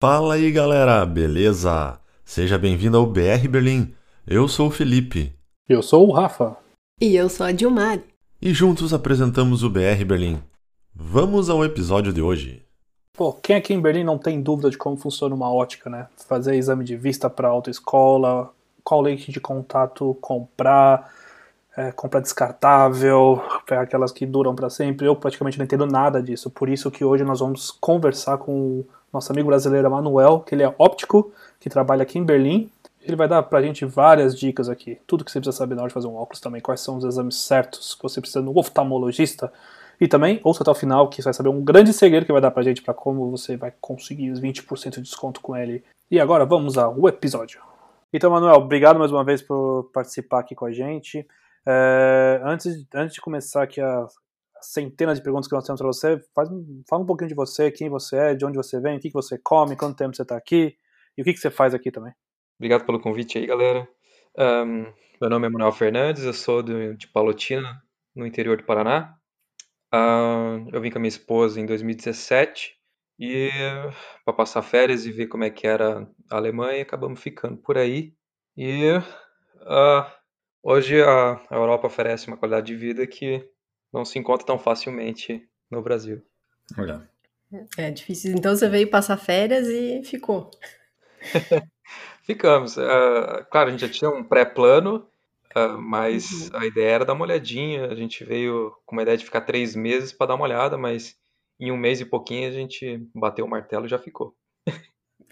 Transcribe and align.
Fala 0.00 0.34
aí 0.34 0.52
galera, 0.52 1.04
beleza? 1.04 1.98
Seja 2.24 2.56
bem-vindo 2.56 2.96
ao 2.96 3.04
BR 3.04 3.48
Berlim. 3.50 3.92
Eu 4.24 4.46
sou 4.46 4.68
o 4.68 4.70
Felipe. 4.70 5.32
Eu 5.68 5.82
sou 5.82 6.06
o 6.06 6.12
Rafa. 6.12 6.56
E 7.00 7.16
eu 7.16 7.28
sou 7.28 7.44
a 7.44 7.50
Dilmari. 7.50 8.04
E 8.40 8.54
juntos 8.54 8.94
apresentamos 8.94 9.64
o 9.64 9.68
BR 9.68 10.04
Berlim. 10.06 10.40
Vamos 10.94 11.50
ao 11.50 11.64
episódio 11.64 12.12
de 12.12 12.22
hoje. 12.22 12.64
Pô, 13.12 13.32
quem 13.32 13.56
aqui 13.56 13.74
em 13.74 13.80
Berlim 13.80 14.04
não 14.04 14.18
tem 14.18 14.40
dúvida 14.40 14.70
de 14.70 14.78
como 14.78 14.96
funciona 14.96 15.34
uma 15.34 15.52
ótica, 15.52 15.90
né? 15.90 16.06
Fazer 16.28 16.54
exame 16.54 16.84
de 16.84 16.96
vista 16.96 17.28
para 17.28 17.48
autoescola, 17.48 18.52
qual 18.84 19.00
lente 19.00 19.32
de 19.32 19.40
contato 19.40 20.16
comprar, 20.20 21.12
é, 21.76 21.90
comprar 21.90 22.20
descartável, 22.20 23.42
pegar 23.66 23.80
aquelas 23.80 24.12
que 24.12 24.24
duram 24.24 24.54
para 24.54 24.70
sempre. 24.70 25.08
Eu 25.08 25.16
praticamente 25.16 25.58
não 25.58 25.64
entendo 25.64 25.86
nada 25.86 26.22
disso, 26.22 26.48
por 26.50 26.68
isso 26.68 26.88
que 26.88 27.04
hoje 27.04 27.24
nós 27.24 27.40
vamos 27.40 27.72
conversar 27.72 28.38
com 28.38 28.52
o 28.52 28.86
nosso 29.12 29.32
amigo 29.32 29.48
brasileiro 29.48 29.90
Manuel, 29.90 30.40
que 30.40 30.54
ele 30.54 30.62
é 30.62 30.74
óptico, 30.78 31.32
que 31.60 31.68
trabalha 31.68 32.02
aqui 32.02 32.18
em 32.18 32.24
Berlim. 32.24 32.70
Ele 33.02 33.16
vai 33.16 33.28
dar 33.28 33.42
pra 33.42 33.62
gente 33.62 33.84
várias 33.84 34.38
dicas 34.38 34.68
aqui, 34.68 34.98
tudo 35.06 35.24
que 35.24 35.30
você 35.30 35.40
precisa 35.40 35.56
saber 35.56 35.74
na 35.74 35.82
hora 35.82 35.88
de 35.88 35.94
fazer 35.94 36.06
um 36.06 36.16
óculos 36.16 36.40
também, 36.40 36.60
quais 36.60 36.80
são 36.80 36.98
os 36.98 37.04
exames 37.04 37.36
certos 37.36 37.94
que 37.94 38.02
você 38.02 38.20
precisa 38.20 38.42
no 38.42 38.56
oftalmologista. 38.58 39.52
E 40.00 40.06
também, 40.06 40.40
ouça 40.44 40.62
até 40.62 40.70
o 40.70 40.74
final, 40.74 41.08
que 41.08 41.16
você 41.16 41.24
vai 41.24 41.34
saber 41.34 41.48
um 41.48 41.62
grande 41.62 41.92
segredo 41.92 42.26
que 42.26 42.32
vai 42.32 42.40
dar 42.40 42.50
pra 42.50 42.62
gente 42.62 42.82
para 42.82 42.94
como 42.94 43.30
você 43.30 43.56
vai 43.56 43.72
conseguir 43.80 44.30
os 44.30 44.40
20% 44.40 44.90
de 44.96 45.02
desconto 45.02 45.40
com 45.40 45.56
ele. 45.56 45.82
E 46.10 46.20
agora 46.20 46.44
vamos 46.44 46.78
ao 46.78 47.08
episódio. 47.08 47.60
Então, 48.12 48.30
Manuel, 48.30 48.56
obrigado 48.56 48.98
mais 48.98 49.10
uma 49.10 49.24
vez 49.24 49.42
por 49.42 49.90
participar 49.92 50.40
aqui 50.40 50.54
com 50.54 50.66
a 50.66 50.72
gente. 50.72 51.26
É, 51.66 52.40
antes, 52.44 52.86
antes 52.94 53.14
de 53.14 53.20
começar 53.20 53.62
aqui 53.62 53.80
a, 53.80 54.06
centenas 54.60 55.18
de 55.18 55.24
perguntas 55.24 55.48
que 55.48 55.54
nós 55.54 55.64
temos 55.64 55.80
para 55.80 55.88
você. 55.88 56.20
Faz, 56.34 56.48
fala 56.88 57.02
um 57.02 57.06
pouquinho 57.06 57.28
de 57.28 57.34
você, 57.34 57.70
quem 57.70 57.88
você 57.88 58.16
é, 58.16 58.34
de 58.34 58.44
onde 58.44 58.56
você 58.56 58.80
vem, 58.80 58.96
o 58.96 59.00
que, 59.00 59.08
que 59.08 59.14
você 59.14 59.38
come, 59.38 59.76
quanto 59.76 59.96
tempo 59.96 60.14
você 60.14 60.22
está 60.22 60.36
aqui 60.36 60.76
e 61.16 61.22
o 61.22 61.24
que, 61.24 61.32
que 61.32 61.38
você 61.38 61.50
faz 61.50 61.74
aqui 61.74 61.90
também. 61.90 62.12
Obrigado 62.58 62.84
pelo 62.84 63.00
convite 63.00 63.38
aí, 63.38 63.46
galera. 63.46 63.88
Um, 64.36 64.92
meu 65.20 65.30
nome 65.30 65.46
é 65.46 65.50
Manuel 65.50 65.72
Fernandes, 65.72 66.24
eu 66.24 66.32
sou 66.32 66.62
de, 66.62 66.96
de 66.96 67.08
Palotina, 67.08 67.82
no 68.14 68.26
interior 68.26 68.56
do 68.56 68.64
Paraná. 68.64 69.14
Eu 70.72 70.80
vim 70.80 70.90
com 70.90 70.98
a 70.98 71.00
minha 71.00 71.08
esposa 71.08 71.60
em 71.60 71.66
2017 71.66 72.76
e 73.18 73.50
para 74.24 74.34
passar 74.34 74.62
férias 74.62 75.06
e 75.06 75.12
ver 75.12 75.26
como 75.26 75.44
é 75.44 75.50
que 75.50 75.66
era 75.66 76.08
a 76.30 76.36
Alemanha, 76.36 76.82
acabamos 76.82 77.20
ficando 77.20 77.56
por 77.56 77.76
aí. 77.76 78.14
E 78.56 78.90
uh, 78.92 80.04
hoje 80.62 81.02
a, 81.02 81.40
a 81.50 81.56
Europa 81.56 81.86
oferece 81.86 82.28
uma 82.28 82.36
qualidade 82.36 82.66
de 82.66 82.76
vida 82.76 83.06
que 83.06 83.48
não 83.92 84.04
se 84.04 84.18
encontra 84.18 84.46
tão 84.46 84.58
facilmente 84.58 85.46
no 85.70 85.82
Brasil. 85.82 86.22
Olha. 86.76 87.08
É 87.76 87.90
difícil. 87.90 88.32
Então 88.32 88.54
você 88.54 88.68
veio 88.68 88.90
passar 88.90 89.16
férias 89.16 89.66
e 89.68 90.02
ficou. 90.04 90.50
Ficamos. 92.22 92.76
Uh, 92.76 93.44
claro, 93.50 93.68
a 93.68 93.70
gente 93.70 93.80
já 93.80 93.88
tinha 93.88 94.10
um 94.10 94.22
pré-plano, 94.22 95.08
uh, 95.56 95.78
mas 95.78 96.50
uhum. 96.50 96.58
a 96.58 96.66
ideia 96.66 96.90
era 96.90 97.04
dar 97.06 97.14
uma 97.14 97.24
olhadinha. 97.24 97.86
A 97.86 97.94
gente 97.94 98.22
veio 98.22 98.76
com 98.84 98.94
uma 98.94 99.02
ideia 99.02 99.16
de 99.16 99.24
ficar 99.24 99.40
três 99.40 99.74
meses 99.74 100.12
para 100.12 100.26
dar 100.26 100.34
uma 100.34 100.44
olhada, 100.44 100.76
mas 100.76 101.16
em 101.58 101.72
um 101.72 101.76
mês 101.76 102.00
e 102.00 102.04
pouquinho 102.04 102.48
a 102.48 102.52
gente 102.52 103.02
bateu 103.14 103.46
o 103.46 103.48
martelo 103.48 103.86
e 103.86 103.88
já 103.88 103.98
ficou. 103.98 104.36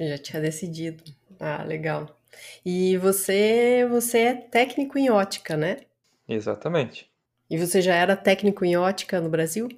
Já 0.00 0.18
tinha 0.18 0.40
decidido. 0.40 1.04
Ah, 1.38 1.62
legal. 1.62 2.18
E 2.64 2.96
você, 2.96 3.86
você 3.90 4.18
é 4.18 4.34
técnico 4.34 4.98
em 4.98 5.10
ótica, 5.10 5.56
né? 5.56 5.80
Exatamente. 6.28 7.10
E 7.48 7.56
você 7.56 7.80
já 7.80 7.94
era 7.94 8.16
técnico 8.16 8.64
em 8.64 8.76
ótica 8.76 9.20
no 9.20 9.28
Brasil? 9.28 9.68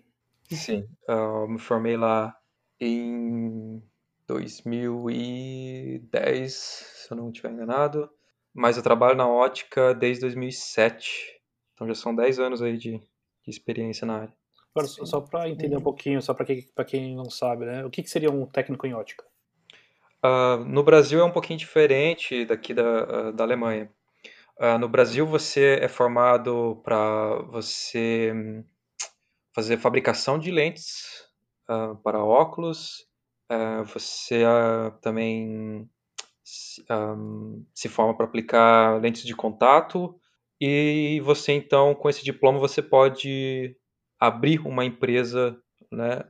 Sim, 0.50 0.88
eu 1.06 1.47
me 1.47 1.58
formei 1.58 1.97
lá 1.97 2.34
em 2.80 3.83
2010, 4.27 6.52
se 6.52 7.10
eu 7.10 7.16
não 7.16 7.28
estiver 7.28 7.50
enganado. 7.50 8.08
Mas 8.55 8.77
eu 8.77 8.83
trabalho 8.83 9.16
na 9.16 9.28
ótica 9.28 9.94
desde 9.94 10.22
2007. 10.22 11.41
Então 11.75 11.86
já 11.86 11.94
são 11.94 12.14
10 12.14 12.38
anos 12.38 12.62
aí 12.62 12.76
de, 12.76 12.98
de 12.98 13.50
experiência 13.50 14.06
na 14.06 14.20
área. 14.20 14.34
Agora, 14.75 14.87
só, 14.87 15.04
só 15.04 15.20
para 15.20 15.48
entender 15.48 15.76
um 15.76 15.82
pouquinho, 15.82 16.22
só 16.22 16.34
para 16.34 16.47
quem, 16.47 16.66
quem 16.87 17.14
não 17.14 17.31
sabe, 17.31 17.66
né? 17.66 17.84
O 17.84 17.91
que, 17.91 18.03
que 18.03 18.10
seria 18.10 18.31
um 18.31 18.47
técnico 18.47 18.87
em 18.87 18.94
ótica? 18.94 19.25
Uh, 20.25 20.64
no 20.64 20.82
Brasil 20.82 21.20
é 21.20 21.25
um 21.25 21.31
pouquinho 21.31 21.59
diferente 21.59 22.44
daqui 22.44 22.75
da, 22.75 23.28
uh, 23.28 23.32
da 23.32 23.44
Alemanha. 23.44 23.91
Uh, 24.60 24.76
no 24.76 24.88
Brasil, 24.88 25.24
você 25.24 25.78
é 25.80 25.86
formado 25.86 26.80
para 26.82 27.36
você 27.42 28.32
hum, 28.34 28.64
fazer 29.54 29.78
fabricação 29.78 30.36
de 30.36 30.50
lentes 30.50 31.04
uh, 31.70 31.94
para 32.02 32.24
óculos. 32.24 33.06
Uh, 33.50 33.84
você 33.84 34.42
também 35.00 35.88
um, 36.91 37.64
se 37.72 37.88
forma 37.88 38.16
para 38.16 38.26
aplicar 38.26 39.00
lentes 39.00 39.22
de 39.22 39.36
contato. 39.36 40.19
E 40.60 41.20
você, 41.25 41.52
então, 41.52 41.94
com 41.94 42.08
esse 42.10 42.25
diploma, 42.25 42.58
você 42.58 42.82
pode 42.82 43.76
abrir 44.19 44.58
uma 44.66 44.84
empresa, 44.84 45.56
né, 45.92 46.25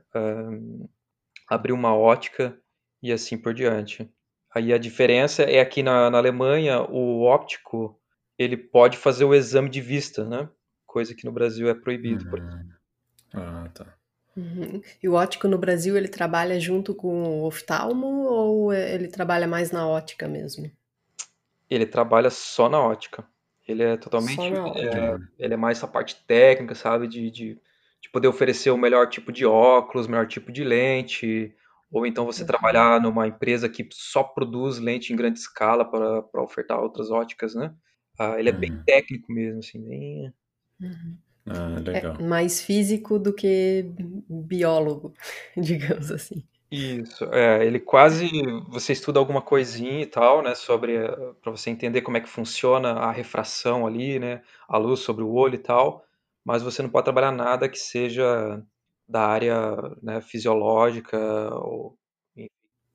abrir 1.49 1.73
uma 1.73 1.95
ótica 1.95 2.55
e 3.01 3.11
assim 3.11 3.39
por 3.39 3.55
diante. 3.55 4.07
Aí 4.53 4.71
a 4.71 4.77
diferença 4.77 5.41
é 5.41 5.59
aqui 5.59 5.81
na, 5.81 6.11
na 6.11 6.19
Alemanha, 6.19 6.83
o 6.83 7.23
óptico 7.23 7.98
ele 8.39 8.55
pode 8.55 8.97
fazer 8.97 9.25
o 9.25 9.35
exame 9.35 9.69
de 9.69 9.81
vista, 9.81 10.23
né? 10.23 10.49
Coisa 10.87 11.13
que 11.13 11.25
no 11.25 11.31
Brasil 11.31 11.69
é 11.69 11.73
proibido, 11.73 12.23
uhum. 12.23 12.29
por 12.29 12.39
exemplo. 12.39 12.73
Ah, 13.33 13.69
tá. 13.73 13.93
Uhum. 14.35 14.81
E 15.03 15.09
o 15.09 15.13
ótico 15.13 15.47
no 15.49 15.57
Brasil, 15.57 15.97
ele 15.97 16.07
trabalha 16.07 16.57
junto 16.57 16.95
com 16.95 17.41
o 17.41 17.45
oftalmo 17.45 18.07
ou 18.07 18.73
ele 18.73 19.09
trabalha 19.09 19.45
mais 19.45 19.71
na 19.71 19.85
ótica 19.85 20.27
mesmo? 20.27 20.71
Ele 21.69 21.85
trabalha 21.85 22.29
só 22.29 22.69
na 22.69 22.79
ótica. 22.79 23.27
Ele 23.67 23.83
é 23.83 23.97
totalmente. 23.97 24.39
É, 24.41 25.17
ele 25.37 25.53
é 25.53 25.57
mais 25.57 25.77
essa 25.77 25.87
parte 25.87 26.15
técnica, 26.25 26.73
sabe? 26.73 27.07
De, 27.07 27.29
de, 27.29 27.61
de, 28.01 28.09
poder 28.11 28.29
oferecer 28.29 28.71
o 28.71 28.77
melhor 28.77 29.09
tipo 29.09 29.31
de 29.31 29.45
óculos, 29.45 30.07
o 30.07 30.09
melhor 30.09 30.25
tipo 30.25 30.51
de 30.51 30.63
lente. 30.63 31.53
Ou 31.91 32.05
então 32.05 32.25
você 32.25 32.41
uhum. 32.41 32.47
trabalhar 32.47 33.01
numa 33.01 33.27
empresa 33.27 33.67
que 33.67 33.87
só 33.91 34.23
produz 34.23 34.79
lente 34.79 35.11
em 35.11 35.15
grande 35.15 35.39
escala 35.39 35.83
para 35.83 36.41
ofertar 36.41 36.79
outras 36.79 37.11
óticas, 37.11 37.53
né? 37.53 37.75
Ah, 38.19 38.37
ele 38.37 38.49
é 38.49 38.51
bem 38.51 38.71
uhum. 38.71 38.83
técnico 38.85 39.31
mesmo, 39.31 39.59
assim, 39.59 39.81
bem... 39.81 40.33
Uhum. 40.81 41.17
Ah, 41.45 41.79
legal. 41.79 42.15
É 42.19 42.23
mais 42.23 42.61
físico 42.61 43.17
do 43.17 43.33
que 43.33 43.85
biólogo, 44.29 45.13
digamos 45.57 46.11
assim. 46.11 46.43
Isso, 46.71 47.23
é, 47.33 47.65
ele 47.65 47.79
quase, 47.79 48.29
você 48.67 48.93
estuda 48.93 49.17
alguma 49.17 49.41
coisinha 49.41 50.01
e 50.01 50.05
tal, 50.05 50.43
né, 50.43 50.53
sobre, 50.53 50.97
eh, 50.97 51.33
para 51.41 51.51
você 51.51 51.71
entender 51.71 52.01
como 52.01 52.17
é 52.17 52.21
que 52.21 52.29
funciona 52.29 52.91
a 52.91 53.11
refração 53.11 53.87
ali, 53.87 54.19
né, 54.19 54.43
a 54.67 54.77
luz 54.77 54.99
sobre 54.99 55.23
o 55.23 55.31
olho 55.31 55.55
e 55.55 55.59
tal, 55.59 56.05
mas 56.45 56.61
você 56.61 56.83
não 56.83 56.89
pode 56.89 57.05
trabalhar 57.05 57.31
nada 57.31 57.67
que 57.67 57.79
seja 57.79 58.63
da 59.07 59.25
área, 59.27 59.75
né, 60.03 60.21
fisiológica 60.21 61.17
ou 61.55 61.97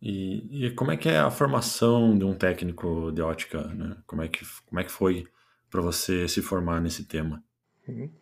e, 0.06 0.66
e, 0.66 0.70
como 0.72 0.92
é 0.92 0.98
que 0.98 1.09
é 1.09 1.16
a 1.16 1.31
formação 1.31 2.19
de 2.19 2.26
um 2.26 2.34
técnico 2.34 3.10
de 3.10 3.22
ótica, 3.22 3.62
né? 3.69 3.97
Como 4.06 4.20
é 4.20 4.28
que, 4.28 4.44
como 4.66 4.78
é 4.78 4.84
que 4.84 4.92
foi 4.92 5.26
para 5.70 5.81
você 5.81 6.28
se 6.28 6.42
formar 6.42 6.78
nesse 6.78 7.09
tema? 7.09 7.42
Uhum. 7.88 8.12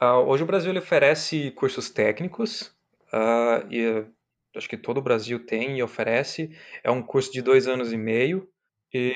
Uh, 0.00 0.28
hoje 0.28 0.44
o 0.44 0.46
Brasil 0.46 0.70
ele 0.70 0.78
oferece 0.78 1.50
cursos 1.50 1.90
técnicos, 1.90 2.72
uh, 3.12 3.66
e 3.68 4.06
acho 4.56 4.68
que 4.68 4.76
todo 4.76 4.98
o 4.98 5.02
Brasil 5.02 5.44
tem 5.44 5.76
e 5.76 5.82
oferece. 5.82 6.56
É 6.84 6.90
um 6.92 7.02
curso 7.02 7.32
de 7.32 7.42
dois 7.42 7.66
anos 7.66 7.92
e 7.92 7.96
meio, 7.96 8.48
e, 8.92 9.12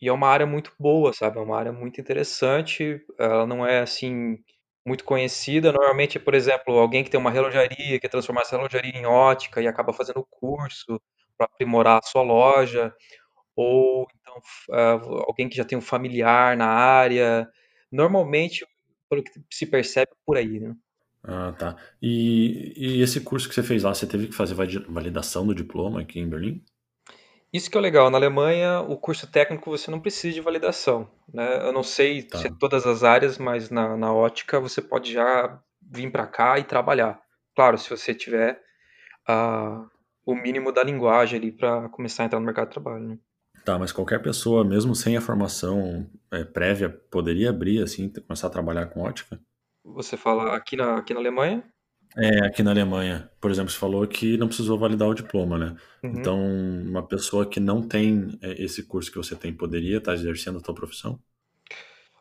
e 0.00 0.08
é 0.08 0.12
uma 0.12 0.26
área 0.26 0.46
muito 0.46 0.72
boa, 0.80 1.12
sabe? 1.12 1.38
É 1.38 1.40
uma 1.40 1.56
área 1.56 1.72
muito 1.72 2.00
interessante. 2.00 3.00
Ela 3.16 3.46
não 3.46 3.64
é 3.64 3.78
assim 3.78 4.42
muito 4.84 5.04
conhecida. 5.04 5.72
Normalmente, 5.72 6.18
por 6.18 6.34
exemplo, 6.34 6.78
alguém 6.78 7.04
que 7.04 7.10
tem 7.10 7.20
uma 7.20 7.30
relojaria, 7.30 8.00
quer 8.00 8.08
transformar 8.08 8.42
essa 8.42 8.56
relojaria 8.56 8.96
em 8.96 9.06
ótica 9.06 9.60
e 9.60 9.66
acaba 9.66 9.92
fazendo 9.92 10.26
curso 10.30 11.00
para 11.36 11.46
aprimorar 11.46 11.98
a 11.98 12.06
sua 12.06 12.22
loja, 12.22 12.94
ou 13.56 14.06
então 14.20 14.36
uh, 14.70 15.24
alguém 15.26 15.48
que 15.48 15.56
já 15.56 15.64
tem 15.64 15.78
um 15.78 15.82
familiar 15.82 16.56
na 16.56 16.68
área. 16.68 17.48
Normalmente, 17.90 18.66
pelo 19.08 19.22
que 19.22 19.30
se 19.50 19.66
percebe, 19.66 20.10
por 20.24 20.36
aí, 20.36 20.60
né? 20.60 20.74
Ah, 21.22 21.52
tá. 21.56 21.76
E, 22.00 22.72
e 22.76 23.02
esse 23.02 23.20
curso 23.20 23.48
que 23.48 23.54
você 23.54 23.62
fez 23.62 23.84
lá, 23.84 23.94
você 23.94 24.06
teve 24.06 24.28
que 24.28 24.34
fazer 24.34 24.54
validação 24.88 25.46
do 25.46 25.54
diploma 25.54 26.00
aqui 26.00 26.18
em 26.18 26.28
Berlim? 26.28 26.64
Isso 27.52 27.70
que 27.70 27.76
é 27.76 27.80
legal. 27.80 28.08
Na 28.10 28.16
Alemanha, 28.16 28.80
o 28.80 28.96
curso 28.96 29.26
técnico 29.26 29.70
você 29.70 29.90
não 29.90 30.00
precisa 30.00 30.34
de 30.34 30.40
validação. 30.40 31.10
Né? 31.32 31.66
Eu 31.66 31.72
não 31.72 31.82
sei 31.82 32.22
tá. 32.22 32.38
se 32.38 32.46
é 32.46 32.50
todas 32.58 32.86
as 32.86 33.04
áreas, 33.04 33.36
mas 33.36 33.68
na, 33.68 33.96
na 33.96 34.12
ótica 34.12 34.58
você 34.58 34.80
pode 34.80 35.12
já 35.12 35.60
vir 35.80 36.10
para 36.10 36.26
cá 36.26 36.58
e 36.58 36.64
trabalhar. 36.64 37.20
Claro, 37.54 37.76
se 37.76 37.90
você 37.90 38.14
tiver 38.14 38.62
uh, 39.28 39.86
o 40.24 40.34
mínimo 40.34 40.72
da 40.72 40.82
linguagem 40.82 41.38
ali 41.38 41.52
para 41.52 41.88
começar 41.90 42.22
a 42.22 42.26
entrar 42.26 42.40
no 42.40 42.46
mercado 42.46 42.68
de 42.68 42.72
trabalho. 42.72 43.08
Né? 43.08 43.18
Tá, 43.64 43.78
mas 43.78 43.92
qualquer 43.92 44.20
pessoa, 44.22 44.64
mesmo 44.64 44.94
sem 44.94 45.16
a 45.16 45.20
formação 45.20 46.10
é, 46.32 46.44
prévia, 46.44 46.88
poderia 46.88 47.50
abrir 47.50 47.82
assim, 47.82 48.10
começar 48.26 48.46
a 48.46 48.50
trabalhar 48.50 48.86
com 48.86 49.02
ótica? 49.02 49.38
Você 49.84 50.16
fala 50.16 50.56
aqui 50.56 50.76
na, 50.76 50.96
aqui 50.96 51.12
na 51.12 51.20
Alemanha? 51.20 51.62
É, 52.16 52.46
aqui 52.46 52.62
na 52.62 52.70
Alemanha, 52.70 53.30
por 53.40 53.50
exemplo, 53.50 53.70
você 53.70 53.78
falou 53.78 54.06
que 54.06 54.36
não 54.36 54.46
precisou 54.46 54.78
validar 54.78 55.08
o 55.08 55.14
diploma, 55.14 55.56
né? 55.58 55.76
Uhum. 56.02 56.10
Então, 56.10 56.38
uma 56.40 57.06
pessoa 57.06 57.48
que 57.48 57.58
não 57.58 57.80
tem 57.82 58.38
é, 58.42 58.62
esse 58.62 58.82
curso 58.82 59.10
que 59.10 59.16
você 59.16 59.34
tem 59.34 59.52
poderia 59.52 59.98
estar 59.98 60.12
exercendo 60.12 60.58
a 60.58 60.60
sua 60.60 60.74
profissão? 60.74 61.18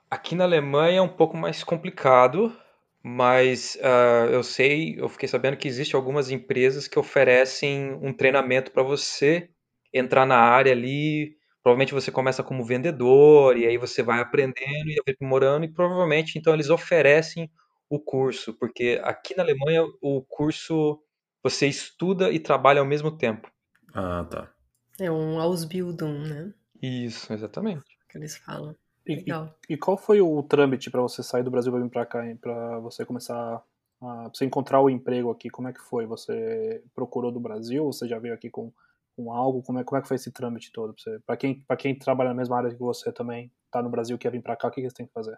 Aqui 0.09 0.35
na 0.35 0.45
Alemanha 0.45 0.99
é 0.99 1.01
um 1.01 1.09
pouco 1.09 1.35
mais 1.35 1.63
complicado, 1.63 2.55
mas 3.03 3.77
uh, 3.81 4.29
eu 4.31 4.43
sei, 4.43 4.95
eu 4.97 5.09
fiquei 5.09 5.27
sabendo 5.27 5.57
que 5.57 5.67
existem 5.67 5.97
algumas 5.97 6.29
empresas 6.29 6.87
que 6.87 6.99
oferecem 6.99 7.93
um 8.01 8.13
treinamento 8.13 8.71
para 8.71 8.83
você 8.83 9.49
entrar 9.93 10.25
na 10.25 10.37
área 10.37 10.71
ali. 10.71 11.35
Provavelmente 11.63 11.93
você 11.93 12.11
começa 12.11 12.43
como 12.43 12.65
vendedor 12.65 13.57
e 13.57 13.65
aí 13.65 13.77
você 13.77 14.01
vai 14.01 14.19
aprendendo 14.19 14.89
e 14.89 14.99
aprimorando 14.99 15.65
e 15.65 15.71
provavelmente 15.71 16.37
então 16.37 16.53
eles 16.53 16.69
oferecem 16.69 17.49
o 17.91 17.99
curso, 17.99 18.53
porque 18.53 19.01
aqui 19.03 19.35
na 19.35 19.43
Alemanha 19.43 19.83
o 20.01 20.21
curso 20.21 21.03
você 21.43 21.67
estuda 21.67 22.31
e 22.31 22.39
trabalha 22.39 22.79
ao 22.79 22.85
mesmo 22.85 23.17
tempo. 23.17 23.51
Ah, 23.93 24.25
tá. 24.29 24.49
É 24.97 25.11
um 25.11 25.41
Ausbildung, 25.41 26.29
né? 26.29 26.53
Isso, 26.81 27.33
exatamente. 27.33 27.83
Que 28.09 28.17
eles 28.17 28.37
falam. 28.37 28.73
E, 29.05 29.15
Legal. 29.15 29.53
e, 29.67 29.73
e 29.73 29.77
qual 29.77 29.97
foi 29.97 30.21
o 30.21 30.41
trâmite 30.41 30.89
para 30.89 31.01
você 31.01 31.21
sair 31.21 31.43
do 31.43 31.51
Brasil 31.51 31.69
para 31.69 31.81
vir 31.81 31.89
para 31.89 32.05
cá, 32.05 32.23
para 32.39 32.79
você 32.79 33.05
começar 33.05 33.35
a 33.35 33.63
pra 33.99 34.29
você 34.33 34.45
encontrar 34.45 34.79
o 34.79 34.89
emprego 34.89 35.29
aqui? 35.29 35.49
Como 35.49 35.67
é 35.67 35.73
que 35.73 35.81
foi? 35.81 36.05
Você 36.05 36.81
procurou 36.95 37.29
do 37.29 37.41
Brasil? 37.41 37.85
Você 37.85 38.07
já 38.07 38.17
veio 38.19 38.33
aqui 38.33 38.49
com, 38.49 38.71
com 39.17 39.33
algo? 39.33 39.61
Como 39.61 39.79
é, 39.79 39.83
como 39.83 39.99
é 39.99 40.01
que 40.01 40.07
foi 40.07 40.15
esse 40.15 40.31
trâmite 40.31 40.71
todo? 40.71 40.95
Para 41.25 41.35
quem, 41.35 41.61
pra 41.61 41.75
quem 41.75 41.93
trabalha 41.93 42.29
na 42.29 42.35
mesma 42.35 42.57
área 42.57 42.71
que 42.71 42.79
você 42.79 43.11
também, 43.11 43.51
tá 43.69 43.81
no 43.83 43.89
Brasil 43.89 44.15
e 44.15 44.19
quer 44.19 44.31
vir 44.31 44.41
para 44.41 44.55
cá, 44.55 44.69
o 44.69 44.71
que, 44.71 44.81
que 44.81 44.89
você 44.89 44.95
tem 44.95 45.05
que 45.05 45.13
fazer? 45.13 45.37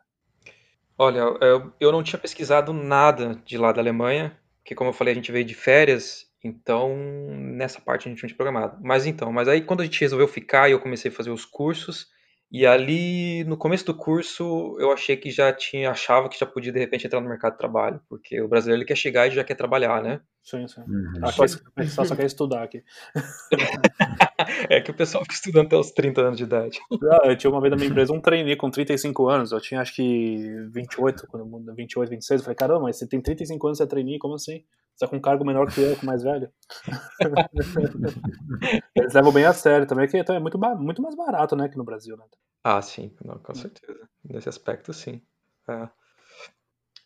Olha, 0.98 1.20
eu, 1.42 1.74
eu 1.80 1.92
não 1.92 2.04
tinha 2.04 2.20
pesquisado 2.20 2.74
nada 2.74 3.42
de 3.46 3.58
lá 3.58 3.72
da 3.72 3.82
Alemanha, 3.82 4.38
porque 4.62 4.76
como 4.76 4.90
eu 4.90 4.94
falei, 4.94 5.14
a 5.14 5.16
gente 5.16 5.32
veio 5.32 5.46
de 5.46 5.56
férias, 5.56 6.28
então 6.44 6.96
nessa 7.30 7.82
parte 7.82 8.08
a 8.08 8.12
gente 8.12 8.22
não 8.22 8.28
tinha 8.28 8.38
programado. 8.38 8.78
Mas 8.82 9.06
então, 9.06 9.32
mas 9.32 9.48
aí 9.48 9.62
quando 9.62 9.82
a 9.82 9.84
gente 9.84 10.00
resolveu 10.00 10.28
ficar 10.28 10.70
e 10.70 10.74
eu 10.74 10.80
comecei 10.80 11.10
a 11.10 11.14
fazer 11.14 11.32
os 11.32 11.46
cursos, 11.46 12.08
e 12.54 12.68
ali, 12.68 13.44
no 13.46 13.58
começo 13.58 13.84
do 13.84 13.96
curso, 13.96 14.78
eu 14.80 14.92
achei 14.92 15.18
que 15.18 15.32
já 15.32 15.52
tinha, 15.52 15.90
achava 15.90 16.30
que 16.30 16.40
já 16.40 16.46
podia 16.46 16.72
de 16.72 16.78
repente 16.78 17.08
entrar 17.08 17.20
no 17.20 17.28
mercado 17.28 17.54
de 17.54 17.58
trabalho, 17.58 18.00
porque 18.08 18.40
o 18.40 18.48
brasileiro 18.48 18.82
ele 18.82 18.88
quer 18.88 18.96
chegar 18.96 19.28
e 19.28 19.32
já 19.32 19.44
quer 19.44 19.56
trabalhar, 19.56 20.04
né? 20.04 20.22
Sim, 20.44 20.68
sim. 20.68 20.82
Uhum. 20.82 21.14
Aqui 21.24 21.42
o 21.42 21.72
pessoal 21.72 22.06
só 22.06 22.16
quer 22.16 22.28
estudar 22.28 22.62
aqui. 22.62 22.84
é 24.70 24.82
que 24.82 24.92
o 24.92 24.94
pessoal 24.94 25.24
fica 25.24 25.36
estudando 25.36 25.68
até 25.68 25.78
os 25.78 25.92
30 25.92 26.22
anos 26.22 26.38
de 26.38 26.44
idade. 26.44 26.80
Ah, 27.12 27.28
eu 27.28 27.38
tinha 27.38 27.52
uma 27.52 27.62
vez 27.62 27.72
na 27.72 27.78
minha 27.78 27.90
empresa 27.90 28.14
um 28.14 28.22
trainee 28.22 28.56
com 28.56 28.70
35 28.70 29.30
anos, 29.30 29.52
eu 29.52 29.62
tinha 29.62 29.82
acho 29.82 29.96
que 29.96 30.38
28, 30.72 31.28
quando 31.28 31.74
28, 31.76 32.10
26, 32.10 32.42
eu 32.42 32.46
falei, 32.46 32.56
caramba, 32.56 32.82
mas 32.82 32.98
você 32.98 33.08
tem 33.08 33.22
35 33.22 33.68
anos, 33.68 33.78
você 33.78 33.84
é 33.84 33.88
trainee, 33.88 34.20
como 34.20 34.36
assim? 34.36 34.64
Você 34.96 35.06
é 35.06 35.08
com 35.08 35.16
um 35.16 35.22
cargo 35.22 35.44
menor 35.44 35.72
que 35.72 35.82
eu, 35.82 35.96
que 35.96 36.06
mais 36.06 36.24
velho. 36.24 36.52
Eles 38.96 39.14
levam 39.14 39.32
bem 39.32 39.46
a 39.46 39.54
sério 39.54 39.88
também, 39.88 40.08
que 40.08 40.18
então 40.18 40.36
é 40.36 40.40
muito, 40.40 40.60
muito 40.60 41.02
mais 41.02 41.16
barato, 41.16 41.56
né, 41.56 41.68
que 41.68 41.78
no 41.78 41.84
Brasil, 41.84 42.16
né? 42.16 42.26
Ah, 42.64 42.82
sim, 42.82 43.12
não, 43.24 43.40
com 43.40 43.54
certeza. 43.54 44.08
Nesse 44.24 44.50
aspecto, 44.50 44.94
sim. 44.94 45.22
É. 45.68 45.90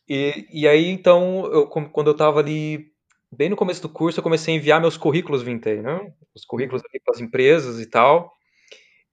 E, 0.08 0.48
e 0.52 0.68
aí, 0.68 0.88
então, 0.88 1.46
eu, 1.48 1.68
quando 1.68 2.08
eu 2.08 2.16
tava 2.16 2.40
ali, 2.40 2.92
bem 3.38 3.50
no 3.50 3.56
começo 3.56 3.82
do 3.82 3.90
curso, 3.90 4.20
eu 4.20 4.24
comecei 4.24 4.54
a 4.54 4.58
enviar 4.58 4.82
meus 4.82 4.98
currículos 4.98 5.44
Vintei, 5.44 5.82
né? 5.82 6.00
Os 6.36 6.44
currículos 6.46 6.82
ali 6.84 7.00
para 7.04 7.16
as 7.16 7.22
empresas 7.22 7.80
e 7.80 7.86
tal. 7.90 8.34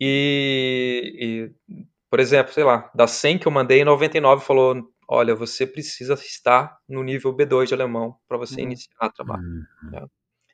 E, 0.00 1.50
e, 1.68 1.74
por 2.10 2.20
exemplo, 2.20 2.52
sei 2.52 2.64
lá, 2.64 2.90
das 2.94 3.12
100 3.12 3.38
que 3.38 3.46
eu 3.46 3.52
mandei, 3.52 3.84
99 3.84 4.44
falou: 4.44 4.76
olha, 5.08 5.34
você 5.34 5.66
precisa 5.66 6.14
estar 6.14 6.76
no 6.88 7.02
nível 7.02 7.34
B2 7.34 7.68
de 7.68 7.74
alemão 7.74 8.16
para 8.26 8.38
você 8.38 8.56
Uhum. 8.56 8.66
iniciar 8.66 8.94
a 9.00 9.10
trabalho. 9.10 9.42
Uhum. 9.42 9.90
né? 9.90 10.06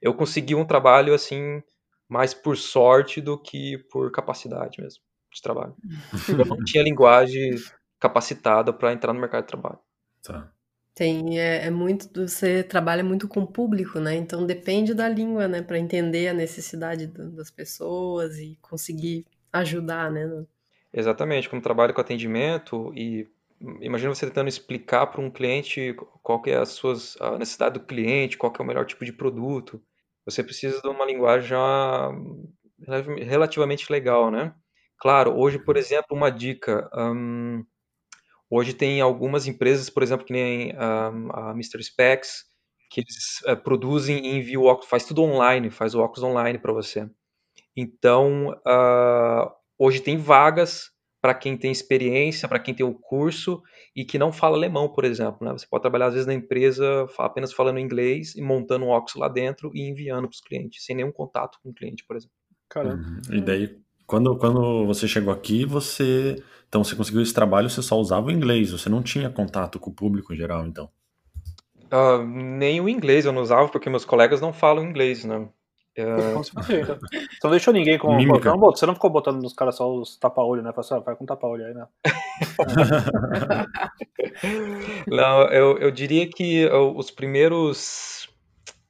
Eu 0.03 0.15
consegui 0.15 0.55
um 0.55 0.65
trabalho 0.65 1.15
assim 1.15 1.63
mais 2.09 2.35
por 2.35 2.57
sorte 2.57 3.21
do 3.21 3.41
que 3.41 3.79
por 3.91 4.11
capacidade 4.11 4.81
mesmo 4.81 5.03
de 5.33 5.41
trabalho. 5.41 5.77
Eu 6.29 6.45
não 6.47 6.57
tinha 6.67 6.83
linguagem 6.83 7.53
capacitada 8.01 8.73
para 8.73 8.93
entrar 8.93 9.13
no 9.13 9.21
mercado 9.21 9.43
de 9.43 9.49
trabalho. 9.49 9.79
Tá. 10.23 10.51
Tem, 10.95 11.39
é, 11.41 11.67
é 11.67 11.71
muito, 11.71 12.29
você 12.29 12.63
trabalha 12.63 13.03
muito 13.05 13.27
com 13.29 13.41
o 13.43 13.47
público, 13.47 13.99
né? 14.01 14.15
Então 14.17 14.47
depende 14.47 14.93
da 14.95 15.09
língua, 15.09 15.49
né? 15.49 15.63
Para 15.63 15.79
entender 15.79 16.29
a 16.29 16.35
necessidade 16.35 17.07
do- 17.07 17.31
das 17.33 17.51
pessoas 17.51 18.39
e 18.39 18.59
conseguir 18.61 19.25
ajudar, 19.53 20.11
né? 20.11 20.27
Exatamente, 20.93 21.49
como 21.49 21.63
trabalho 21.63 21.95
com 21.95 22.01
atendimento 22.01 22.93
e 22.97 23.29
imagina 23.81 24.13
você 24.15 24.27
tentando 24.27 24.49
explicar 24.49 25.07
para 25.07 25.21
um 25.21 25.31
cliente 25.31 25.95
qual 26.23 26.41
que 26.43 26.51
é 26.51 26.57
as 26.57 26.71
suas, 26.71 27.17
a 27.21 27.39
necessidade 27.39 27.79
do 27.79 27.85
cliente, 27.87 28.37
qual 28.39 28.51
que 28.53 28.61
é 28.61 28.65
o 28.65 28.67
melhor 28.67 28.87
tipo 28.87 29.05
de 29.05 29.13
produto. 29.13 29.81
Você 30.25 30.43
precisa 30.43 30.81
de 30.81 30.89
uma 30.89 31.05
linguagem 31.05 31.57
relativamente 33.27 33.91
legal, 33.91 34.31
né? 34.31 34.55
Claro, 34.99 35.35
hoje, 35.37 35.59
por 35.59 35.77
exemplo, 35.77 36.17
uma 36.17 36.31
dica. 36.31 36.89
hum, 36.95 37.65
hoje 38.50 38.75
tem 38.75 39.00
algumas 39.00 39.47
empresas, 39.47 39.88
por 39.88 40.02
exemplo, 40.02 40.26
que 40.26 40.32
nem 40.32 40.73
a 40.76 41.52
Mr. 41.55 41.82
Specs, 41.82 42.44
que 42.91 43.00
eles 43.00 43.41
eh, 43.47 43.55
produzem 43.55 44.26
e 44.26 44.37
enviam 44.37 44.62
o 44.62 44.67
óculos, 44.67 44.91
faz 44.91 45.05
tudo 45.05 45.23
online, 45.23 45.70
faz 45.70 45.94
o 45.94 46.00
óculos 46.00 46.25
online 46.25 46.58
para 46.58 46.73
você. 46.73 47.08
Então, 47.76 48.52
ah, 48.67 49.49
hoje 49.79 50.00
tem 50.00 50.17
vagas 50.17 50.91
para 51.23 51.35
quem 51.35 51.56
tem 51.56 51.70
experiência, 51.70 52.49
para 52.49 52.58
quem 52.58 52.75
tem 52.75 52.85
o 52.85 52.94
curso 52.94 53.62
e 53.94 54.05
que 54.05 54.19
não 54.19 54.32
fala 54.32 54.56
alemão, 54.56 54.91
por 54.91 55.05
exemplo. 55.05 55.47
Né? 55.47 55.52
Você 55.52 55.67
pode 55.69 55.82
trabalhar, 55.82 56.06
às 56.06 56.14
vezes, 56.14 56.26
na 56.26 56.35
empresa 56.35 57.06
apenas 57.19 57.52
falando 57.52 57.79
inglês 57.79 58.35
e 58.35 58.43
montando 58.43 58.87
um 58.87 58.88
óculos 58.88 59.14
lá 59.14 59.29
dentro 59.29 59.70
e 59.75 59.88
enviando 59.88 60.23
para 60.23 60.35
os 60.35 60.41
clientes, 60.41 60.85
sem 60.85 60.97
nenhum 60.97 61.12
contato 61.12 61.58
com 61.62 61.70
o 61.70 61.75
cliente, 61.75 62.05
por 62.06 62.17
exemplo. 62.17 62.35
Caramba. 62.69 62.97
Uhum. 62.97 63.37
E 63.37 63.41
daí, 63.41 63.79
quando, 64.11 64.37
quando 64.37 64.85
você 64.87 65.07
chegou 65.07 65.33
aqui, 65.33 65.65
você. 65.65 66.43
Então, 66.69 66.83
você 66.83 66.97
conseguiu 66.97 67.23
esse 67.23 67.33
trabalho, 67.33 67.71
você 67.71 67.81
só 67.81 67.97
usava 67.97 68.27
o 68.27 68.31
inglês, 68.31 68.73
você 68.73 68.89
não 68.89 69.03
tinha 69.03 69.31
contato 69.31 69.79
com 69.79 69.91
o 69.91 69.95
público 69.95 70.35
em 70.35 70.37
geral, 70.37 70.67
então. 70.67 70.91
Ah, 71.91 72.19
nem 72.19 72.81
o 72.81 72.89
inglês 72.89 73.25
eu 73.25 73.33
não 73.33 73.43
usava, 73.43 73.69
porque 73.69 73.89
meus 73.89 74.05
colegas 74.05 74.41
não 74.41 74.53
falam 74.53 74.85
inglês, 74.85 75.25
né? 75.25 75.49
Como 75.95 75.95
você 76.45 76.81
então? 76.81 76.99
Não 77.45 77.51
deixou 77.51 77.73
ninguém 77.73 77.99
com. 77.99 78.17
Mímica. 78.17 78.51
Não, 78.51 78.59
você 78.59 78.85
não 78.85 78.95
ficou 78.95 79.11
botando 79.11 79.43
nos 79.43 79.53
caras 79.53 79.77
só 79.77 79.93
os 79.93 80.17
tapa-olho, 80.17 80.62
né? 80.62 80.73
Falou 80.73 80.85
assim, 80.85 80.95
ah, 80.95 80.99
vai 80.99 81.15
com 81.15 81.27
tapa-olho 81.27 81.67
aí, 81.67 81.75
né? 81.75 81.87
Não, 85.07 85.43
eu, 85.51 85.79
eu 85.79 85.91
diria 85.91 86.29
que 86.29 86.67
os 86.69 87.11
primeiros 87.11 88.29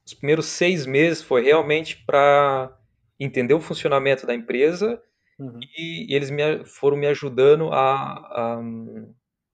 os 0.07 0.15
primeiros 0.15 0.47
seis 0.47 0.87
meses 0.87 1.23
foi 1.23 1.43
realmente 1.43 2.03
para 2.07 2.71
entender 3.19 3.55
o 3.55 3.61
funcionamento 3.61 4.27
da 4.27 4.35
empresa 4.35 5.01
Uhum. 5.41 5.59
e, 5.79 6.15
eles 6.15 6.31
me, 6.31 6.65
foram 6.67 6.99
me 6.99 7.07
ajudando 7.07 7.73
a, 7.73 8.59
a, 8.59 8.63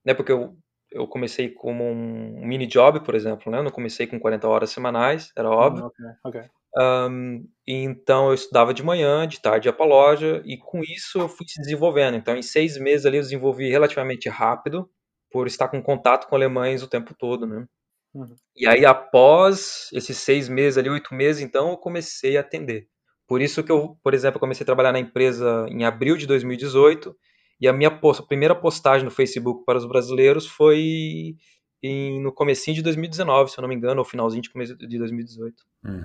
né, 0.05 0.15
porque 0.15 0.33
eu, 0.33 0.57
eu 0.91 1.07
comecei 1.07 1.49
como 1.49 1.85
um 1.85 2.45
mini 2.45 2.67
job, 2.67 3.05
por 3.05 3.15
exemplo, 3.15 3.53
né? 3.53 3.59
Eu 3.59 3.63
não 3.63 3.71
comecei 3.71 4.07
com 4.07 4.19
40 4.19 4.49
horas 4.49 4.71
semanais, 4.71 5.31
era 5.37 5.49
óbvio. 5.49 5.85
Ah, 5.85 5.87
ok, 5.87 6.41
ok. 6.41 6.51
Ahn, 6.77 7.45
e 7.67 7.75
então 7.85 8.29
eu 8.29 8.35
estudava 8.35 8.75
de 8.75 8.83
manhã, 8.83 9.27
de 9.27 9.41
tarde 9.41 9.69
ia 9.69 9.73
para 9.73 9.87
loja, 9.87 10.43
e 10.45 10.59
com 10.59 10.83
isso 10.83 11.19
eu 11.19 11.29
fui 11.29 11.47
se 11.49 11.61
desenvolvendo. 11.61 12.17
Então, 12.17 12.37
em 12.37 12.43
seis 12.43 12.77
meses 12.77 13.07
ali 13.07 13.17
eu 13.17 13.23
desenvolvi 13.23 13.71
relativamente 13.71 14.29
rápido, 14.29 14.91
por 15.31 15.47
estar 15.47 15.69
com 15.69 15.83
contato 15.83 16.29
com 16.29 16.35
alemães 16.35 16.83
o 16.83 16.89
tempo 16.89 17.15
todo, 17.15 17.47
né? 17.47 17.67
Uhum. 18.15 18.35
E 18.57 18.67
aí, 18.67 18.85
após 18.85 19.89
esses 19.93 20.17
seis 20.19 20.49
meses 20.49 20.79
ali, 20.79 20.89
oito 20.89 21.15
meses, 21.15 21.43
então 21.43 21.71
eu 21.71 21.77
comecei 21.77 22.37
a 22.37 22.41
atender. 22.41 22.89
Por 23.27 23.41
isso 23.43 23.63
que 23.65 23.73
eu, 23.73 23.97
por 24.03 24.15
exemplo, 24.15 24.39
comecei 24.41 24.63
a 24.65 24.67
trabalhar 24.67 24.93
na 24.93 24.99
empresa 25.01 25.67
em 25.69 25.85
abril 25.85 26.17
de 26.17 26.27
2018, 26.27 27.17
e 27.61 27.67
a 27.67 27.73
minha 27.73 27.91
post- 27.91 28.23
a 28.23 28.27
primeira 28.27 28.55
postagem 28.55 29.05
no 29.05 29.11
Facebook 29.11 29.65
para 29.65 29.79
os 29.79 29.87
brasileiros 29.87 30.47
foi 30.47 31.37
em- 31.83 32.21
no 32.23 32.33
comecinho 32.33 32.77
de 32.77 32.83
2019, 32.83 33.51
se 33.51 33.59
eu 33.59 33.63
não 33.63 33.69
me 33.69 33.75
engano, 33.75 33.99
ou 33.99 34.05
finalzinho 34.05 34.43
de, 34.43 34.77
de 34.87 34.99
2018. 34.99 35.65
Uhum. 35.85 36.05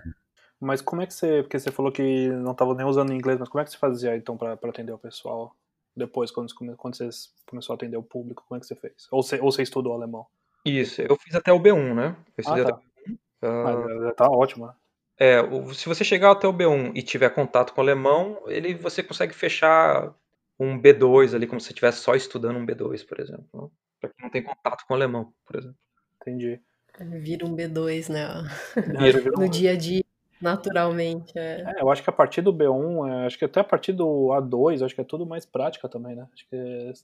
Mas 0.59 0.81
como 0.81 1.01
é 1.01 1.07
que 1.07 1.13
você. 1.13 1.41
Porque 1.41 1.59
você 1.59 1.71
falou 1.71 1.91
que 1.91 2.29
não 2.29 2.51
estava 2.51 2.73
nem 2.75 2.85
usando 2.85 3.13
inglês, 3.13 3.39
mas 3.39 3.49
como 3.49 3.61
é 3.61 3.65
que 3.65 3.71
você 3.71 3.77
fazia 3.77 4.15
então 4.15 4.37
para 4.37 4.53
atender 4.53 4.91
o 4.91 4.97
pessoal? 4.97 5.55
Depois, 5.95 6.31
quando, 6.31 6.53
quando 6.77 6.95
você 6.95 7.09
começou 7.47 7.73
a 7.73 7.75
atender 7.75 7.97
o 7.97 8.03
público, 8.03 8.43
como 8.47 8.57
é 8.57 8.61
que 8.61 8.65
você 8.67 8.75
fez? 8.75 9.07
Ou 9.11 9.21
você, 9.23 9.39
ou 9.39 9.51
você 9.51 9.63
estudou 9.63 9.93
alemão? 9.93 10.25
Isso, 10.63 11.01
eu 11.01 11.17
fiz 11.17 11.35
até 11.35 11.51
o 11.51 11.59
B1, 11.59 11.95
né? 11.95 12.15
Eu 12.15 12.15
Ah, 12.15 12.33
fiz 12.35 12.47
até 12.47 12.63
tá. 12.71 12.79
Ah, 13.41 13.63
Mas 13.75 14.15
tá 14.15 14.29
ótimo, 14.29 14.67
né? 14.67 14.73
É, 15.23 15.41
o- 15.41 15.73
se 15.73 15.87
você 15.87 16.03
chegar 16.03 16.31
até 16.31 16.47
o 16.47 16.53
B1 16.53 16.91
e 16.95 17.03
tiver 17.03 17.29
contato 17.29 17.73
com 17.73 17.81
o 17.81 17.83
alemão, 17.83 18.41
ele, 18.47 18.73
você 18.73 19.03
consegue 19.03 19.33
fechar 19.33 20.13
um 20.59 20.79
B2 20.79 21.33
ali, 21.35 21.45
como 21.47 21.59
se 21.61 21.67
você 21.67 21.73
estivesse 21.73 21.99
só 21.99 22.15
estudando 22.15 22.57
um 22.57 22.65
B2, 22.65 23.03
por 23.07 23.19
exemplo. 23.19 23.47
né? 23.53 23.67
Para 23.99 24.09
quem 24.09 24.23
não 24.25 24.31
tem 24.31 24.43
contato 24.43 24.83
com 24.87 24.93
o 24.93 24.97
alemão, 24.97 25.31
por 25.45 25.57
exemplo. 25.57 25.77
Entendi. 26.21 26.59
Vira 27.19 27.45
um 27.45 27.55
B2, 27.55 28.09
né? 28.09 28.27
Virou 28.85 29.37
No 29.45 29.49
dia 29.49 29.71
a 29.71 29.75
dia, 29.77 30.03
naturalmente. 30.41 31.37
É. 31.37 31.61
É, 31.77 31.81
eu 31.81 31.89
acho 31.91 32.03
que 32.03 32.09
a 32.09 32.13
partir 32.13 32.41
do 32.41 32.51
B1, 32.51 33.07
é, 33.07 33.25
acho 33.27 33.37
que 33.37 33.45
até 33.45 33.59
a 33.59 33.63
partir 33.63 33.93
do 33.93 34.29
A2, 34.33 34.81
acho 34.83 34.95
que 34.95 35.01
é 35.01 35.03
tudo 35.03 35.25
mais 35.25 35.45
prática 35.45 35.87
também, 35.87 36.15
né? 36.15 36.27
Acho 36.33 36.47
que 36.49 36.55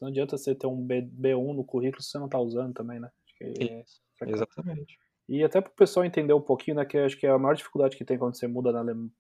não 0.02 0.10
adianta 0.10 0.38
você 0.38 0.56
ter 0.56 0.68
um 0.68 0.76
B, 0.82 1.02
B1 1.02 1.54
no 1.54 1.64
currículo 1.64 2.02
se 2.02 2.10
você 2.10 2.18
não 2.20 2.28
tá 2.28 2.40
usando 2.40 2.74
também, 2.74 3.00
né? 3.00 3.10
Acho 3.26 3.36
que 3.38 3.64
Isso, 3.64 4.02
é- 4.22 4.30
Exatamente. 4.32 5.00
E 5.28 5.44
até 5.44 5.60
para 5.60 5.70
o 5.70 5.76
pessoal 5.76 6.06
entender 6.06 6.34
um 6.34 6.42
pouquinho, 6.42 6.78
né, 6.78 6.86
que 6.86 6.98
acho 6.98 7.20
que 7.20 7.28
a 7.28 7.38
maior 7.38 7.54
dificuldade 7.54 7.98
que 7.98 8.06
tem 8.06 8.18
quando 8.18 8.38
você 8.38 8.48
muda 8.48 8.72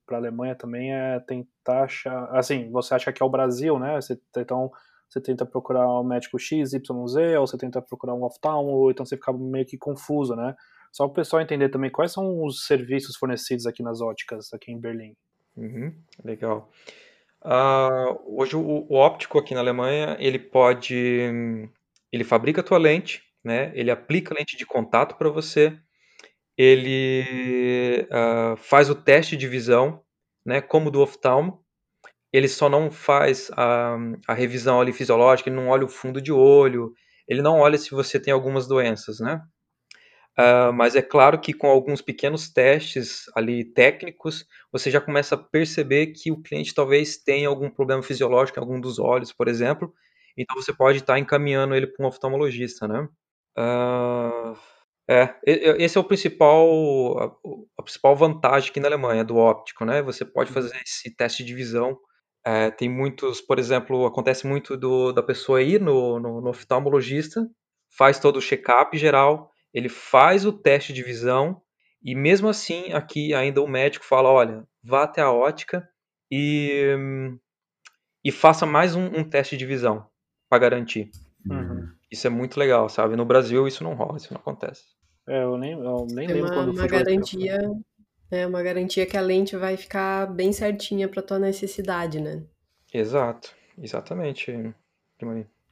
para 0.05 0.17
a 0.17 0.19
Alemanha 0.19 0.55
também 0.55 0.93
é 0.93 1.19
tentar 1.19 1.83
achar, 1.83 2.29
assim, 2.31 2.71
você 2.71 2.93
acha 2.95 3.11
que 3.11 3.21
é 3.21 3.25
o 3.25 3.29
Brasil, 3.29 3.77
né, 3.77 3.99
você, 3.99 4.17
então 4.37 4.71
você 5.09 5.19
tenta 5.19 5.45
procurar 5.45 5.85
um 5.99 6.03
médico 6.05 6.39
X, 6.39 6.71
Y, 6.73 7.07
Z, 7.07 7.37
ou 7.37 7.45
você 7.45 7.57
tenta 7.57 7.81
procurar 7.81 8.13
um 8.13 8.23
oftalmo, 8.23 8.69
ou 8.69 8.91
então 8.91 9.05
você 9.05 9.17
fica 9.17 9.33
meio 9.33 9.65
que 9.65 9.77
confuso, 9.77 10.35
né. 10.35 10.55
Só 10.93 11.05
para 11.05 11.11
o 11.11 11.15
pessoal 11.15 11.41
entender 11.41 11.69
também 11.69 11.91
quais 11.91 12.11
são 12.11 12.43
os 12.43 12.65
serviços 12.65 13.17
fornecidos 13.17 13.65
aqui 13.65 13.83
nas 13.83 14.01
óticas, 14.01 14.53
aqui 14.53 14.71
em 14.71 14.79
Berlim. 14.79 15.13
Uhum, 15.55 15.93
legal. 16.23 16.71
Uh, 17.43 18.39
hoje 18.41 18.55
o, 18.55 18.87
o, 18.89 18.95
óptico 18.95 19.37
aqui 19.37 19.53
na 19.53 19.59
Alemanha, 19.59 20.17
ele 20.19 20.39
pode, 20.39 21.31
ele 22.11 22.23
fabrica 22.23 22.61
a 22.61 22.63
tua 22.63 22.77
lente, 22.77 23.23
né? 23.43 23.71
Ele 23.75 23.91
aplica 23.91 24.33
lente 24.33 24.57
de 24.57 24.65
contato 24.65 25.15
para 25.17 25.29
você, 25.29 25.77
ele 26.57 28.07
uh, 28.11 28.57
faz 28.57 28.89
o 28.89 28.95
teste 28.95 29.37
de 29.37 29.47
visão, 29.47 30.01
né, 30.45 30.61
como 30.61 30.91
do 30.91 31.01
oftalmo. 31.01 31.63
Ele 32.33 32.47
só 32.49 32.69
não 32.69 32.91
faz 32.91 33.49
a, 33.53 33.97
a 34.27 34.33
revisão 34.33 34.81
ali 34.81 34.93
fisiológica, 34.93 35.49
ele 35.49 35.55
não 35.57 35.69
olha 35.69 35.85
o 35.85 35.89
fundo 35.89 36.21
de 36.21 36.31
olho, 36.31 36.93
ele 37.27 37.41
não 37.41 37.59
olha 37.59 37.77
se 37.77 37.91
você 37.91 38.19
tem 38.19 38.33
algumas 38.33 38.67
doenças, 38.67 39.19
né? 39.19 39.41
Uh, 40.39 40.71
mas 40.71 40.95
é 40.95 41.01
claro 41.01 41.39
que 41.41 41.51
com 41.51 41.67
alguns 41.67 41.99
pequenos 42.01 42.47
testes 42.53 43.23
ali 43.35 43.65
técnicos, 43.65 44.45
você 44.71 44.91
já 44.91 45.01
começa 45.01 45.33
a 45.33 45.37
perceber 45.37 46.07
que 46.07 46.31
o 46.31 46.39
cliente 46.41 46.75
talvez 46.75 47.17
tenha 47.17 47.47
algum 47.47 47.69
problema 47.71 48.03
fisiológico 48.03 48.59
em 48.59 48.61
algum 48.61 48.79
dos 48.79 48.99
olhos, 48.99 49.33
por 49.33 49.47
exemplo. 49.47 49.91
Então 50.37 50.55
você 50.55 50.71
pode 50.71 50.99
estar 50.99 51.17
encaminhando 51.17 51.73
ele 51.75 51.87
para 51.87 52.05
um 52.05 52.07
oftalmologista, 52.07 52.87
né? 52.87 53.07
Uh, 53.57 54.55
é, 55.09 55.33
esse 55.45 55.97
é 55.97 56.01
o 56.01 56.03
principal, 56.03 57.39
a, 57.77 57.83
principal 57.83 58.15
vantagem 58.15 58.69
aqui 58.69 58.79
na 58.79 58.89
Alemanha 58.89 59.23
do 59.23 59.37
óptico, 59.37 59.85
né? 59.85 60.01
Você 60.01 60.25
pode 60.25 60.51
fazer 60.51 60.75
esse 60.85 61.15
teste 61.15 61.45
de 61.45 61.53
visão. 61.53 61.97
É, 62.45 62.69
tem 62.71 62.89
muitos, 62.89 63.39
por 63.39 63.57
exemplo, 63.57 64.05
acontece 64.05 64.45
muito 64.45 64.75
do, 64.75 65.13
da 65.13 65.23
pessoa 65.23 65.61
ir 65.61 65.79
no, 65.79 66.19
no, 66.19 66.41
no 66.41 66.49
oftalmologista, 66.49 67.47
faz 67.97 68.19
todo 68.19 68.37
o 68.37 68.41
check-up 68.41 68.97
geral, 68.97 69.49
ele 69.73 69.89
faz 69.89 70.45
o 70.45 70.51
teste 70.51 70.91
de 70.93 71.03
visão 71.03 71.61
e 72.03 72.15
mesmo 72.15 72.47
assim 72.47 72.93
aqui 72.93 73.33
ainda 73.33 73.61
o 73.61 73.67
médico 73.67 74.05
fala, 74.05 74.29
olha, 74.29 74.65
vá 74.83 75.03
até 75.03 75.21
a 75.21 75.31
ótica 75.31 75.87
e, 76.31 76.97
e 78.23 78.31
faça 78.31 78.65
mais 78.65 78.95
um, 78.95 79.05
um 79.05 79.23
teste 79.23 79.57
de 79.57 79.65
visão 79.65 80.05
para 80.49 80.59
garantir. 80.59 81.09
Uhum. 81.49 81.89
Isso 82.11 82.27
é 82.27 82.29
muito 82.29 82.57
legal, 82.57 82.87
sabe? 82.87 83.15
No 83.15 83.25
Brasil 83.25 83.67
isso 83.67 83.83
não 83.83 83.93
rola, 83.93 84.17
isso 84.17 84.33
não 84.33 84.39
acontece. 84.39 84.96
É, 85.27 85.43
eu 85.43 85.57
nem, 85.57 85.73
eu 85.73 86.07
nem 86.09 86.27
lembro 86.27 86.45
uma, 86.45 86.53
quando 86.53 86.71
uma 86.71 86.87
garantia, 86.87 87.57
é 88.31 88.47
uma 88.47 88.63
garantia 88.63 89.05
que 89.05 89.17
a 89.17 89.21
lente 89.21 89.57
vai 89.57 89.75
ficar 89.75 90.25
bem 90.27 90.53
certinha 90.53 91.07
para 91.09 91.21
tua 91.21 91.37
necessidade, 91.37 92.21
né? 92.21 92.43
Exato, 92.93 93.53
exatamente, 93.77 94.51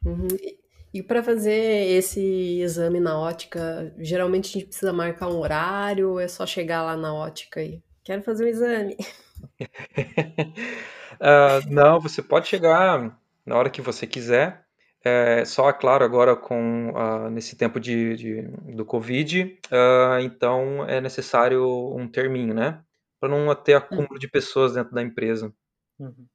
Uhum. 0.06 0.28
E, 0.42 0.60
e 0.94 1.04
para 1.04 1.24
fazer 1.24 1.88
esse 1.90 2.60
exame 2.60 3.00
na 3.00 3.18
ótica, 3.18 3.94
geralmente 3.98 4.50
a 4.50 4.60
gente 4.60 4.68
precisa 4.68 4.92
marcar 4.92 5.30
um 5.30 5.40
horário 5.40 6.12
ou 6.12 6.20
é 6.20 6.28
só 6.28 6.46
chegar 6.46 6.84
lá 6.84 6.98
na 6.98 7.14
ótica 7.14 7.64
e 7.64 7.82
quero 8.04 8.24
fazer 8.24 8.44
o 8.44 8.48
um 8.48 8.50
exame? 8.50 8.98
uh, 11.16 11.64
não, 11.72 12.00
você 12.00 12.22
pode 12.22 12.48
chegar 12.48 13.18
na 13.46 13.56
hora 13.56 13.70
que 13.70 13.82
você 13.82 14.06
quiser. 14.06 14.65
É, 15.08 15.46
só, 15.46 15.72
claro, 15.72 16.04
agora 16.04 16.36
com 16.36 16.90
uh, 16.90 17.30
nesse 17.30 17.56
tempo 17.56 17.80
de, 17.80 18.16
de 18.16 18.42
do 18.76 18.84
Covid, 18.84 19.60
uh, 19.68 20.20
então 20.20 20.84
é 20.90 21.00
necessário 21.00 21.64
um 21.96 22.08
terminho, 22.08 22.56
né? 22.56 22.82
Para 23.20 23.30
não 23.30 23.54
ter 23.54 23.76
acúmulo 23.76 24.18
de 24.18 24.28
pessoas 24.28 24.74
dentro 24.74 24.96
da 24.96 25.04
empresa. 25.04 25.54
Uhum. 26.00 26.26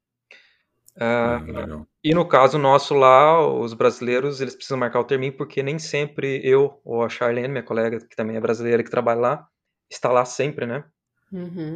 Uh, 0.96 1.84
e 2.04 2.14
no 2.14 2.24
caso 2.28 2.58
nosso 2.58 2.94
lá, 2.94 3.44
os 3.44 3.74
brasileiros, 3.74 4.40
eles 4.40 4.54
precisam 4.54 4.78
marcar 4.78 5.00
o 5.00 5.04
terminho 5.04 5.36
porque 5.36 5.64
nem 5.64 5.80
sempre 5.80 6.40
eu 6.44 6.80
ou 6.84 7.02
a 7.02 7.08
Charlene, 7.08 7.48
minha 7.48 7.64
colega, 7.64 7.98
que 7.98 8.14
também 8.14 8.36
é 8.36 8.40
brasileira, 8.40 8.84
que 8.84 8.90
trabalha 8.90 9.20
lá, 9.20 9.48
está 9.90 10.12
lá 10.12 10.24
sempre, 10.24 10.64
né? 10.64 10.84
Uhum. 11.32 11.74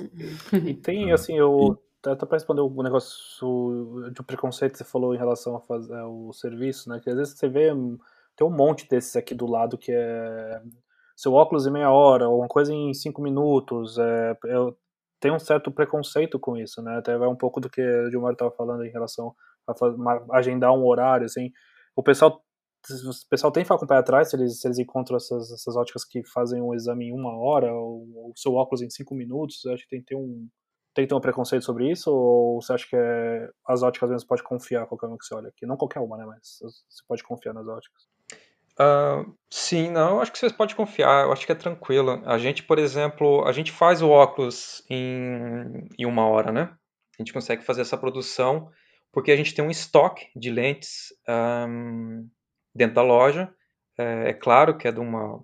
E 0.65 0.75
tem, 0.79 1.11
assim, 1.11 1.37
eu 1.37 1.77
até 2.13 2.27
para 2.27 2.37
responder 2.37 2.61
o 2.61 2.83
negócio 2.83 4.11
de 4.13 4.23
preconceito 4.23 4.73
que 4.73 4.79
você 4.79 4.85
falou 4.85 5.15
em 5.15 5.19
relação 5.19 5.57
a 5.57 5.61
fazer 5.61 6.03
o 6.03 6.33
serviço, 6.33 6.89
né? 6.89 7.01
Que 7.01 7.11
às 7.11 7.17
vezes 7.17 7.39
você 7.39 7.49
vê 7.49 7.71
tem 8.37 8.47
um 8.47 8.51
monte 8.51 8.89
desses 8.89 9.15
aqui 9.17 9.35
do 9.35 9.47
lado 9.47 9.79
que 9.79 9.93
é 9.93 10.63
seu 11.17 11.33
óculos 11.33 11.67
em 11.67 11.71
meia 11.71 11.91
hora, 11.91 12.29
ou 12.29 12.41
uma 12.41 12.49
coisa 12.49 12.73
em 12.73 12.93
cinco 12.93 13.23
minutos. 13.23 13.99
É, 13.99 14.37
eu 14.45 14.77
tenho 15.21 15.35
um 15.35 15.39
certo 15.39 15.71
preconceito 15.71 16.39
com 16.39 16.57
isso, 16.57 16.83
né? 16.83 16.99
Até 16.99 17.17
vai 17.17 17.29
um 17.29 17.37
pouco 17.37 17.61
do 17.61 17.71
que 17.71 17.81
o 17.81 18.11
Gilmar 18.11 18.33
estava 18.33 18.51
falando 18.51 18.85
em 18.85 18.91
relação 18.91 19.35
a 19.67 20.37
agendar 20.37 20.73
um 20.73 20.87
horário, 20.87 21.27
assim. 21.27 21.51
O 21.97 22.03
pessoal 22.03 22.43
o 22.87 23.29
pessoal 23.31 23.51
tem 23.51 23.63
que 23.63 23.67
ficar 23.67 23.79
com 23.79 23.87
o 23.87 23.89
pé 23.89 23.97
atrás 23.97 24.29
se 24.29 24.37
eles, 24.37 24.61
se 24.61 24.69
eles 24.69 24.79
encontram 24.79 25.17
essas, 25.17 25.51
essas 25.51 25.75
óticas 25.75 26.05
que 26.05 26.23
fazem 26.27 26.61
um 26.61 26.75
exame 26.75 27.07
em 27.07 27.13
uma 27.13 27.35
hora, 27.35 27.73
ou 27.73 28.03
o 28.31 28.33
seu 28.37 28.53
óculos 28.55 28.83
em 28.83 28.91
cinco 28.91 29.15
minutos. 29.15 29.65
Eu 29.65 29.73
acho 29.73 29.85
que 29.85 29.89
tem 29.89 30.01
que 30.01 30.07
ter 30.07 30.17
um, 30.17 30.47
tem 30.95 31.05
que 31.05 31.09
ter 31.09 31.15
um 31.15 31.21
preconceito 31.21 31.65
sobre 31.65 31.91
isso? 31.91 32.11
Ou 32.11 32.63
você 32.63 32.73
acha 32.73 32.87
que 32.89 32.97
é, 32.97 33.51
as 33.67 33.83
óticas 33.83 34.09
vezes 34.09 34.25
pode 34.25 34.43
confiar 34.43 34.87
qualquer 34.87 35.07
uma 35.07 35.19
que 35.19 35.25
você 35.25 35.35
olha 35.35 35.49
aqui? 35.49 35.67
Não 35.67 35.77
qualquer 35.77 36.01
uma, 36.01 36.17
né? 36.17 36.25
Mas 36.27 36.59
você 36.61 37.03
pode 37.07 37.23
confiar 37.23 37.53
nas 37.53 37.67
óticas. 37.67 38.07
Uh, 38.75 39.33
sim, 39.49 39.91
não, 39.91 40.21
acho 40.21 40.33
que 40.33 40.39
você 40.39 40.51
pode 40.51 40.75
confiar, 40.75 41.25
eu 41.25 41.33
acho 41.33 41.47
que 41.47 41.53
é 41.53 41.55
tranquilo. 41.55 42.23
A 42.25 42.39
gente, 42.39 42.63
por 42.63 42.79
exemplo, 42.79 43.45
a 43.47 43.53
gente 43.53 43.71
faz 43.71 44.03
o 44.03 44.11
óculos 44.11 44.85
em, 44.91 45.89
em 45.97 46.07
uma 46.07 46.27
hora, 46.27 46.51
né? 46.51 46.75
A 47.19 47.23
gente 47.23 47.33
consegue 47.33 47.65
fazer 47.65 47.83
essa 47.83 47.97
produção 47.97 48.71
porque 49.13 49.31
a 49.31 49.37
gente 49.37 49.55
tem 49.55 49.65
um 49.65 49.71
estoque 49.71 50.27
de 50.35 50.51
lentes 50.51 51.15
um, 51.69 52.29
dentro 52.75 52.97
da 52.97 53.03
loja. 53.03 53.55
É, 53.97 54.31
é, 54.31 54.33
claro 54.33 54.77
que 54.77 54.89
é 54.89 54.93
de, 54.93 54.99
uma, 54.99 55.41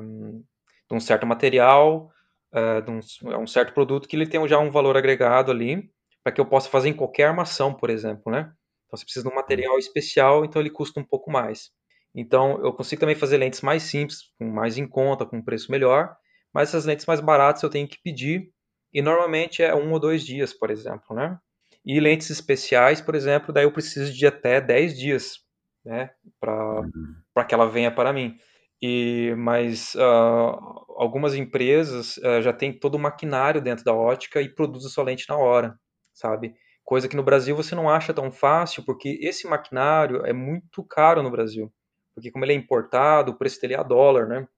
um, 0.00 0.42
de 0.90 0.96
um 0.96 0.98
certo 0.98 1.24
material, 1.24 2.10
uh, 2.54 2.82
de 2.82 2.90
um, 2.90 3.32
é 3.32 3.38
um 3.38 3.46
certo 3.46 3.72
produto 3.72 4.08
que 4.08 4.16
ele 4.16 4.26
tem 4.26 4.46
já 4.48 4.58
um 4.58 4.70
valor 4.70 4.96
agregado 4.96 5.50
ali, 5.50 5.90
para 6.22 6.32
que 6.32 6.40
eu 6.40 6.46
possa 6.46 6.68
fazer 6.68 6.88
em 6.88 6.94
qualquer 6.94 7.24
armação, 7.28 7.74
por 7.74 7.90
exemplo, 7.90 8.32
né? 8.32 8.52
Então 8.86 8.96
você 8.96 9.04
precisa 9.04 9.26
de 9.26 9.32
um 9.32 9.36
material 9.36 9.78
especial, 9.78 10.44
então 10.44 10.60
ele 10.60 10.70
custa 10.70 11.00
um 11.00 11.04
pouco 11.04 11.30
mais. 11.30 11.70
Então 12.14 12.62
eu 12.64 12.72
consigo 12.72 13.00
também 13.00 13.14
fazer 13.16 13.38
lentes 13.38 13.60
mais 13.62 13.82
simples, 13.84 14.18
com 14.38 14.46
mais 14.50 14.76
em 14.76 14.86
conta, 14.86 15.24
com 15.24 15.38
um 15.38 15.44
preço 15.44 15.70
melhor, 15.70 16.14
mas 16.52 16.68
essas 16.68 16.84
lentes 16.84 17.06
mais 17.06 17.20
baratas 17.20 17.62
eu 17.62 17.70
tenho 17.70 17.88
que 17.88 17.98
pedir, 18.02 18.50
e 18.92 19.00
normalmente 19.00 19.62
é 19.62 19.74
um 19.74 19.92
ou 19.92 19.98
dois 19.98 20.24
dias, 20.24 20.52
por 20.52 20.70
exemplo, 20.70 21.16
né? 21.16 21.38
E 21.84 21.98
lentes 21.98 22.30
especiais, 22.30 23.00
por 23.00 23.14
exemplo, 23.14 23.52
daí 23.52 23.64
eu 23.64 23.72
preciso 23.72 24.12
de 24.12 24.26
até 24.26 24.60
10 24.60 24.96
dias, 24.96 25.38
né, 25.84 26.10
para 26.38 26.80
uhum. 26.80 27.46
que 27.48 27.54
ela 27.54 27.68
venha 27.68 27.90
para 27.90 28.12
mim. 28.12 28.36
E, 28.82 29.32
mas 29.38 29.94
uh, 29.94 30.84
algumas 30.96 31.34
empresas 31.36 32.16
uh, 32.16 32.42
já 32.42 32.52
têm 32.52 32.76
todo 32.76 32.96
o 32.96 32.98
maquinário 32.98 33.60
dentro 33.60 33.84
da 33.84 33.94
ótica 33.94 34.42
e 34.42 34.52
produzem 34.52 34.90
sua 34.90 35.04
lente 35.04 35.28
na 35.28 35.36
hora, 35.36 35.78
sabe? 36.12 36.52
Coisa 36.82 37.08
que 37.08 37.14
no 37.14 37.22
Brasil 37.22 37.54
você 37.54 37.76
não 37.76 37.88
acha 37.88 38.12
tão 38.12 38.32
fácil, 38.32 38.84
porque 38.84 39.20
esse 39.22 39.46
maquinário 39.46 40.26
é 40.26 40.32
muito 40.32 40.82
caro 40.84 41.22
no 41.22 41.30
Brasil. 41.30 41.72
Porque 42.12 42.30
como 42.32 42.44
ele 42.44 42.52
é 42.52 42.56
importado, 42.56 43.30
o 43.30 43.38
preço 43.38 43.60
dele 43.60 43.74
é 43.74 43.78
a 43.78 43.84
dólar, 43.84 44.26
né? 44.26 44.48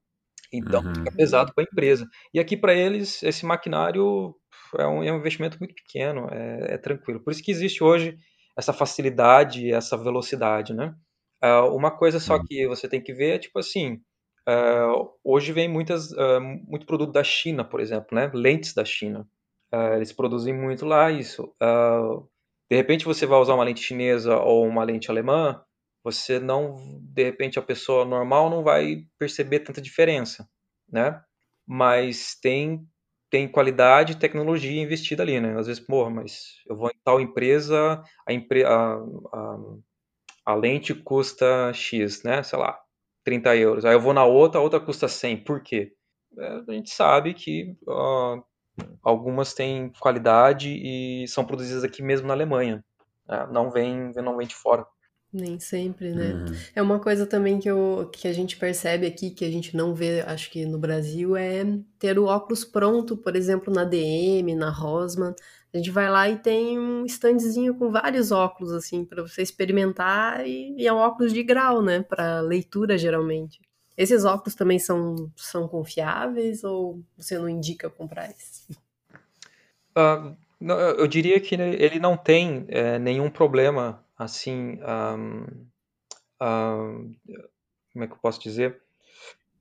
Então 0.51 0.83
uhum. 0.83 0.95
fica 0.95 1.11
pesado 1.11 1.53
para 1.53 1.63
a 1.63 1.67
empresa. 1.71 2.07
E 2.33 2.39
aqui 2.39 2.57
para 2.57 2.73
eles, 2.73 3.21
esse 3.21 3.45
maquinário 3.45 4.35
é 4.77 4.87
um, 4.87 5.03
é 5.03 5.11
um 5.11 5.17
investimento 5.17 5.57
muito 5.59 5.75
pequeno, 5.75 6.27
é, 6.31 6.73
é, 6.73 6.77
tranquilo. 6.77 7.19
Por 7.19 7.31
isso 7.31 7.43
que 7.43 7.51
existe 7.51 7.83
hoje 7.83 8.17
essa 8.57 8.73
facilidade, 8.73 9.71
essa 9.71 9.95
velocidade, 9.95 10.73
né? 10.73 10.95
Uh, 11.43 11.75
uma 11.75 11.91
coisa 11.91 12.19
só 12.19 12.41
que 12.43 12.67
você 12.67 12.87
tem 12.87 13.01
que 13.01 13.13
ver 13.13 13.35
é 13.35 13.39
tipo 13.39 13.59
assim, 13.59 14.01
Uh, 14.47 15.09
hoje 15.23 15.51
vem 15.51 15.67
muitas, 15.67 16.11
uh, 16.11 16.39
muito 16.67 16.85
produto 16.85 17.11
da 17.11 17.23
China, 17.23 17.63
por 17.63 17.79
exemplo, 17.79 18.15
né? 18.15 18.29
lentes 18.33 18.73
da 18.73 18.85
China. 18.85 19.27
Uh, 19.73 19.95
eles 19.95 20.13
produzem 20.13 20.53
muito 20.53 20.85
lá 20.85 21.11
isso. 21.11 21.53
de 22.69 22.75
repente 22.75 23.05
você 23.05 23.25
vai 23.25 23.39
usar 23.39 23.55
uma 23.55 23.63
lente 23.63 23.81
chinesa 23.81 24.37
ou 24.37 24.65
uma 24.67 24.83
lente 24.83 25.09
alemã, 25.09 25.61
você 26.03 26.39
não, 26.39 27.01
de 27.01 27.23
repente 27.23 27.57
a 27.57 27.63
pessoa 27.63 28.05
normal 28.05 28.49
não 28.49 28.63
vai 28.63 29.05
perceber 29.17 29.61
tanta 29.61 29.81
diferença, 29.81 30.47
né? 30.87 31.21
Mas 31.67 32.35
tem 32.39 32.87
tem 33.29 33.47
qualidade 33.47 34.13
e 34.13 34.19
tecnologia 34.19 34.81
investida 34.81 35.23
ali, 35.23 35.41
né? 35.41 35.57
Às 35.59 35.67
vezes, 35.67 35.83
porra, 35.83 36.09
mas 36.09 36.61
eu 36.69 36.75
vou 36.77 36.89
em 36.89 36.99
tal 37.03 37.19
empresa, 37.19 38.01
a, 38.25 38.31
a, 38.31 38.95
a, 39.33 39.57
a 40.45 40.55
lente 40.55 40.93
custa 40.93 41.73
X, 41.73 42.23
né? 42.23 42.43
Sei 42.43 42.57
lá, 42.57 42.79
30 43.25 43.55
euros. 43.57 43.83
Aí 43.83 43.93
eu 43.93 43.99
vou 43.99 44.13
na 44.13 44.23
outra, 44.23 44.59
a 44.61 44.63
outra 44.63 44.79
custa 44.79 45.07
100. 45.07 45.43
Por 45.43 45.61
quê? 45.61 45.91
É, 46.37 46.61
a 46.67 46.71
gente 46.71 46.91
sabe 46.91 47.33
que 47.33 47.75
uh, 47.87 48.41
algumas 49.01 49.53
têm 49.53 49.91
qualidade 49.99 50.69
e 50.69 51.27
são 51.27 51.43
produzidas 51.43 51.83
aqui 51.83 52.01
mesmo 52.01 52.27
na 52.27 52.33
Alemanha. 52.33 52.85
Né? 53.27 53.47
Não, 53.51 53.71
vem, 53.71 54.11
não 54.13 54.37
vem 54.37 54.47
de 54.47 54.55
fora. 54.55 54.85
Nem 55.37 55.59
sempre, 55.59 56.11
né? 56.11 56.33
Uhum. 56.33 56.55
É 56.73 56.81
uma 56.81 56.97
coisa 56.97 57.25
também 57.25 57.59
que, 57.59 57.69
eu, 57.69 58.09
que 58.13 58.25
a 58.25 58.31
gente 58.31 58.55
percebe 58.55 59.05
aqui, 59.05 59.29
que 59.29 59.43
a 59.43 59.51
gente 59.51 59.75
não 59.75 59.93
vê, 59.93 60.21
acho 60.21 60.49
que 60.49 60.65
no 60.65 60.79
Brasil, 60.79 61.35
é 61.35 61.65
ter 61.99 62.17
o 62.17 62.23
óculos 62.23 62.63
pronto, 62.63 63.17
por 63.17 63.35
exemplo, 63.35 63.73
na 63.73 63.83
DM, 63.83 64.55
na 64.55 64.69
Rosman. 64.69 65.35
A 65.73 65.77
gente 65.77 65.91
vai 65.91 66.09
lá 66.09 66.29
e 66.29 66.37
tem 66.37 66.79
um 66.79 67.05
standzinho 67.05 67.75
com 67.75 67.91
vários 67.91 68.31
óculos, 68.31 68.71
assim, 68.71 69.03
para 69.03 69.21
você 69.23 69.41
experimentar, 69.41 70.47
e, 70.47 70.73
e 70.77 70.87
é 70.87 70.93
um 70.93 70.97
óculos 70.97 71.33
de 71.33 71.43
grau, 71.43 71.81
né? 71.81 72.01
Para 72.01 72.39
leitura, 72.39 72.97
geralmente. 72.97 73.59
Esses 73.97 74.23
óculos 74.23 74.55
também 74.55 74.79
são, 74.79 75.29
são 75.35 75.67
confiáveis 75.67 76.63
ou 76.63 77.03
você 77.17 77.37
não 77.37 77.49
indica 77.49 77.89
comprar 77.89 78.29
esses? 78.29 78.69
Uh, 79.97 80.33
eu 80.97 81.07
diria 81.07 81.41
que 81.41 81.55
ele 81.55 81.99
não 81.99 82.15
tem 82.15 82.63
é, 82.69 82.97
nenhum 82.97 83.29
problema 83.29 84.04
assim, 84.17 84.79
um, 84.81 85.67
um, 86.41 87.15
como 87.93 88.03
é 88.03 88.07
que 88.07 88.13
eu 88.13 88.19
posso 88.21 88.41
dizer? 88.41 88.81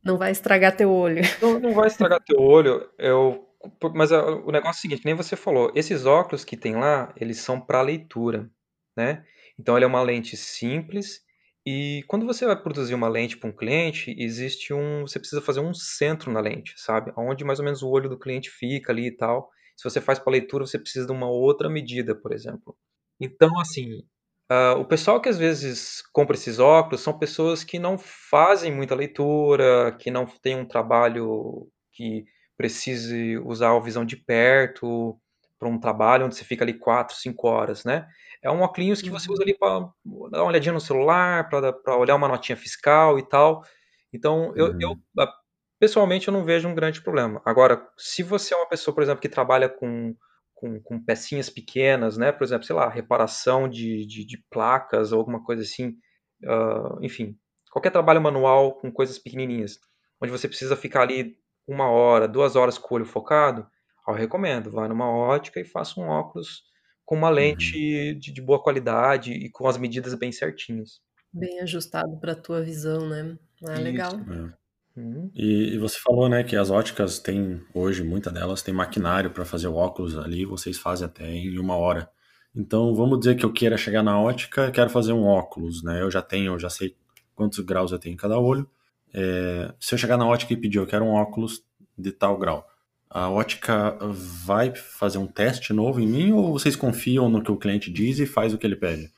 Não 0.04 0.18
vai 0.18 0.30
estragar 0.30 0.76
teu 0.76 0.90
olho. 0.90 1.23
Não, 1.40 1.58
não 1.58 1.73
vai 1.73 1.87
estragar 1.87 2.23
teu 2.23 2.38
olho. 2.38 2.90
Eu, 2.99 3.49
mas 3.94 4.12
o 4.12 4.50
negócio 4.50 4.68
é 4.68 4.70
o 4.70 4.82
seguinte, 4.82 5.04
nem 5.04 5.14
você 5.14 5.34
falou, 5.34 5.73
esses 5.75 6.04
óculos 6.04 6.44
que 6.44 6.56
tem 6.56 6.76
lá, 6.76 7.14
eles 7.16 7.38
são 7.38 7.58
para 7.58 7.80
leitura, 7.80 8.50
né? 8.94 9.25
Então 9.58 9.76
ele 9.76 9.84
é 9.84 9.88
uma 9.88 10.02
lente 10.02 10.37
simples 10.37 11.25
e 11.66 12.04
quando 12.06 12.26
você 12.26 12.44
vai 12.44 12.61
produzir 12.61 12.94
uma 12.94 13.08
lente 13.08 13.38
para 13.38 13.49
um 13.49 13.52
cliente, 13.52 14.14
existe 14.18 14.75
um, 14.75 15.02
você 15.02 15.18
precisa 15.18 15.40
fazer 15.40 15.61
um 15.61 15.73
centro 15.73 16.30
na 16.30 16.40
lente, 16.40 16.75
sabe? 16.76 17.11
Onde 17.16 17.42
mais 17.42 17.58
ou 17.58 17.64
menos 17.64 17.82
o 17.82 17.88
olho 17.88 18.08
do 18.08 18.18
cliente 18.18 18.50
fica 18.50 18.92
ali 18.92 19.06
e 19.06 19.16
tal. 19.16 19.50
Se 19.75 19.84
você 19.88 20.00
faz 20.00 20.18
para 20.18 20.32
leitura, 20.32 20.66
você 20.66 20.78
precisa 20.78 21.06
de 21.06 21.12
uma 21.12 21.28
outra 21.28 21.70
medida, 21.70 22.14
por 22.14 22.32
exemplo. 22.32 22.76
Então, 23.18 23.58
assim, 23.58 24.02
Uh, 24.50 24.78
o 24.78 24.84
pessoal 24.84 25.20
que 25.20 25.28
às 25.28 25.38
vezes 25.38 26.02
compra 26.12 26.36
esses 26.36 26.58
óculos 26.58 27.00
são 27.00 27.18
pessoas 27.18 27.64
que 27.64 27.78
não 27.78 27.96
fazem 27.96 28.70
muita 28.70 28.94
leitura, 28.94 29.96
que 29.98 30.10
não 30.10 30.26
tem 30.26 30.56
um 30.56 30.66
trabalho 30.66 31.66
que 31.92 32.24
precise 32.56 33.38
usar 33.38 33.74
a 33.74 33.80
visão 33.80 34.04
de 34.04 34.16
perto 34.16 35.18
para 35.58 35.68
um 35.68 35.78
trabalho 35.78 36.26
onde 36.26 36.36
você 36.36 36.44
fica 36.44 36.62
ali 36.62 36.74
4, 36.74 37.16
5 37.16 37.48
horas, 37.48 37.84
né? 37.84 38.06
É 38.42 38.50
um 38.50 38.60
óculos 38.60 39.00
que 39.00 39.08
você 39.08 39.32
usa 39.32 39.42
ali 39.42 39.56
para 39.56 39.88
dar 40.30 40.42
uma 40.42 40.48
olhadinha 40.48 40.74
no 40.74 40.80
celular, 40.80 41.48
para 41.48 41.96
olhar 41.96 42.14
uma 42.14 42.28
notinha 42.28 42.56
fiscal 42.56 43.18
e 43.18 43.26
tal. 43.26 43.64
Então, 44.12 44.52
eu, 44.54 44.66
uhum. 44.66 44.78
eu, 44.80 44.96
ah, 45.18 45.32
pessoalmente 45.80 46.28
eu 46.28 46.34
não 46.34 46.44
vejo 46.44 46.68
um 46.68 46.74
grande 46.74 47.00
problema. 47.00 47.40
Agora, 47.46 47.88
se 47.96 48.22
você 48.22 48.52
é 48.52 48.56
uma 48.58 48.68
pessoa, 48.68 48.94
por 48.94 49.02
exemplo, 49.02 49.22
que 49.22 49.28
trabalha 49.28 49.68
com 49.68 50.14
com, 50.54 50.80
com 50.80 51.04
pecinhas 51.04 51.50
pequenas, 51.50 52.16
né? 52.16 52.32
Por 52.32 52.44
exemplo, 52.44 52.64
sei 52.64 52.75
lá, 52.75 52.88
reparação 52.88 53.68
de, 53.68 54.06
de, 54.06 54.25
de 54.25 54.42
placas 54.50 55.12
ou 55.12 55.18
alguma 55.18 55.42
coisa 55.42 55.62
assim. 55.62 55.96
Uh, 56.42 57.02
enfim, 57.02 57.37
qualquer 57.70 57.90
trabalho 57.90 58.20
manual 58.20 58.75
com 58.78 58.92
coisas 58.92 59.18
pequenininhas, 59.18 59.78
onde 60.23 60.32
você 60.32 60.46
precisa 60.46 60.76
ficar 60.76 61.02
ali 61.02 61.37
uma 61.66 61.90
hora, 61.90 62.28
duas 62.28 62.56
horas 62.56 62.78
com 62.78 62.94
o 62.94 62.96
olho 62.96 63.06
focado, 63.06 63.66
eu 64.06 64.14
recomendo. 64.14 64.70
Vá 64.70 64.88
numa 64.88 65.11
ótica 65.11 65.61
e 65.61 65.64
faça 65.64 66.00
um 66.00 66.04
óculos 66.04 66.62
com 67.04 67.16
uma 67.16 67.30
lente 67.30 67.75
uhum. 67.75 68.18
de, 68.18 68.32
de, 68.32 68.42
boa 68.42 68.62
qualidade 68.62 69.32
e 69.32 69.50
com 69.50 69.66
as 69.66 69.76
medidas 69.76 70.14
bem 70.14 70.32
certinhas. 70.32 71.00
Bem 71.32 71.61
ajustado 71.61 72.18
para 72.20 72.32
a 72.32 72.37
tua 72.37 72.62
visão, 72.62 73.08
né? 73.08 73.37
Ah, 73.66 73.78
legal. 73.78 74.12
É. 74.12 74.63
Uhum. 74.96 75.30
E, 75.34 75.74
e, 75.74 75.78
você 75.78 75.98
falou, 75.98 76.28
né, 76.28 76.44
que 76.44 76.56
as 76.56 76.70
óticas 76.70 77.18
têm, 77.18 77.60
hoje, 77.74 78.04
muitas 78.04 78.32
delas 78.32 78.62
têm 78.62 78.72
maquinário 78.72 79.30
para 79.30 79.44
fazer 79.44 79.66
o 79.66 79.74
óculos 79.74 80.16
ali, 80.16 80.44
vocês 80.44 80.78
fazem 80.78 81.06
até 81.06 81.28
em 81.28 81.58
uma 81.58 81.76
hora. 81.76 82.08
Então, 82.54 82.94
vamos 82.94 83.18
dizer 83.18 83.34
que 83.34 83.44
eu 83.44 83.52
queira 83.52 83.76
chegar 83.76 84.02
na 84.02 84.20
ótica, 84.20 84.70
quero 84.70 84.88
fazer 84.88 85.12
um 85.12 85.24
óculos, 85.24 85.82
né? 85.82 86.00
Eu 86.00 86.10
já 86.10 86.22
tenho, 86.22 86.52
eu 86.52 86.58
já 86.58 86.70
sei 86.70 86.94
quantos 87.34 87.58
graus 87.60 87.90
eu 87.90 87.98
tenho 87.98 88.14
em 88.14 88.16
cada 88.16 88.38
olho. 88.38 88.68
É, 89.12 89.74
se 89.80 89.94
eu 89.94 89.98
chegar 89.98 90.16
na 90.16 90.26
ótica 90.26 90.52
e 90.52 90.56
pedir, 90.56 90.78
eu 90.78 90.86
quero 90.86 91.04
um 91.04 91.14
óculos 91.14 91.64
de 91.98 92.12
tal 92.12 92.38
grau, 92.38 92.66
a 93.10 93.30
ótica 93.30 93.96
vai 94.00 94.74
fazer 94.74 95.18
um 95.18 95.26
teste 95.26 95.72
novo 95.72 96.00
em 96.00 96.06
mim 96.06 96.32
ou 96.32 96.52
vocês 96.52 96.74
confiam 96.74 97.28
no 97.28 97.42
que 97.42 97.50
o 97.50 97.56
cliente 97.56 97.90
diz 97.90 98.18
e 98.18 98.26
faz 98.26 98.52
o 98.52 98.58
que 98.58 98.66
ele 98.66 98.74
pede? 98.74 99.08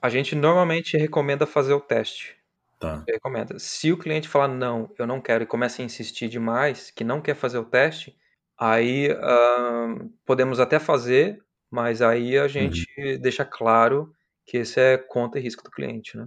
A 0.00 0.08
gente 0.08 0.34
normalmente 0.34 0.96
recomenda 0.96 1.46
fazer 1.46 1.74
o 1.74 1.80
teste. 1.80 2.41
Tá. 2.82 3.04
recomenda. 3.06 3.60
Se 3.60 3.92
o 3.92 3.96
cliente 3.96 4.28
falar 4.28 4.48
não, 4.48 4.92
eu 4.98 5.06
não 5.06 5.20
quero 5.20 5.44
e 5.44 5.46
começa 5.46 5.80
a 5.80 5.84
insistir 5.84 6.28
demais, 6.28 6.90
que 6.90 7.04
não 7.04 7.20
quer 7.20 7.36
fazer 7.36 7.58
o 7.58 7.64
teste, 7.64 8.16
aí 8.58 9.12
uh, 9.12 10.10
podemos 10.26 10.58
até 10.58 10.80
fazer, 10.80 11.40
mas 11.70 12.02
aí 12.02 12.36
a 12.36 12.48
gente 12.48 12.84
uhum. 12.98 13.20
deixa 13.20 13.44
claro 13.44 14.12
que 14.44 14.58
esse 14.58 14.80
é 14.80 14.98
conta 14.98 15.38
e 15.38 15.42
risco 15.42 15.62
do 15.62 15.70
cliente, 15.70 16.16
né? 16.16 16.26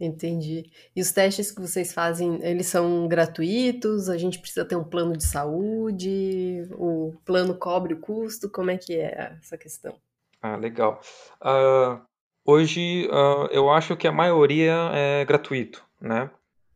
Entendi. 0.00 0.70
E 0.96 1.02
os 1.02 1.12
testes 1.12 1.50
que 1.50 1.60
vocês 1.60 1.92
fazem, 1.92 2.42
eles 2.42 2.68
são 2.68 3.06
gratuitos? 3.06 4.08
A 4.08 4.16
gente 4.16 4.38
precisa 4.38 4.64
ter 4.64 4.76
um 4.76 4.84
plano 4.84 5.14
de 5.14 5.26
saúde? 5.26 6.66
O 6.72 7.12
plano 7.26 7.54
cobre 7.54 7.92
o 7.92 8.00
custo? 8.00 8.48
Como 8.48 8.70
é 8.70 8.78
que 8.78 8.94
é 8.94 9.36
essa 9.42 9.58
questão? 9.58 10.00
Ah, 10.40 10.56
legal. 10.56 11.00
Uh, 11.42 12.00
Hoje, 12.50 13.06
uh, 13.08 13.46
eu 13.50 13.68
acho 13.68 13.94
que 13.94 14.08
a 14.08 14.12
maioria 14.12 14.72
é 14.94 15.22
gratuito, 15.26 15.84
né? 16.00 16.30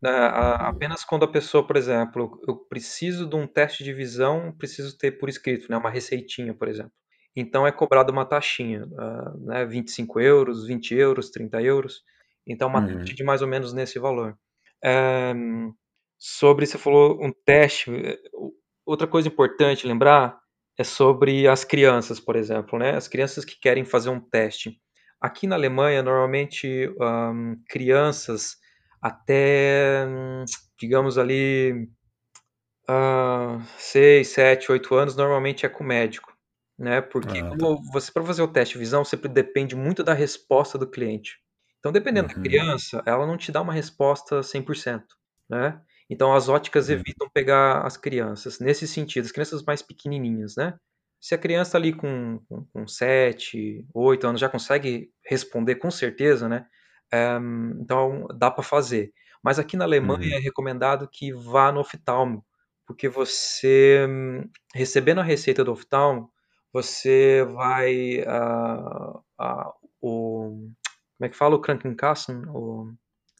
Uh, 0.04 0.58
apenas 0.58 1.02
quando 1.02 1.24
a 1.24 1.28
pessoa, 1.28 1.66
por 1.66 1.78
exemplo, 1.78 2.38
eu 2.46 2.56
preciso 2.56 3.26
de 3.26 3.34
um 3.36 3.46
teste 3.46 3.82
de 3.82 3.90
visão, 3.90 4.52
preciso 4.58 4.98
ter 4.98 5.12
por 5.12 5.30
escrito, 5.30 5.70
né? 5.70 5.78
Uma 5.78 5.88
receitinha, 5.88 6.52
por 6.52 6.68
exemplo. 6.68 6.92
Então 7.34 7.66
é 7.66 7.72
cobrado 7.72 8.12
uma 8.12 8.26
taxinha, 8.26 8.84
uh, 8.84 9.46
né? 9.46 9.64
25 9.64 10.20
euros, 10.20 10.66
20 10.66 10.94
euros, 10.94 11.30
30 11.30 11.62
euros. 11.62 12.02
Então 12.46 12.68
uma 12.68 12.80
uhum. 12.80 12.98
taxa 12.98 13.14
de 13.14 13.24
mais 13.24 13.40
ou 13.40 13.48
menos 13.48 13.72
nesse 13.72 13.98
valor. 13.98 14.36
É, 14.84 15.32
sobre, 16.18 16.66
você 16.66 16.76
falou 16.76 17.18
um 17.24 17.32
teste, 17.46 17.90
outra 18.84 19.06
coisa 19.06 19.26
importante 19.26 19.86
lembrar 19.86 20.38
é 20.76 20.84
sobre 20.84 21.48
as 21.48 21.64
crianças, 21.64 22.20
por 22.20 22.36
exemplo, 22.36 22.78
né? 22.78 22.94
As 22.94 23.08
crianças 23.08 23.42
que 23.42 23.58
querem 23.58 23.86
fazer 23.86 24.10
um 24.10 24.20
teste. 24.20 24.81
Aqui 25.22 25.46
na 25.46 25.54
Alemanha, 25.54 26.02
normalmente, 26.02 26.92
um, 27.00 27.56
crianças 27.68 28.56
até, 29.00 30.04
digamos 30.76 31.16
ali, 31.16 31.88
uh, 32.90 33.62
6, 33.78 34.26
7, 34.26 34.72
8 34.72 34.94
anos, 34.96 35.16
normalmente 35.16 35.64
é 35.64 35.68
com 35.68 35.84
médico. 35.84 36.32
Né? 36.76 37.00
Porque 37.00 37.38
ah, 37.38 37.50
tá. 37.50 37.66
você 37.92 38.10
para 38.10 38.24
fazer 38.24 38.42
o 38.42 38.48
teste 38.48 38.74
de 38.74 38.80
visão, 38.80 39.04
sempre 39.04 39.28
depende 39.28 39.76
muito 39.76 40.02
da 40.02 40.12
resposta 40.12 40.76
do 40.76 40.90
cliente. 40.90 41.38
Então, 41.78 41.92
dependendo 41.92 42.28
uhum. 42.28 42.34
da 42.34 42.42
criança, 42.42 43.02
ela 43.06 43.24
não 43.24 43.36
te 43.36 43.52
dá 43.52 43.62
uma 43.62 43.72
resposta 43.72 44.40
100%, 44.40 45.02
né? 45.48 45.80
Então, 46.10 46.34
as 46.34 46.48
óticas 46.48 46.88
uhum. 46.88 46.94
evitam 46.96 47.30
pegar 47.32 47.86
as 47.86 47.96
crianças 47.96 48.58
nesse 48.58 48.88
sentido, 48.88 49.24
as 49.24 49.32
crianças 49.32 49.62
mais 49.62 49.82
pequenininhas, 49.82 50.56
né? 50.56 50.74
Se 51.22 51.36
a 51.36 51.38
criança 51.38 51.78
ali 51.78 51.92
com, 51.92 52.40
com, 52.48 52.64
com 52.64 52.88
7, 52.88 53.86
8 53.94 54.26
anos 54.26 54.40
já 54.40 54.48
consegue 54.48 55.08
responder 55.24 55.76
com 55.76 55.88
certeza, 55.88 56.48
né? 56.48 56.66
É, 57.12 57.38
então 57.80 58.26
dá 58.36 58.50
para 58.50 58.64
fazer. 58.64 59.12
Mas 59.40 59.56
aqui 59.56 59.76
na 59.76 59.84
Alemanha 59.84 60.32
uhum. 60.32 60.34
é 60.34 60.38
recomendado 60.40 61.08
que 61.08 61.32
vá 61.32 61.70
no 61.70 61.78
oftalmo, 61.78 62.44
porque 62.84 63.08
você, 63.08 64.04
recebendo 64.74 65.20
a 65.20 65.24
receita 65.24 65.62
do 65.62 65.70
oftalmo, 65.70 66.28
você 66.72 67.44
vai. 67.52 68.22
Uh, 68.22 69.18
uh, 69.40 69.72
o, 70.00 70.70
como 71.16 71.26
é 71.26 71.28
que 71.28 71.36
fala? 71.36 71.54
O 71.54 71.60
Krankenkassen? 71.60 72.42
O... 72.48 72.92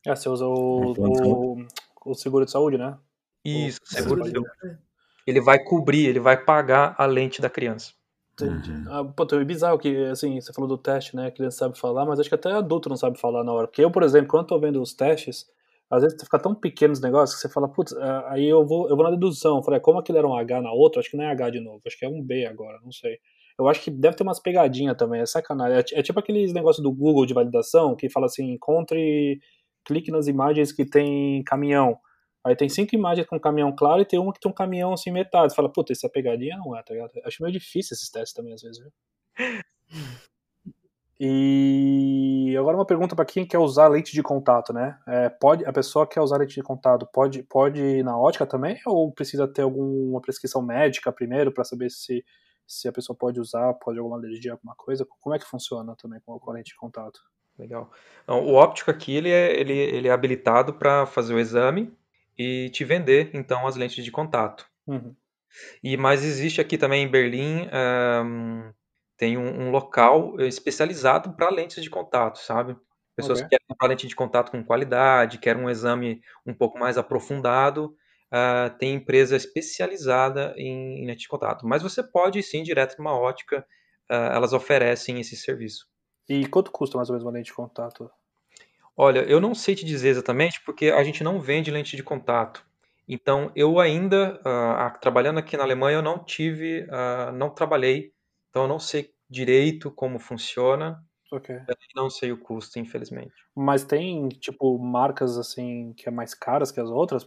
Ah, 0.06 0.14
você 0.14 0.28
usa 0.28 0.46
o, 0.46 0.92
o, 0.96 1.66
o 2.06 2.14
seguro 2.14 2.44
de 2.44 2.52
saúde, 2.52 2.78
né? 2.78 2.96
Isso, 3.44 3.80
o 3.82 3.88
seguro 3.88 4.22
de 4.22 4.30
saúde 4.30 4.78
ele 5.26 5.40
vai 5.40 5.62
cobrir, 5.62 6.06
ele 6.06 6.20
vai 6.20 6.36
pagar 6.36 6.94
a 6.98 7.06
lente 7.06 7.40
da 7.40 7.50
criança. 7.50 7.92
Entendi. 8.34 8.70
Uhum. 8.72 8.84
Ah, 8.88 9.04
pô, 9.04 9.26
é 9.36 9.44
bizarro 9.44 9.78
que, 9.78 10.04
assim, 10.06 10.40
você 10.40 10.52
falou 10.52 10.68
do 10.68 10.78
teste, 10.78 11.14
né? 11.14 11.26
A 11.26 11.30
criança 11.30 11.58
sabe 11.58 11.78
falar, 11.78 12.04
mas 12.06 12.18
acho 12.18 12.28
que 12.28 12.34
até 12.34 12.50
adulto 12.50 12.88
não 12.88 12.96
sabe 12.96 13.18
falar 13.20 13.44
na 13.44 13.52
hora. 13.52 13.66
Porque 13.66 13.84
eu, 13.84 13.90
por 13.90 14.02
exemplo, 14.02 14.28
quando 14.28 14.46
tô 14.46 14.58
vendo 14.58 14.80
os 14.80 14.94
testes, 14.94 15.46
às 15.90 16.02
vezes 16.02 16.20
fica 16.22 16.38
tão 16.38 16.54
pequeno 16.54 16.92
os 16.92 17.00
negócios 17.00 17.36
que 17.36 17.46
você 17.46 17.52
fala, 17.52 17.68
putz, 17.68 17.92
ah, 17.94 18.26
aí 18.30 18.48
eu 18.48 18.66
vou, 18.66 18.88
eu 18.88 18.96
vou 18.96 19.04
na 19.04 19.10
dedução. 19.10 19.58
Eu 19.58 19.62
falei, 19.62 19.80
como 19.80 19.98
aquele 19.98 20.18
era 20.18 20.26
um 20.26 20.34
H 20.34 20.60
na 20.62 20.72
outra, 20.72 21.00
acho 21.00 21.10
que 21.10 21.16
não 21.16 21.24
é 21.24 21.30
H 21.30 21.50
de 21.50 21.60
novo, 21.60 21.80
acho 21.86 21.98
que 21.98 22.04
é 22.06 22.08
um 22.08 22.22
B 22.22 22.46
agora, 22.46 22.78
não 22.82 22.90
sei. 22.90 23.18
Eu 23.58 23.68
acho 23.68 23.82
que 23.82 23.90
deve 23.90 24.16
ter 24.16 24.22
umas 24.22 24.40
pegadinhas 24.40 24.96
também, 24.96 25.20
é 25.20 25.26
sacanagem. 25.26 25.76
É, 25.76 26.00
é 26.00 26.02
tipo 26.02 26.18
aqueles 26.18 26.52
negócios 26.54 26.82
do 26.82 26.90
Google 26.90 27.26
de 27.26 27.34
validação 27.34 27.94
que 27.94 28.08
fala 28.08 28.26
assim, 28.26 28.50
encontre, 28.52 29.38
clique 29.84 30.10
nas 30.10 30.26
imagens 30.26 30.72
que 30.72 30.86
tem 30.86 31.42
caminhão. 31.44 31.98
Aí 32.44 32.56
tem 32.56 32.68
cinco 32.68 32.94
imagens 32.94 33.26
com 33.26 33.36
um 33.36 33.40
caminhão 33.40 33.74
claro 33.74 34.02
e 34.02 34.04
tem 34.04 34.18
uma 34.18 34.32
que 34.32 34.40
tem 34.40 34.50
um 34.50 34.54
caminhão 34.54 34.92
assim 34.92 35.10
metade. 35.10 35.52
Você 35.52 35.56
fala, 35.56 35.72
puta, 35.72 35.92
isso 35.92 36.06
é 36.06 36.08
pegadinha? 36.08 36.56
Não 36.56 36.76
é, 36.76 36.82
tá 36.82 36.92
ligado? 36.92 37.12
Acho 37.24 37.42
meio 37.42 37.52
difícil 37.52 37.94
esses 37.94 38.10
testes 38.10 38.34
também, 38.34 38.52
às 38.52 38.62
vezes, 38.62 38.78
viu? 38.78 38.92
E 41.24 42.56
agora 42.58 42.76
uma 42.76 42.84
pergunta 42.84 43.14
para 43.14 43.24
quem 43.24 43.46
quer 43.46 43.58
usar 43.58 43.86
lente 43.86 44.12
de 44.12 44.22
contato, 44.24 44.72
né? 44.72 44.98
É, 45.06 45.28
pode 45.28 45.64
a 45.64 45.72
pessoa 45.72 46.04
que 46.04 46.14
quer 46.14 46.20
usar 46.20 46.38
lente 46.38 46.56
de 46.56 46.62
contato 46.64 47.06
pode 47.12 47.44
pode 47.44 47.80
ir 47.80 48.02
na 48.02 48.18
ótica 48.18 48.44
também 48.44 48.80
ou 48.84 49.12
precisa 49.12 49.46
ter 49.46 49.62
alguma 49.62 50.20
prescrição 50.20 50.60
médica 50.60 51.12
primeiro 51.12 51.52
para 51.52 51.62
saber 51.62 51.90
se 51.90 52.24
se 52.66 52.88
a 52.88 52.92
pessoa 52.92 53.16
pode 53.16 53.38
usar, 53.38 53.72
pode 53.74 54.00
alguma 54.00 54.16
alergia, 54.16 54.50
alguma 54.50 54.74
coisa? 54.74 55.06
Como 55.20 55.32
é 55.32 55.38
que 55.38 55.44
funciona 55.46 55.94
também 55.94 56.20
com 56.24 56.50
a 56.50 56.52
lente 56.52 56.70
de 56.70 56.76
contato? 56.76 57.20
Legal. 57.56 57.90
Então, 58.24 58.44
o 58.44 58.54
óptico 58.54 58.90
aqui 58.90 59.14
ele 59.14 59.30
é, 59.30 59.60
ele, 59.60 59.74
ele 59.74 60.08
é 60.08 60.10
habilitado 60.10 60.74
para 60.74 61.06
fazer 61.06 61.34
o 61.34 61.38
exame 61.38 61.92
e 62.42 62.70
te 62.70 62.84
vender 62.84 63.30
então 63.34 63.66
as 63.66 63.76
lentes 63.76 64.04
de 64.04 64.10
contato. 64.10 64.66
Uhum. 64.86 65.14
E 65.82 65.96
mas 65.96 66.24
existe 66.24 66.60
aqui 66.60 66.78
também 66.78 67.04
em 67.04 67.10
Berlim 67.10 67.68
um, 68.24 68.72
tem 69.16 69.36
um, 69.36 69.62
um, 69.62 69.70
local 69.70 70.40
especializado 70.40 71.32
para 71.34 71.50
lentes 71.50 71.82
de 71.82 71.90
contato, 71.90 72.38
sabe? 72.38 72.76
Pessoas 73.14 73.38
okay. 73.38 73.44
que 73.44 73.50
querem 73.50 73.66
comprar 73.68 73.88
lente 73.88 74.06
de 74.06 74.16
contato 74.16 74.50
com 74.50 74.64
qualidade, 74.64 75.38
querem 75.38 75.62
um 75.62 75.70
exame 75.70 76.22
um 76.46 76.54
pouco 76.54 76.78
mais 76.78 76.96
aprofundado, 76.96 77.94
uh, 78.32 78.76
tem 78.78 78.94
empresa 78.94 79.36
especializada 79.36 80.54
em, 80.56 81.02
em 81.02 81.06
lente 81.06 81.20
de 81.20 81.28
contato. 81.28 81.66
Mas 81.66 81.82
você 81.82 82.02
pode 82.02 82.42
sim 82.42 82.62
direto 82.62 82.96
numa 82.96 83.12
ótica, 83.12 83.66
uh, 84.10 84.32
elas 84.32 84.54
oferecem 84.54 85.20
esse 85.20 85.36
serviço. 85.36 85.86
E 86.28 86.46
quanto 86.46 86.70
custa 86.70 86.96
mais 86.96 87.10
ou 87.10 87.14
menos 87.14 87.24
uma 87.24 87.32
lente 87.32 87.46
de 87.46 87.54
contato? 87.54 88.10
Olha, 88.96 89.20
eu 89.20 89.40
não 89.40 89.54
sei 89.54 89.74
te 89.74 89.84
dizer 89.84 90.10
exatamente 90.10 90.60
porque 90.64 90.90
a 90.90 91.02
gente 91.02 91.24
não 91.24 91.40
vende 91.40 91.70
lente 91.70 91.96
de 91.96 92.02
contato. 92.02 92.64
Então, 93.08 93.50
eu 93.56 93.80
ainda, 93.80 94.40
uh, 94.40 95.00
trabalhando 95.00 95.38
aqui 95.38 95.56
na 95.56 95.64
Alemanha, 95.64 95.98
eu 95.98 96.02
não 96.02 96.22
tive, 96.22 96.82
uh, 96.84 97.32
não 97.32 97.50
trabalhei, 97.50 98.12
então 98.48 98.62
eu 98.62 98.68
não 98.68 98.78
sei 98.78 99.10
direito 99.28 99.90
como 99.90 100.18
funciona. 100.18 101.02
Ok. 101.32 101.58
Não 101.96 102.10
sei 102.10 102.30
o 102.30 102.38
custo, 102.38 102.78
infelizmente. 102.78 103.32
Mas 103.56 103.84
tem, 103.84 104.28
tipo, 104.28 104.78
marcas, 104.78 105.38
assim, 105.38 105.94
que 105.94 106.06
é 106.06 106.12
mais 106.12 106.34
caras 106.34 106.70
que 106.70 106.78
as 106.78 106.90
outras? 106.90 107.26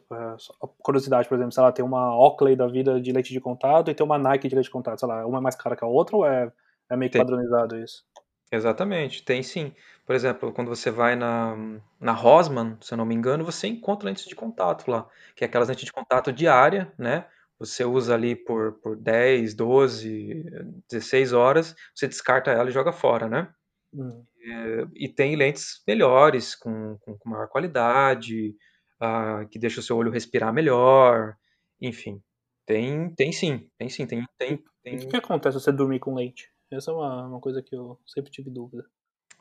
Curiosidade, 0.78 1.28
por 1.28 1.36
exemplo, 1.36 1.51
sei 1.51 1.63
lá, 1.63 1.71
tem 1.71 1.84
uma 1.84 2.15
Oakley 2.15 2.56
da 2.56 2.67
vida 2.67 3.01
de 3.01 3.12
leite 3.12 3.34
de 3.34 3.41
contato 3.41 3.89
e 3.89 3.95
tem 3.95 4.06
uma 4.06 4.19
Nike 4.19 4.47
de 4.47 4.54
leite 4.54 4.67
de 4.67 4.71
contato, 4.71 4.99
sei 4.99 5.08
lá, 5.10 5.25
uma 5.25 5.39
é 5.39 5.41
mais 5.41 5.56
cara 5.56 5.75
que 5.75 5.84
a 5.84 5.88
outra 5.88 6.15
ou 6.15 6.25
é, 6.25 6.51
é 6.89 6.95
meio 6.95 7.12
tem. 7.12 7.19
padronizado 7.19 7.78
isso? 7.78 8.06
Exatamente, 8.55 9.23
tem 9.23 9.43
sim. 9.43 9.73
Por 10.05 10.15
exemplo, 10.15 10.51
quando 10.53 10.69
você 10.69 10.91
vai 10.91 11.15
na, 11.15 11.55
na 11.99 12.11
Rossmann, 12.11 12.77
se 12.81 12.93
eu 12.93 12.97
não 12.97 13.05
me 13.05 13.15
engano, 13.15 13.43
você 13.43 13.67
encontra 13.67 14.07
lentes 14.07 14.25
de 14.25 14.35
contato 14.35 14.89
lá, 14.89 15.09
que 15.35 15.43
é 15.43 15.47
aquelas 15.47 15.67
lentes 15.67 15.85
de 15.85 15.91
contato 15.91 16.31
diária, 16.31 16.93
né? 16.97 17.25
Você 17.57 17.83
usa 17.83 18.13
ali 18.13 18.35
por, 18.35 18.73
por 18.73 18.95
10, 18.95 19.53
12, 19.53 20.45
16 20.89 21.33
horas, 21.33 21.75
você 21.93 22.07
descarta 22.07 22.51
ela 22.51 22.69
e 22.69 22.73
joga 22.73 22.91
fora, 22.91 23.27
né? 23.27 23.49
Hum. 23.93 24.23
É, 24.43 24.87
e 24.93 25.09
tem 25.09 25.35
lentes 25.35 25.81
melhores, 25.87 26.53
com, 26.53 26.97
com, 26.99 27.17
com 27.17 27.29
maior 27.29 27.47
qualidade, 27.47 28.55
uh, 29.01 29.47
que 29.49 29.57
deixa 29.57 29.79
o 29.79 29.83
seu 29.83 29.97
olho 29.97 30.11
respirar 30.11 30.53
melhor, 30.53 31.35
enfim. 31.81 32.21
Tem, 32.65 33.09
tem 33.15 33.31
sim, 33.31 33.69
tem 33.77 33.89
sim, 33.89 34.05
tem, 34.05 34.25
tem, 34.37 34.63
tem... 34.83 34.95
O 34.95 34.99
que, 34.99 35.07
que 35.07 35.15
acontece 35.15 35.57
se 35.57 35.63
você 35.63 35.71
dormir 35.71 35.99
com 35.99 36.13
lente? 36.13 36.51
Essa 36.75 36.91
é 36.91 36.93
uma, 36.93 37.27
uma 37.27 37.39
coisa 37.39 37.61
que 37.61 37.75
eu 37.75 37.99
sempre 38.05 38.31
tive 38.31 38.49
dúvida. 38.49 38.85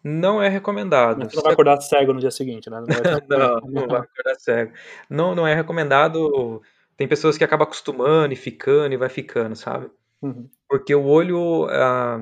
Não 0.02 0.42
é 0.42 0.48
recomendado. 0.48 1.18
Mas 1.18 1.28
você 1.30 1.36
não 1.36 1.42
vai 1.42 1.52
acordar 1.54 1.80
cego 1.80 2.12
no 2.12 2.20
dia 2.20 2.30
seguinte, 2.30 2.68
né? 2.68 2.78
Não, 2.80 2.86
vai... 2.86 3.20
não, 3.28 3.60
não 3.60 3.88
vai 3.88 4.00
acordar 4.00 4.34
cego. 4.38 4.72
Não, 5.08 5.34
não 5.34 5.46
é 5.46 5.54
recomendado. 5.54 6.60
Tem 6.96 7.08
pessoas 7.08 7.38
que 7.38 7.44
acabam 7.44 7.64
acostumando 7.64 8.32
e 8.32 8.36
ficando 8.36 8.92
e 8.92 8.98
vai 8.98 9.08
ficando, 9.08 9.56
sabe? 9.56 9.90
Uhum. 10.20 10.48
Porque 10.68 10.94
o 10.94 11.04
olho, 11.04 11.66
a, 11.70 12.16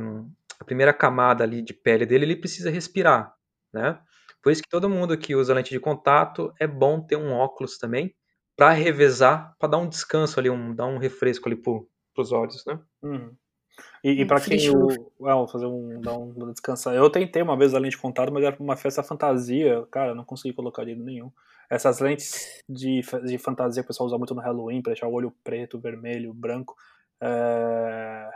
a, 0.61 0.65
primeira 0.65 0.93
camada 0.93 1.43
ali 1.43 1.61
de 1.61 1.75
pele 1.75 2.07
dele, 2.07 2.25
ele 2.25 2.37
precisa 2.37 2.71
respirar, 2.71 3.35
né? 3.73 3.99
Por 4.43 4.51
isso 4.53 4.63
que 4.63 4.69
todo 4.69 4.89
mundo 4.89 5.17
que 5.19 5.35
usa 5.35 5.55
lente 5.55 5.71
de 5.71 5.79
contato 5.79 6.53
é 6.59 6.67
bom 6.67 7.01
ter 7.01 7.17
um 7.17 7.33
óculos 7.33 7.79
também 7.79 8.15
para 8.57 8.71
revezar, 8.71 9.55
para 9.59 9.71
dar 9.71 9.79
um 9.79 9.89
descanso 9.89 10.39
ali, 10.39 10.51
um, 10.51 10.75
dar 10.75 10.87
um 10.87 10.99
refresco 10.99 11.49
ali 11.49 11.57
pro, 11.57 11.89
pros 12.15 12.33
olhos, 12.33 12.65
né? 12.67 12.79
Uhum. 13.03 13.35
E, 14.03 14.23
e 14.23 14.25
para 14.25 14.41
quem 14.41 14.59
well, 15.21 15.47
fazer 15.47 15.67
um, 15.67 16.01
dar 16.01 16.17
um 16.17 16.53
descansar. 16.53 16.95
Eu 16.95 17.09
tentei 17.09 17.43
uma 17.43 17.57
vez 17.57 17.75
a 17.75 17.79
lente 17.79 17.99
contato, 17.99 18.33
mas 18.33 18.45
era 18.45 18.57
uma 18.59 18.77
festa 18.77 19.03
fantasia. 19.03 19.87
Cara, 19.91 20.15
não 20.15 20.25
consegui 20.25 20.55
colocar 20.55 20.83
dinheiro 20.83 21.05
nenhum. 21.05 21.31
Essas 21.71 22.01
lentes 22.01 22.63
de, 22.69 23.01
de 23.25 23.39
fantasia 23.39 23.83
que 23.83 23.87
o 23.87 23.89
pessoal 23.89 24.07
usa 24.07 24.19
muito 24.19 24.35
no 24.35 24.43
Halloween, 24.43 24.83
para 24.83 24.93
deixar 24.93 25.07
o 25.07 25.13
olho 25.13 25.33
preto, 25.43 25.79
vermelho, 25.79 26.35
branco. 26.35 26.77
É, 27.21 28.29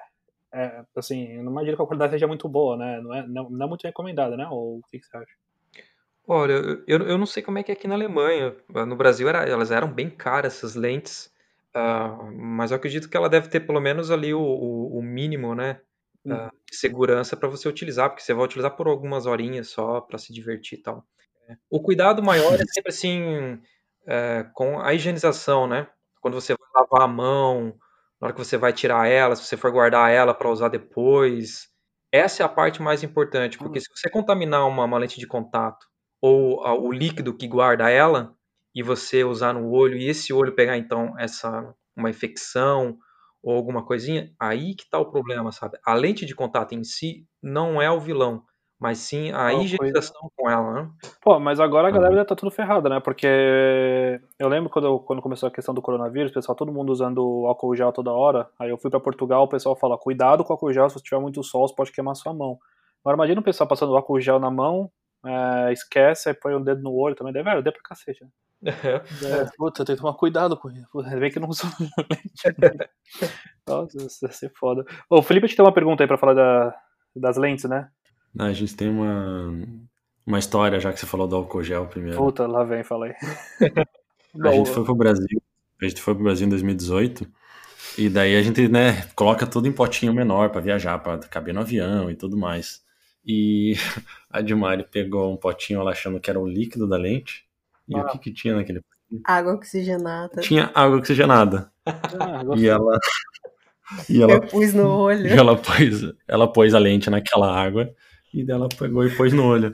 é, 0.55 0.85
assim, 0.97 1.37
não 1.43 1.51
imagino 1.53 1.77
que 1.77 1.83
a 1.83 1.87
qualidade 1.87 2.13
seja 2.13 2.27
muito 2.27 2.49
boa, 2.49 2.77
né? 2.77 3.01
Não 3.01 3.15
é, 3.15 3.27
não, 3.27 3.51
não 3.51 3.67
é 3.67 3.69
muito 3.69 3.83
recomendada, 3.83 4.37
né? 4.37 4.47
Ou 4.51 4.79
o 4.79 4.83
que, 4.91 4.99
que 4.99 5.07
você 5.07 5.17
acha? 5.17 5.33
Olha, 6.27 6.55
eu, 6.87 6.99
eu 7.07 7.19
não 7.19 7.27
sei 7.27 7.43
como 7.43 7.59
é 7.59 7.63
que 7.63 7.71
é 7.71 7.75
aqui 7.75 7.87
na 7.87 7.95
Alemanha. 7.95 8.57
No 8.69 8.97
Brasil 8.97 9.29
era, 9.29 9.45
elas 9.49 9.71
eram 9.71 9.93
bem 9.93 10.09
caras, 10.09 10.57
essas 10.57 10.75
lentes. 10.75 11.31
Uh, 11.77 12.33
mas 12.33 12.71
eu 12.71 12.77
acredito 12.79 13.09
que 13.11 13.17
ela 13.17 13.29
deve 13.29 13.49
ter 13.49 13.61
pelo 13.61 13.81
menos 13.81 14.11
ali 14.11 14.33
o, 14.33 14.41
o, 14.41 14.99
o 14.99 15.03
mínimo, 15.03 15.55
né? 15.55 15.79
Uh, 16.25 16.51
de 16.69 16.77
segurança 16.77 17.37
para 17.37 17.49
você 17.49 17.69
utilizar, 17.69 18.09
porque 18.09 18.23
você 18.23 18.33
vai 18.33 18.47
utilizar 18.47 18.75
por 18.75 18.89
algumas 18.89 19.27
horinhas 19.27 19.69
só 19.69 20.01
para 20.01 20.19
se 20.19 20.33
divertir 20.33 20.79
e 20.79 20.83
tal. 20.83 21.07
O 21.71 21.81
cuidado 21.81 22.23
maior 22.23 22.55
é 22.55 22.65
sempre 22.67 22.89
assim 22.91 23.61
é, 24.07 24.47
com 24.53 24.81
a 24.81 24.95
higienização, 24.95 25.67
né? 25.67 25.89
Quando 26.21 26.35
você 26.35 26.55
vai 26.55 26.83
lavar 26.83 27.03
a 27.03 27.13
mão, 27.13 27.77
na 28.21 28.27
hora 28.27 28.33
que 28.33 28.45
você 28.45 28.57
vai 28.57 28.73
tirar 28.73 29.09
ela, 29.09 29.37
se 29.37 29.45
você 29.45 29.57
for 29.57 29.71
guardar 29.71 30.11
ela 30.11 30.35
para 30.35 30.51
usar 30.51 30.69
depois. 30.69 31.69
Essa 32.11 32.43
é 32.43 32.47
a 32.47 32.49
parte 32.49 32.81
mais 32.81 33.03
importante, 33.03 33.59
porque 33.59 33.79
hum. 33.79 33.83
se 33.83 33.89
você 33.95 34.09
contaminar 34.09 34.67
uma, 34.67 34.85
uma 34.85 34.99
lente 34.99 35.21
de 35.21 35.27
contato 35.27 35.87
ou 36.21 36.65
a, 36.65 36.75
o 36.75 36.91
líquido 36.91 37.37
que 37.37 37.47
guarda 37.47 37.91
ela, 37.91 38.36
e 38.77 38.83
você 38.83 39.25
usar 39.25 39.55
no 39.55 39.71
olho 39.71 39.97
e 39.97 40.07
esse 40.07 40.35
olho 40.35 40.55
pegar 40.55 40.77
então 40.77 41.19
essa 41.19 41.75
uma 41.97 42.11
infecção 42.11 42.99
ou 43.43 43.57
alguma 43.57 43.83
coisinha, 43.83 44.31
aí 44.39 44.75
que 44.75 44.89
tá 44.91 44.99
o 44.99 45.11
problema, 45.11 45.51
sabe? 45.51 45.79
A 45.83 45.95
lente 45.95 46.27
de 46.27 46.35
contato 46.35 46.75
em 46.75 46.85
si 46.85 47.27
não 47.43 47.81
é 47.81 47.91
o 47.91 47.99
vilão, 47.99 48.43
mas 48.79 48.99
sim 48.99 49.33
a 49.33 49.47
oh, 49.47 49.63
higienização 49.63 50.21
coisa. 50.21 50.35
com 50.37 50.51
ela, 50.51 50.73
né? 50.75 50.91
Pô, 51.23 51.39
mas 51.41 51.59
agora 51.59 51.89
a 51.89 51.91
galera 51.91 52.17
já 52.17 52.25
tá 52.27 52.37
tudo 52.37 52.51
ferrada, 52.51 52.91
né? 52.91 53.01
Porque 53.01 53.27
eu 54.39 54.49
lembro 54.49 54.69
quando, 54.69 54.99
quando 55.01 55.23
começou 55.23 55.47
a 55.47 55.53
questão 55.53 55.75
do 55.75 55.81
coronavírus, 55.81 56.33
pessoal, 56.33 56.55
todo 56.55 56.73
mundo 56.73 56.93
usando 56.93 57.47
álcool 57.47 57.75
gel 57.75 57.93
toda 57.93 58.13
hora. 58.13 58.51
Aí 58.59 58.69
eu 58.69 58.77
fui 58.77 58.91
para 58.91 59.01
Portugal, 59.01 59.45
o 59.45 59.49
pessoal 59.49 59.75
fala: 59.75 59.97
cuidado 59.97 60.45
com 60.45 60.53
o 60.53 60.55
álcool 60.55 60.73
gel, 60.75 60.91
se 60.91 60.99
você 60.99 61.05
tiver 61.05 61.21
muito 61.21 61.43
sol, 61.43 61.67
você 61.67 61.75
pode 61.75 61.93
queimar 61.93 62.15
sua 62.15 62.35
mão. 62.35 62.59
Agora 63.03 63.17
imagina 63.17 63.41
o 63.41 63.45
pessoal 63.45 63.67
passando 63.67 63.97
álcool 63.97 64.21
gel 64.21 64.39
na 64.39 64.51
mão, 64.51 64.91
é, 65.25 65.73
esquece, 65.73 66.29
aí 66.29 66.35
põe 66.35 66.55
o 66.55 66.61
dedo 66.61 66.83
no 66.83 66.93
olho 66.93 67.15
também, 67.15 67.33
deve 67.33 67.49
arder 67.49 67.73
pra 67.73 67.83
cacete, 67.83 68.23
né? 68.23 68.31
É, 68.67 69.47
puta, 69.57 69.85
tem 69.85 69.95
que 69.95 70.03
tomar 70.03 70.15
cuidado 70.15 70.57
com 70.57 70.71
isso. 70.71 71.01
Ainda 71.01 71.21
bem 71.21 71.31
que 71.31 71.39
não 71.39 71.49
usa 71.49 71.65
Nossa, 73.67 73.97
isso 73.99 74.19
vai 74.23 74.33
ser 74.33 74.53
foda. 74.55 74.85
Ô, 75.09 75.23
Felipe, 75.23 75.49
te 75.49 75.57
tem 75.57 75.65
uma 75.65 75.73
pergunta 75.73 76.03
aí 76.03 76.07
pra 76.07 76.19
falar 76.19 76.35
da, 76.35 76.77
das 77.15 77.37
lentes, 77.37 77.65
né? 77.65 77.89
a 78.39 78.53
gente 78.53 78.77
tem 78.77 78.89
uma, 78.89 79.51
uma 80.27 80.39
história, 80.39 80.79
já 80.79 80.93
que 80.93 81.01
você 81.01 81.07
falou 81.07 81.27
do 81.27 81.37
álcool 81.37 81.63
gel 81.63 81.87
primeiro. 81.87 82.19
Puta, 82.19 82.47
lá 82.47 82.65
vem, 82.65 82.85
falei. 82.85 83.15
a 84.45 84.53
gente 84.53 84.71
foi 84.71 84.85
pro 84.85 84.95
Brasil, 84.95 85.43
a 85.81 85.89
gente 85.89 86.03
foi 86.03 86.15
pro 86.15 86.25
Brasil 86.25 86.47
em 86.47 86.51
2018, 86.51 87.27
e 87.97 88.11
daí 88.11 88.37
a 88.37 88.43
gente, 88.43 88.69
né, 88.69 89.07
coloca 89.15 89.47
tudo 89.47 89.69
em 89.69 89.73
potinho 89.73 90.13
menor 90.13 90.51
para 90.51 90.61
viajar, 90.61 90.99
para 90.99 91.19
caber 91.19 91.55
no 91.55 91.61
avião 91.61 92.11
e 92.11 92.15
tudo 92.15 92.37
mais. 92.37 92.85
E 93.25 93.75
a 94.31 94.43
Dilmari 94.43 94.85
pegou 94.85 95.33
um 95.33 95.37
potinho 95.37 95.81
ela 95.81 95.93
achando 95.93 96.21
que 96.21 96.29
era 96.29 96.39
o 96.39 96.47
líquido 96.47 96.87
da 96.87 96.97
lente, 96.97 97.46
e 97.89 97.97
ah. 97.97 98.03
o 98.03 98.09
que, 98.09 98.19
que 98.19 98.33
tinha 98.33 98.55
naquele 98.57 98.81
Água 99.25 99.55
oxigenada. 99.55 100.41
Tinha 100.41 100.71
água 100.75 100.99
oxigenada. 100.99 101.71
Ah, 101.87 102.43
e 102.57 102.67
ela. 102.69 102.99
E 104.11 104.21
ela, 104.21 104.33
Eu 104.33 104.41
pus 104.41 104.75
no 104.75 104.89
olho. 104.89 105.29
ela 105.29 105.57
pôs, 105.57 106.13
ela 106.27 106.53
pôs 106.53 106.75
a 106.75 106.79
lente 106.81 107.09
naquela 107.09 107.57
água 107.57 107.89
e 108.35 108.45
dela 108.45 108.69
pegou 108.69 109.07
e 109.07 109.17
pôs 109.17 109.33
no 109.33 109.45
olho. 109.45 109.73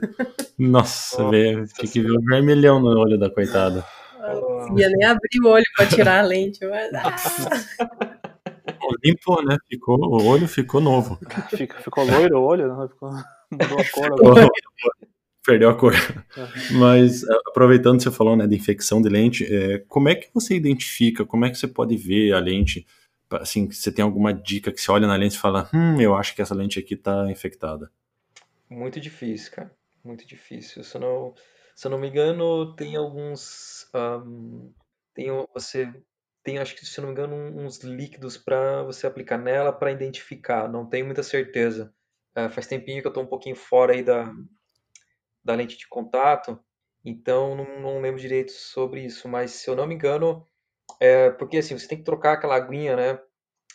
Nossa, 0.55 1.23
oh, 1.23 1.31
velho, 1.31 1.65
tinha 1.65 1.91
que 1.91 1.99
ver 1.99 2.11
o 2.11 2.21
vermelhão 2.21 2.79
no 2.79 2.95
olho 2.95 3.17
da 3.17 3.31
coitada. 3.31 3.83
Não 4.21 4.77
ia 4.77 4.87
nem 4.87 5.07
abrir 5.07 5.39
o 5.43 5.47
olho 5.47 5.63
pra 5.75 5.87
tirar 5.87 6.19
a 6.19 6.27
lente. 6.27 6.63
Mas... 6.63 6.93
Ah. 6.93 8.19
Limpou, 9.03 9.43
né? 9.43 9.57
Ficou, 9.67 9.97
o 9.97 10.27
olho 10.27 10.47
ficou 10.47 10.79
novo. 10.79 11.17
ficou 11.81 12.05
loiro 12.05 12.37
o 12.37 12.43
olho? 12.43 12.67
Não? 12.67 12.87
Ficou, 12.87 13.09
mudou 13.09 13.79
a 13.79 13.91
cor 13.91 14.13
agora 14.13 14.49
perdeu 15.43 15.69
a 15.69 15.75
cor. 15.75 15.93
É. 15.93 16.73
Mas 16.73 17.23
é, 17.23 17.33
aproveitando 17.47 17.97
que 17.97 18.03
você 18.03 18.11
falou 18.11 18.35
né, 18.35 18.47
de 18.47 18.55
infecção 18.55 19.01
de 19.01 19.09
lente, 19.09 19.45
é, 19.45 19.79
como 19.87 20.09
é 20.09 20.15
que 20.15 20.29
você 20.33 20.55
identifica, 20.55 21.25
como 21.25 21.45
é 21.45 21.49
que 21.49 21.57
você 21.57 21.67
pode 21.67 21.95
ver 21.95 22.33
a 22.33 22.39
lente? 22.39 22.87
Assim, 23.29 23.69
você 23.69 23.91
tem 23.91 24.03
alguma 24.03 24.33
dica 24.33 24.71
que 24.71 24.79
você 24.79 24.91
olha 24.91 25.07
na 25.07 25.15
lente 25.15 25.35
e 25.35 25.39
fala, 25.39 25.69
hum, 25.73 25.99
eu 25.99 26.15
acho 26.15 26.35
que 26.35 26.41
essa 26.41 26.55
lente 26.55 26.79
aqui 26.79 26.93
está 26.93 27.29
infectada? 27.29 27.91
Muito 28.69 28.99
difícil, 28.99 29.51
cara. 29.51 29.71
Muito 30.03 30.25
difícil. 30.27 30.83
Se 30.83 30.95
eu 30.95 31.01
não, 31.01 31.33
se 31.75 31.87
eu 31.87 31.91
não 31.91 31.99
me 31.99 32.09
engano, 32.09 32.75
tem 32.75 32.95
alguns. 32.95 33.87
Um, 33.95 34.71
tem, 35.13 35.27
você 35.53 35.91
tem, 36.43 36.57
acho 36.57 36.75
que, 36.75 36.85
se 36.85 36.99
eu 36.99 37.03
não 37.03 37.13
me 37.13 37.13
engano, 37.13 37.35
uns 37.35 37.79
líquidos 37.79 38.37
para 38.37 38.83
você 38.83 39.07
aplicar 39.07 39.37
nela 39.37 39.71
para 39.71 39.91
identificar. 39.91 40.69
Não 40.69 40.85
tenho 40.85 41.05
muita 41.05 41.23
certeza. 41.23 41.93
Uh, 42.37 42.49
faz 42.49 42.67
tempinho 42.67 43.01
que 43.01 43.07
eu 43.07 43.11
estou 43.11 43.23
um 43.23 43.27
pouquinho 43.27 43.55
fora 43.55 43.93
aí 43.93 44.03
da, 44.03 44.31
da 45.43 45.55
lente 45.55 45.77
de 45.77 45.87
contato, 45.87 46.59
então 47.03 47.55
não, 47.55 47.81
não 47.81 48.01
lembro 48.01 48.19
direito 48.19 48.51
sobre 48.51 49.03
isso, 49.03 49.27
mas 49.27 49.51
se 49.51 49.69
eu 49.69 49.75
não 49.75 49.85
me 49.85 49.95
engano, 49.95 50.47
é 50.99 51.29
porque 51.31 51.57
assim, 51.57 51.77
você 51.77 51.87
tem 51.87 51.97
que 51.97 52.03
trocar 52.03 52.33
aquela 52.33 52.55
aguinha, 52.55 52.95
né? 52.95 53.19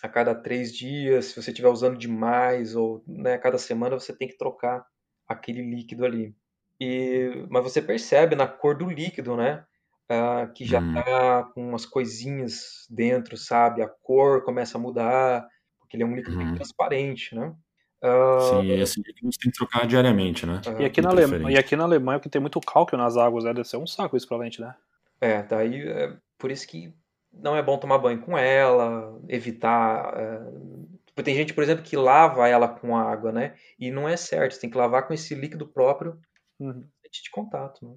A 0.02 0.08
cada 0.08 0.34
três 0.34 0.74
dias, 0.74 1.26
se 1.26 1.42
você 1.42 1.50
estiver 1.50 1.68
usando 1.68 1.98
demais, 1.98 2.76
ou 2.76 3.02
né, 3.06 3.34
a 3.34 3.38
cada 3.38 3.58
semana 3.58 3.98
você 3.98 4.16
tem 4.16 4.28
que 4.28 4.38
trocar 4.38 4.86
aquele 5.26 5.62
líquido 5.62 6.04
ali. 6.04 6.34
E, 6.80 7.46
mas 7.50 7.64
você 7.64 7.82
percebe 7.82 8.36
na 8.36 8.46
cor 8.46 8.76
do 8.76 8.88
líquido, 8.88 9.36
né? 9.36 9.64
Uh, 10.10 10.50
que 10.54 10.64
já 10.64 10.80
hum. 10.80 10.94
tá 10.94 11.44
com 11.52 11.68
umas 11.68 11.84
coisinhas 11.84 12.86
dentro, 12.88 13.36
sabe? 13.36 13.82
A 13.82 13.88
cor 13.88 14.42
começa 14.42 14.78
a 14.78 14.80
mudar, 14.80 15.46
porque 15.80 15.96
ele 15.96 16.04
é 16.04 16.06
um 16.06 16.14
líquido 16.14 16.38
hum. 16.38 16.54
transparente, 16.54 17.34
né? 17.34 17.54
Uh, 18.02 18.60
Sim, 18.60 18.66
e 18.66 18.80
esse 18.80 19.00
líquido 19.00 19.32
você 19.32 19.38
tem 19.40 19.50
que 19.50 19.58
trocar 19.58 19.86
diariamente, 19.86 20.46
né? 20.46 20.60
E 20.78 20.84
aqui, 20.84 21.00
na 21.02 21.10
Alemanha, 21.10 21.50
e 21.50 21.58
aqui 21.58 21.74
na 21.74 21.84
Alemanha, 21.84 22.20
que 22.20 22.28
tem 22.28 22.40
muito 22.40 22.60
cálcio 22.60 22.96
nas 22.96 23.16
águas, 23.16 23.44
né? 23.44 23.52
deve 23.52 23.68
ser 23.68 23.76
um 23.76 23.86
saco 23.86 24.16
isso 24.16 24.28
pra 24.28 24.42
gente, 24.44 24.60
né? 24.60 24.74
É, 25.20 25.42
daí 25.42 25.82
é 25.88 26.16
por 26.38 26.50
isso 26.50 26.66
que 26.68 26.94
não 27.32 27.56
é 27.56 27.62
bom 27.62 27.76
tomar 27.78 27.98
banho 27.98 28.20
com 28.20 28.38
ela, 28.38 29.20
evitar. 29.28 30.14
É... 30.16 31.22
Tem 31.22 31.34
gente, 31.34 31.52
por 31.52 31.64
exemplo, 31.64 31.82
que 31.82 31.96
lava 31.96 32.46
ela 32.46 32.68
com 32.68 32.96
água, 32.96 33.32
né? 33.32 33.56
E 33.78 33.90
não 33.90 34.08
é 34.08 34.16
certo, 34.16 34.52
você 34.54 34.60
tem 34.60 34.70
que 34.70 34.78
lavar 34.78 35.06
com 35.06 35.12
esse 35.12 35.34
líquido 35.34 35.66
próprio 35.66 36.16
uhum. 36.60 36.84
de 37.10 37.30
contato, 37.32 37.84
né? 37.84 37.94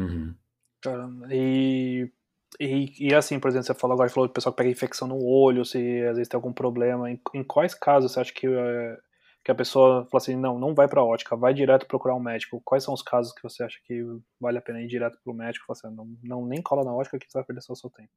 Uhum. 0.00 0.34
Caramba. 0.80 1.26
E, 1.32 2.08
e, 2.60 3.08
e, 3.08 3.14
assim, 3.14 3.40
por 3.40 3.48
exemplo, 3.48 3.66
você 3.66 3.74
falou 3.74 3.94
agora 3.94 4.08
falou 4.08 4.28
do 4.28 4.32
pessoal 4.32 4.52
que 4.52 4.58
pega 4.58 4.70
infecção 4.70 5.08
no 5.08 5.20
olho, 5.20 5.64
se 5.64 5.78
às 6.04 6.16
vezes 6.16 6.28
tem 6.28 6.38
algum 6.38 6.52
problema. 6.52 7.10
Em, 7.10 7.20
em 7.34 7.42
quais 7.42 7.74
casos 7.74 8.12
você 8.12 8.20
acha 8.20 8.32
que, 8.32 8.46
é, 8.46 8.98
que 9.42 9.50
a 9.50 9.54
pessoa 9.54 10.06
fala 10.10 10.22
assim, 10.22 10.36
não, 10.36 10.58
não 10.58 10.74
vai 10.74 10.86
pra 10.86 11.04
ótica, 11.04 11.36
vai 11.36 11.54
direto 11.54 11.86
procurar 11.86 12.14
um 12.14 12.20
médico? 12.20 12.60
Quais 12.64 12.84
são 12.84 12.92
os 12.92 13.02
casos 13.02 13.32
que 13.32 13.42
você 13.42 13.62
acha 13.62 13.78
que 13.84 14.02
vale 14.38 14.58
a 14.58 14.62
pena 14.62 14.82
ir 14.82 14.86
direto 14.86 15.18
pro 15.24 15.34
médico 15.34 15.64
e 15.64 15.66
falar 15.66 15.78
assim, 15.78 15.96
não, 15.96 16.16
não 16.22 16.46
nem 16.46 16.60
cola 16.60 16.84
na 16.84 16.94
ótica 16.94 17.18
que 17.18 17.26
você 17.26 17.38
vai 17.38 17.44
perder 17.44 17.62
só 17.62 17.72
o 17.72 17.76
seu 17.76 17.90
tempo? 17.90 18.10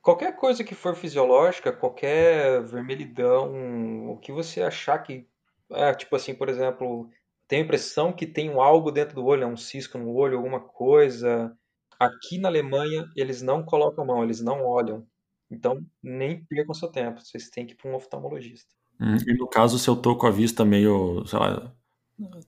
Qualquer 0.00 0.36
coisa 0.36 0.62
que 0.62 0.74
for 0.74 0.94
fisiológica, 0.94 1.72
qualquer 1.72 2.62
vermelhidão, 2.62 4.10
o 4.10 4.18
que 4.18 4.30
você 4.30 4.62
achar 4.62 4.98
que. 4.98 5.26
É, 5.72 5.94
tipo 5.94 6.14
assim, 6.14 6.34
por 6.34 6.48
exemplo, 6.48 7.08
tenho 7.48 7.62
a 7.62 7.64
impressão 7.64 8.12
que 8.12 8.26
tem 8.26 8.52
algo 8.52 8.92
dentro 8.92 9.14
do 9.14 9.24
olho, 9.24 9.44
é 9.44 9.46
um 9.46 9.56
cisco 9.56 9.96
no 9.96 10.12
olho, 10.12 10.36
alguma 10.36 10.60
coisa. 10.60 11.56
Aqui 11.98 12.38
na 12.38 12.48
Alemanha, 12.48 13.08
eles 13.16 13.40
não 13.40 13.64
colocam 13.64 14.04
a 14.04 14.06
mão, 14.06 14.22
eles 14.22 14.40
não 14.40 14.64
olham. 14.64 15.06
Então, 15.50 15.80
nem 16.02 16.44
percam 16.44 16.74
seu 16.74 16.90
tempo, 16.90 17.20
vocês 17.20 17.48
têm 17.48 17.66
que 17.66 17.72
ir 17.72 17.76
para 17.76 17.90
um 17.90 17.94
oftalmologista. 17.94 18.74
Hum, 19.00 19.16
e 19.26 19.34
no 19.34 19.46
caso, 19.46 19.78
se 19.78 19.88
eu 19.88 19.96
tô 19.96 20.16
com 20.16 20.26
a 20.26 20.30
vista 20.30 20.64
meio, 20.64 21.24
sei 21.26 21.38
lá, 21.38 21.72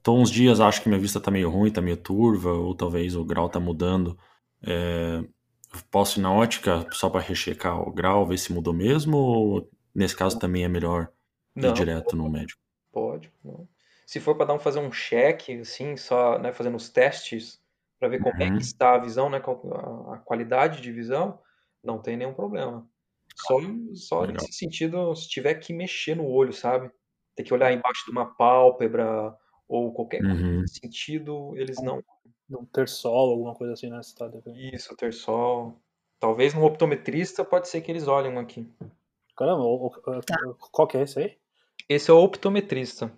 tô 0.03 0.15
uns 0.15 0.31
dias, 0.31 0.61
acho 0.61 0.83
que 0.83 0.89
minha 0.89 1.01
vista 1.01 1.21
tá 1.21 1.31
meio 1.31 1.51
ruim, 1.51 1.71
tá 1.71 1.81
meio 1.81 1.97
turva, 1.97 2.53
ou 2.53 2.75
talvez 2.75 3.15
o 3.17 3.25
grau 3.25 3.49
tá 3.49 3.59
mudando, 3.59 4.17
é, 4.63 5.25
posso 5.91 6.19
ir 6.19 6.23
na 6.23 6.33
ótica 6.33 6.87
só 6.93 7.11
para 7.11 7.21
rechecar 7.21 7.81
o 7.81 7.93
grau, 7.93 8.27
ver 8.27 8.39
se 8.39 8.53
mudou 8.53 8.73
mesmo, 8.73 9.17
ou 9.17 9.71
nesse 9.95 10.17
caso 10.17 10.39
também 10.39 10.65
é 10.65 10.69
melhor 10.69 11.09
ir 11.57 11.73
direto 11.73 12.17
no 12.17 12.29
médico? 12.29 12.61
Pode, 12.93 13.33
não. 13.45 13.69
Se 14.07 14.21
for 14.21 14.37
para 14.37 14.47
dar 14.47 14.55
um, 14.55 14.59
fazer 14.59 14.79
um 14.79 14.93
cheque, 14.93 15.61
assim, 15.61 15.97
só 15.97 16.39
né, 16.39 16.53
fazendo 16.53 16.77
os 16.77 16.89
testes, 16.89 17.61
para 17.99 18.09
ver 18.09 18.21
como 18.21 18.37
uhum. 18.37 18.43
é 18.43 18.47
que 18.47 18.53
uhum. 18.53 18.59
está 18.59 18.95
a 18.95 18.99
visão, 18.99 19.29
né, 19.29 19.39
a 19.39 20.19
qualidade 20.19 20.81
de 20.81 20.93
visão, 20.93 21.41
não 21.83 21.99
tem 21.99 22.17
nenhum 22.17 22.33
problema. 22.33 22.87
Só, 23.37 23.59
só 23.95 24.27
nesse 24.27 24.53
sentido, 24.53 25.15
se 25.15 25.29
tiver 25.29 25.55
que 25.57 25.75
mexer 25.75 26.17
no 26.17 26.27
olho, 26.27 26.53
sabe? 26.53 26.91
Ter 27.35 27.43
que 27.43 27.53
olhar 27.53 27.73
embaixo 27.73 28.05
de 28.07 28.11
uma 28.11 28.35
pálpebra 28.35 29.35
ou 29.69 29.93
qualquer 29.93 30.23
uhum. 30.25 30.67
sentido, 30.67 31.55
eles 31.57 31.77
não. 31.83 32.03
Não 32.49 32.65
ter 32.65 32.89
sol, 32.89 33.33
alguma 33.33 33.57
coisa 33.57 33.73
assim, 33.73 33.91
né? 33.91 34.01
Tá 34.17 34.31
Isso, 34.73 34.97
ter 34.97 35.13
sol. 35.13 35.83
Talvez 36.21 36.55
no 36.55 36.65
optometrista 36.65 37.45
pode 37.45 37.69
ser 37.69 37.81
que 37.81 37.91
eles 37.91 38.07
olhem 38.07 38.39
aqui. 38.39 38.73
Caramba, 39.37 39.65
tá. 40.25 40.37
qual 40.71 40.87
que 40.87 40.97
é 40.97 41.03
esse 41.03 41.19
aí? 41.19 41.37
Esse 41.89 42.11
é 42.11 42.15
o 42.15 42.23
optometrista. 42.23 43.13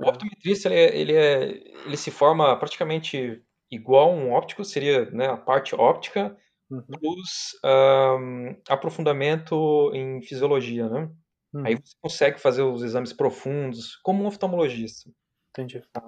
O 0.00 0.08
optometrista 0.08 0.68
ele, 0.68 0.74
é, 0.74 0.96
ele, 0.96 1.12
é, 1.14 1.42
ele 1.86 1.96
se 1.96 2.10
forma 2.10 2.56
praticamente 2.58 3.40
igual 3.70 4.12
um 4.12 4.32
óptico, 4.32 4.64
seria 4.64 5.08
né, 5.10 5.28
a 5.28 5.36
parte 5.36 5.74
óptica, 5.74 6.36
uhum. 6.76 6.98
plus 7.00 7.58
um, 7.64 8.56
aprofundamento 8.68 9.90
em 9.94 10.22
fisiologia, 10.22 10.88
né? 10.88 11.10
Uhum. 11.52 11.66
Aí 11.66 11.76
você 11.76 11.94
consegue 12.00 12.40
fazer 12.40 12.62
os 12.62 12.82
exames 12.82 13.12
profundos, 13.12 13.96
como 14.02 14.24
um 14.24 14.26
oftalmologista. 14.26 15.10
Entendi. 15.50 15.82
Tá? 15.92 16.02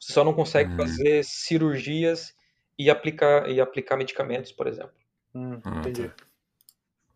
Você 0.00 0.12
só 0.12 0.24
não 0.24 0.32
consegue 0.32 0.70
uhum. 0.70 0.78
fazer 0.78 1.24
cirurgias 1.24 2.32
e 2.78 2.88
aplicar, 2.88 3.50
e 3.50 3.60
aplicar 3.60 3.96
medicamentos, 3.96 4.52
por 4.52 4.66
exemplo. 4.66 4.94
Hum, 5.34 5.60
entendi. 5.78 6.10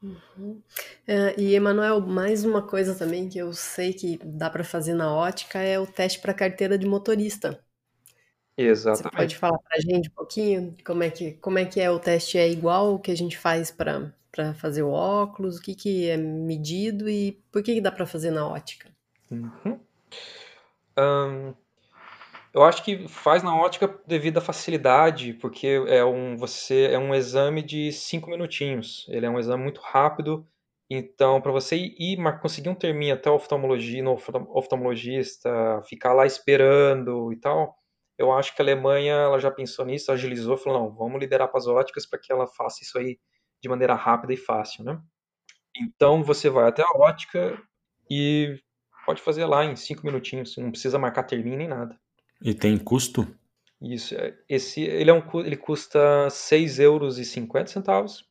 Uhum. 0.02 0.61
É, 1.07 1.40
e, 1.40 1.55
Emanuel, 1.55 2.00
mais 2.00 2.44
uma 2.44 2.66
coisa 2.66 2.94
também 2.94 3.28
que 3.28 3.38
eu 3.38 3.52
sei 3.52 3.92
que 3.92 4.18
dá 4.24 4.50
para 4.50 4.64
fazer 4.64 4.94
na 4.94 5.14
ótica 5.14 5.61
é 5.61 5.78
o 5.78 5.87
teste 5.87 6.20
para 6.20 6.35
carteira 6.35 6.76
de 6.76 6.87
motorista. 6.87 7.64
Exatamente. 8.56 9.10
Você 9.10 9.16
pode 9.16 9.36
falar 9.36 9.58
para 9.58 9.78
a 9.78 9.80
gente 9.80 10.08
um 10.08 10.12
pouquinho 10.12 10.74
como 10.84 11.02
é 11.02 11.10
que, 11.10 11.32
como 11.32 11.58
é 11.58 11.64
que 11.64 11.80
é 11.80 11.90
o 11.90 11.98
teste? 11.98 12.38
É 12.38 12.48
igual 12.48 12.94
o 12.94 12.98
que 12.98 13.10
a 13.10 13.16
gente 13.16 13.38
faz 13.38 13.70
para 13.70 14.54
fazer 14.54 14.82
o 14.82 14.90
óculos? 14.90 15.58
O 15.58 15.62
que, 15.62 15.74
que 15.74 16.08
é 16.08 16.16
medido 16.16 17.08
e 17.08 17.32
por 17.50 17.62
que, 17.62 17.74
que 17.74 17.80
dá 17.80 17.90
para 17.90 18.06
fazer 18.06 18.30
na 18.30 18.46
ótica? 18.46 18.90
Uhum. 19.30 19.80
Um, 20.98 21.54
eu 22.54 22.62
acho 22.62 22.84
que 22.84 23.08
faz 23.08 23.42
na 23.42 23.56
ótica 23.56 23.98
devido 24.06 24.36
à 24.36 24.40
facilidade, 24.42 25.32
porque 25.34 25.82
é 25.88 26.04
um, 26.04 26.36
você, 26.36 26.90
é 26.92 26.98
um 26.98 27.14
exame 27.14 27.62
de 27.62 27.90
cinco 27.92 28.28
minutinhos. 28.28 29.06
Ele 29.08 29.24
é 29.24 29.30
um 29.30 29.38
exame 29.38 29.62
muito 29.62 29.80
rápido. 29.80 30.46
Então, 30.90 31.40
para 31.40 31.50
você 31.50 31.76
ir, 31.76 32.18
conseguir 32.42 32.68
um 32.68 32.74
terminho 32.74 33.14
até 33.14 33.30
o 33.30 33.34
oftalmologia, 33.34 34.02
no 34.02 34.12
oftalmologista, 34.12 35.82
ficar 35.86 36.12
lá 36.12 36.26
esperando 36.26 37.32
e 37.32 37.36
tal, 37.36 37.81
eu 38.22 38.32
acho 38.32 38.54
que 38.54 38.62
a 38.62 38.64
Alemanha 38.64 39.14
ela 39.14 39.38
já 39.38 39.50
pensou 39.50 39.85
nisso, 39.85 40.12
agilizou, 40.12 40.56
falou, 40.56 40.80
não, 40.80 40.94
vamos 40.94 41.20
liberar 41.20 41.48
para 41.48 41.58
as 41.58 41.66
óticas 41.66 42.06
para 42.06 42.18
que 42.18 42.32
ela 42.32 42.46
faça 42.46 42.82
isso 42.82 42.98
aí 42.98 43.18
de 43.61 43.68
maneira 43.68 43.94
rápida 43.94 44.32
e 44.32 44.37
fácil, 44.37 44.85
né? 44.85 45.00
Então, 45.76 46.22
você 46.22 46.50
vai 46.50 46.68
até 46.68 46.82
a 46.82 46.98
ótica 46.98 47.61
e 48.11 48.58
pode 49.06 49.22
fazer 49.22 49.46
lá 49.46 49.64
em 49.64 49.74
cinco 49.76 50.04
minutinhos, 50.04 50.56
não 50.56 50.70
precisa 50.70 50.98
marcar 50.98 51.22
termino 51.24 51.56
nem 51.56 51.68
nada. 51.68 51.98
E 52.40 52.54
tem 52.54 52.76
custo? 52.78 53.26
Isso. 53.80 54.14
É, 54.14 54.37
esse, 54.48 54.82
ele, 54.82 55.11
é 55.11 55.14
um, 55.14 55.22
ele 55.40 55.56
custa 55.56 56.28
6,50 56.28 56.80
euros. 57.88 58.24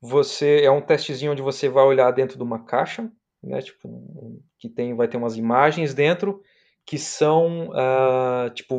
Você 0.00 0.62
é 0.62 0.70
um 0.70 0.80
testezinho 0.80 1.32
onde 1.32 1.42
você 1.42 1.68
vai 1.68 1.84
olhar 1.84 2.10
dentro 2.12 2.36
de 2.36 2.42
uma 2.42 2.64
caixa, 2.64 3.10
né? 3.42 3.60
Tipo, 3.60 4.42
que 4.58 4.68
tem, 4.68 4.94
vai 4.94 5.08
ter 5.08 5.16
umas 5.16 5.36
imagens 5.36 5.94
dentro 5.94 6.42
que 6.88 6.98
são 6.98 7.68
uh, 7.68 8.50
tipo 8.54 8.74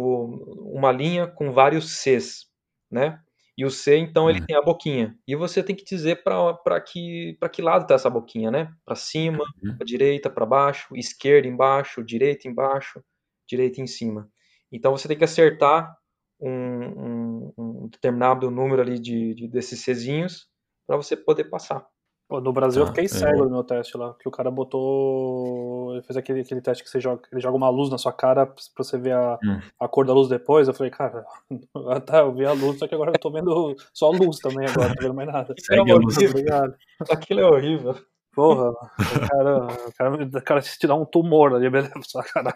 uma 0.76 0.92
linha 0.92 1.28
com 1.28 1.54
vários 1.54 2.00
Cs, 2.02 2.48
né? 2.92 3.22
E 3.56 3.66
o 3.66 3.70
C, 3.70 3.98
então, 3.98 4.30
ele 4.30 4.40
hum. 4.42 4.46
tem 4.48 4.56
a 4.56 4.62
boquinha. 4.62 5.16
E 5.28 5.36
você 5.36 5.62
tem 5.62 5.76
que 5.76 5.84
dizer 5.84 6.24
para 6.24 6.82
que, 6.82 7.38
que 7.52 7.62
lado 7.62 7.84
está 7.84 7.94
essa 7.94 8.10
boquinha, 8.10 8.50
né? 8.50 8.74
Para 8.86 8.96
cima, 8.96 9.44
uhum. 9.62 9.76
para 9.76 9.86
direita, 9.86 10.30
para 10.30 10.46
baixo, 10.46 10.96
esquerda 10.96 11.48
embaixo, 11.48 12.04
direita 12.04 12.48
embaixo 12.48 13.04
direita 13.50 13.82
em 13.82 13.88
cima. 13.88 14.30
Então 14.72 14.92
você 14.92 15.08
tem 15.08 15.18
que 15.18 15.24
acertar 15.24 15.94
um, 16.40 16.52
um, 16.52 17.54
um 17.58 17.88
determinado 17.88 18.50
número 18.52 18.82
ali 18.82 19.00
de, 19.00 19.34
de 19.34 19.48
desses 19.48 19.84
Czinhos 19.84 20.48
para 20.86 20.96
você 20.96 21.18
poder 21.18 21.46
passar. 21.46 21.86
Pô, 22.30 22.40
no 22.40 22.54
Brasil 22.54 22.84
ah, 22.84 22.86
eu 22.86 22.88
fiquei 22.90 23.06
é. 23.06 23.08
cego 23.08 23.46
no 23.46 23.50
meu 23.50 23.64
teste 23.64 23.98
lá, 23.98 24.14
que 24.14 24.28
o 24.28 24.32
cara 24.32 24.52
botou. 24.52 25.94
Ele 25.94 26.04
fez 26.04 26.16
aquele, 26.16 26.42
aquele 26.42 26.62
teste 26.62 26.84
que 26.84 26.90
você 26.90 27.02
joga, 27.02 27.24
ele 27.32 27.42
joga 27.42 27.58
uma 27.58 27.70
luz 27.70 27.90
na 27.90 27.98
sua 27.98 28.14
cara 28.14 28.46
pra 28.46 28.56
você 28.78 29.00
ver 29.00 29.14
a, 29.14 29.40
hum. 29.44 29.60
a 29.80 29.88
cor 29.88 30.06
da 30.06 30.14
luz 30.14 30.30
depois. 30.30 30.68
Eu 30.68 30.74
falei, 30.76 30.92
cara, 30.92 31.26
tá, 32.06 32.20
eu 32.20 32.32
vi 32.32 32.46
a 32.46 32.52
luz, 32.52 32.78
só 32.78 32.88
que 32.88 32.94
agora 32.94 33.12
eu 33.16 33.20
tô 33.20 33.32
vendo 33.32 33.76
só 33.92 34.12
luz 34.12 34.38
também 34.38 34.68
agora, 34.70 34.90
não 34.90 34.96
tô 34.96 35.02
vendo 35.02 35.16
mais 35.16 35.28
nada. 35.28 35.56
Segue 35.60 35.90
é 35.90 35.96
horrível. 35.96 36.76
Aquilo 37.10 37.40
é 37.40 37.46
horrível. 37.46 37.96
Porra, 38.32 38.70
o 38.70 39.28
cara, 39.28 39.66
o 39.66 39.94
cara, 39.98 40.24
o 40.24 40.44
cara 40.44 40.62
te 40.62 40.86
dá 40.86 40.94
um 40.94 41.06
tumor 41.06 41.56
ali, 41.56 41.68
beleza? 41.68 41.92
Caralho. 42.32 42.56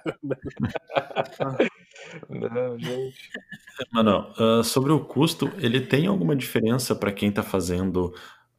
Não, 2.29 2.77
gente. 2.77 3.31
Mano, 3.91 4.31
uh, 4.39 4.63
sobre 4.63 4.91
o 4.91 4.99
custo, 4.99 5.51
ele 5.57 5.81
tem 5.81 6.05
alguma 6.05 6.35
diferença 6.35 6.95
para 6.95 7.11
quem 7.11 7.29
está 7.29 7.41
fazendo 7.41 8.13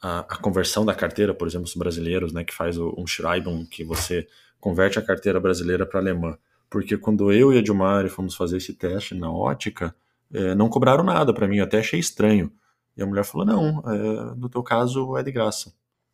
a, 0.04 0.18
a, 0.20 0.36
conversão 0.36 0.84
da 0.84 0.94
carteira, 0.94 1.32
por 1.32 1.48
exemplo, 1.48 1.66
os 1.66 1.74
brasileiros, 1.74 2.30
né, 2.30 2.44
que 2.44 2.54
faz 2.54 2.76
o, 2.76 2.94
um 2.98 3.06
Schreiben, 3.06 3.64
que 3.64 3.82
você 3.82 4.28
converte 4.60 4.98
a 4.98 5.02
carteira 5.02 5.40
brasileira 5.40 5.86
para 5.86 5.98
alemã? 5.98 6.36
Porque 6.68 6.98
quando 6.98 7.32
eu 7.32 7.50
e 7.52 7.58
a 7.58 7.62
Dilmar 7.62 8.06
fomos 8.10 8.34
fazer 8.34 8.58
esse 8.58 8.74
teste 8.74 9.14
na 9.14 9.32
ótica, 9.32 9.94
é, 10.32 10.54
não 10.54 10.68
cobraram 10.68 11.02
nada 11.02 11.32
para 11.32 11.48
mim, 11.48 11.56
eu 11.56 11.64
até 11.64 11.78
achei 11.78 11.98
estranho. 11.98 12.52
E 12.94 13.02
a 13.02 13.06
mulher 13.06 13.24
falou: 13.24 13.46
não, 13.46 13.82
é, 13.86 14.34
no 14.36 14.50
teu 14.50 14.62
caso 14.62 15.16
é 15.16 15.22
de 15.22 15.32
graça. 15.32 15.72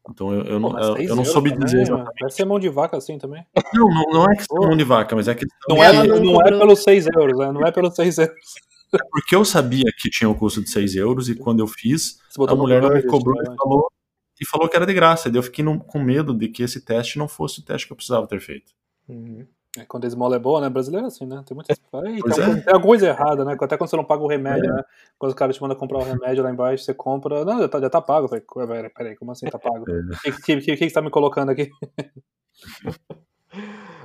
Então 0.09 0.33
eu, 0.33 0.44
eu, 0.44 0.61
Pô, 0.61 0.72
não, 0.72 0.96
eu, 0.96 1.16
não 1.16 1.24
soube 1.24 1.50
também, 1.50 1.64
dizer. 1.64 1.83
Exatamente. 1.83 2.14
Deve 2.20 2.33
ser 2.33 2.44
mão 2.44 2.61
de 2.61 2.68
vaca 2.68 2.96
assim 2.96 3.18
também. 3.18 3.44
Não, 3.74 3.88
não, 3.88 4.05
não 4.12 4.33
é 4.33 4.37
que 4.37 4.44
mão 4.53 4.76
de 4.76 4.85
vaca, 4.85 5.16
mas 5.16 5.26
é 5.26 5.35
que. 5.35 5.44
Não, 5.68 5.83
é, 5.83 5.92
não, 5.92 6.20
não 6.20 6.42
é 6.42 6.50
pelos 6.50 6.83
6 6.85 7.07
euros, 7.09 7.38
né? 7.38 7.53
Não 7.53 7.66
é 7.66 7.72
pelos 7.72 7.94
6 7.96 8.18
euros. 8.18 8.55
É 8.92 8.98
porque 9.11 9.37
eu 9.37 9.44
sabia 9.44 9.85
que 9.96 10.11
tinha 10.11 10.29
o 10.29 10.33
um 10.33 10.37
custo 10.37 10.62
de 10.62 10.70
6 10.70 10.96
euros 10.96 11.29
e 11.29 11.35
quando 11.35 11.61
eu 11.61 11.66
fiz, 11.66 12.18
a 12.48 12.55
mulher 12.55 12.83
não 12.83 12.90
me 12.90 13.03
cobrou 13.03 13.40
e 13.40 13.57
falou, 13.57 13.92
e 14.40 14.46
falou 14.46 14.68
que 14.68 14.76
era 14.76 14.87
de 14.87 14.94
graça. 14.94 15.29
E 15.29 15.37
eu 15.37 15.42
fiquei 15.42 15.64
com 15.64 15.98
medo 15.98 16.35
de 16.35 16.48
que 16.48 16.62
esse 16.62 16.81
teste 16.85 17.18
não 17.18 17.29
fosse 17.29 17.61
o 17.61 17.64
teste 17.64 17.87
que 17.87 17.92
eu 17.92 17.96
precisava 17.96 18.26
ter 18.26 18.40
feito. 18.40 18.72
Uhum. 19.09 19.46
É, 19.79 19.85
quando 19.85 20.05
a 20.05 20.09
esmola 20.09 20.35
é 20.35 20.38
boa, 20.38 20.61
né? 20.61 20.68
Brasileiro 20.68 21.07
é 21.07 21.09
assim, 21.09 21.24
né? 21.24 21.44
Tem 21.46 21.55
muitas. 21.55 21.79
Aí, 21.92 22.20
tem, 22.20 22.33
é. 22.33 22.61
tem 22.61 22.74
alguma 22.74 22.81
coisa 22.81 23.07
errada, 23.07 23.44
né? 23.44 23.57
Até 23.61 23.76
quando 23.76 23.88
você 23.88 23.96
não 23.96 24.05
paga 24.05 24.22
o 24.22 24.26
remédio, 24.26 24.68
é. 24.68 24.74
né? 24.74 24.83
Quando 25.16 25.31
o 25.31 25.35
cara 25.37 25.53
te 25.53 25.62
manda 25.62 25.76
comprar 25.76 25.98
o 25.98 26.03
remédio 26.03 26.42
lá 26.42 26.50
embaixo, 26.50 26.83
você 26.83 26.92
compra. 26.92 27.44
Não, 27.44 27.61
já 27.61 27.68
tá, 27.68 27.81
já 27.81 27.88
tá 27.88 28.03
pago. 28.03 28.29
Peraí, 28.29 29.16
como 29.16 29.31
assim 29.31 29.46
tá 29.46 29.61
pago? 29.61 29.85
O 29.85 30.20
que, 30.22 30.33
que, 30.33 30.61
que, 30.61 30.76
que 30.76 30.88
você 30.88 30.94
tá 30.94 31.00
me 31.00 31.11
colocando 31.11 31.50
aqui? 31.50 31.70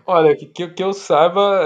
Olha, 0.08 0.36
que, 0.36 0.46
que, 0.46 0.68
que 0.70 0.84
eu 0.84 0.94
saiba, 0.94 1.60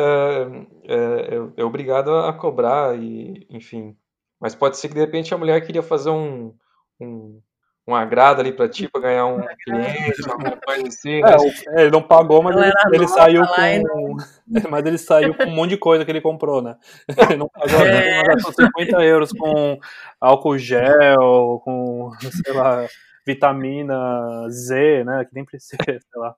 é, 0.87 0.93
é, 0.93 1.35
é, 1.57 1.63
obrigado 1.63 2.15
a 2.15 2.31
cobrar, 2.31 2.97
e, 2.97 3.45
enfim. 3.49 3.97
Mas 4.39 4.55
pode 4.55 4.77
ser 4.77 4.87
que 4.87 4.93
de 4.93 5.01
repente 5.01 5.33
a 5.33 5.37
mulher 5.37 5.59
queria 5.65 5.83
fazer 5.83 6.09
um, 6.09 6.53
um, 7.01 7.41
um 7.85 7.93
agrado 7.93 8.39
ali 8.39 8.53
pra 8.53 8.69
ti, 8.69 8.87
pra 8.87 9.01
ganhar 9.01 9.25
um 9.25 9.41
cliente, 9.63 10.29
alguma 10.29 10.55
coisa 10.55 10.87
assim. 10.87 11.21
Né? 11.21 11.35
É, 11.75 11.81
ele 11.81 11.91
não 11.91 12.01
pagou, 12.01 12.41
mas 12.41 12.55
ele, 12.55 12.71
ele 12.93 13.07
saiu 13.07 13.41
com. 13.45 14.17
Mas 14.69 14.85
ele 14.85 14.97
saiu 14.97 15.35
com 15.35 15.43
um 15.43 15.53
monte 15.53 15.71
de 15.71 15.77
coisa 15.77 16.03
que 16.03 16.09
ele 16.09 16.21
comprou, 16.21 16.59
né? 16.59 16.75
Ele 17.29 17.37
não 17.37 17.47
pagou, 17.47 17.85
é. 17.85 18.23
gastou 18.23 18.51
50 18.51 19.03
euros 19.03 19.31
com 19.31 19.77
álcool 20.19 20.57
gel, 20.57 21.61
com, 21.63 22.09
sei 22.19 22.53
lá, 22.53 22.87
vitamina 23.23 24.49
Z, 24.49 25.03
né? 25.03 25.23
Que 25.25 25.35
nem 25.35 25.45
precisa, 25.45 25.77
sei 25.85 25.99
lá. 26.15 26.35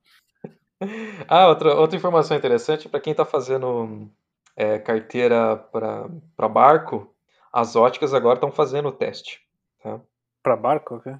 Ah, 1.27 1.47
outra, 1.47 1.75
outra 1.75 1.95
informação 1.95 2.35
interessante, 2.35 2.89
para 2.89 2.99
quem 2.99 3.11
está 3.11 3.23
fazendo 3.23 4.09
é, 4.55 4.79
carteira 4.79 5.55
para 5.55 6.49
barco, 6.49 7.13
as 7.53 7.75
óticas 7.75 8.13
agora 8.13 8.35
estão 8.35 8.51
fazendo 8.51 8.89
o 8.89 8.91
teste. 8.91 9.41
Tá? 9.83 9.99
Para 10.41 10.55
barco? 10.55 10.95
Okay. 10.95 11.15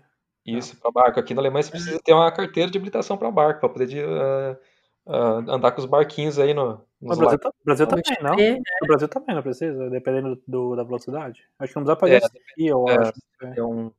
Isso, 0.45 0.75
para 0.77 0.91
barco. 0.91 1.19
Aqui 1.19 1.33
na 1.33 1.41
Alemanha 1.41 1.63
você 1.63 1.71
precisa 1.71 1.99
ter 2.03 2.13
uma 2.13 2.31
carteira 2.31 2.71
de 2.71 2.77
habilitação 2.77 3.17
para 3.17 3.29
barco, 3.29 3.59
para 3.59 3.69
poder 3.69 3.87
de, 3.87 3.99
uh, 4.01 4.57
uh, 5.05 5.51
andar 5.51 5.71
com 5.71 5.81
os 5.81 5.85
barquinhos 5.85 6.39
aí 6.39 6.53
no. 6.53 6.81
No 6.99 7.15
Brasil, 7.15 7.39
tá, 7.39 7.51
Brasil 7.65 7.87
também, 7.87 8.03
não? 8.21 8.35
No 8.35 8.87
Brasil 8.87 9.07
também 9.07 9.35
não 9.35 9.41
precisa, 9.41 9.89
dependendo 9.89 10.39
do, 10.47 10.75
da 10.75 10.83
velocidade. 10.83 11.43
Acho 11.57 11.73
que 11.73 11.79
não 11.79 11.85
dá 11.85 11.95
para 11.95 12.07
fazer 12.07 12.37
é, 12.59 12.63
eu 12.63 12.85
é, 12.87 12.95
acho. 12.95 13.13
É 13.57 13.63
um... 13.63 13.91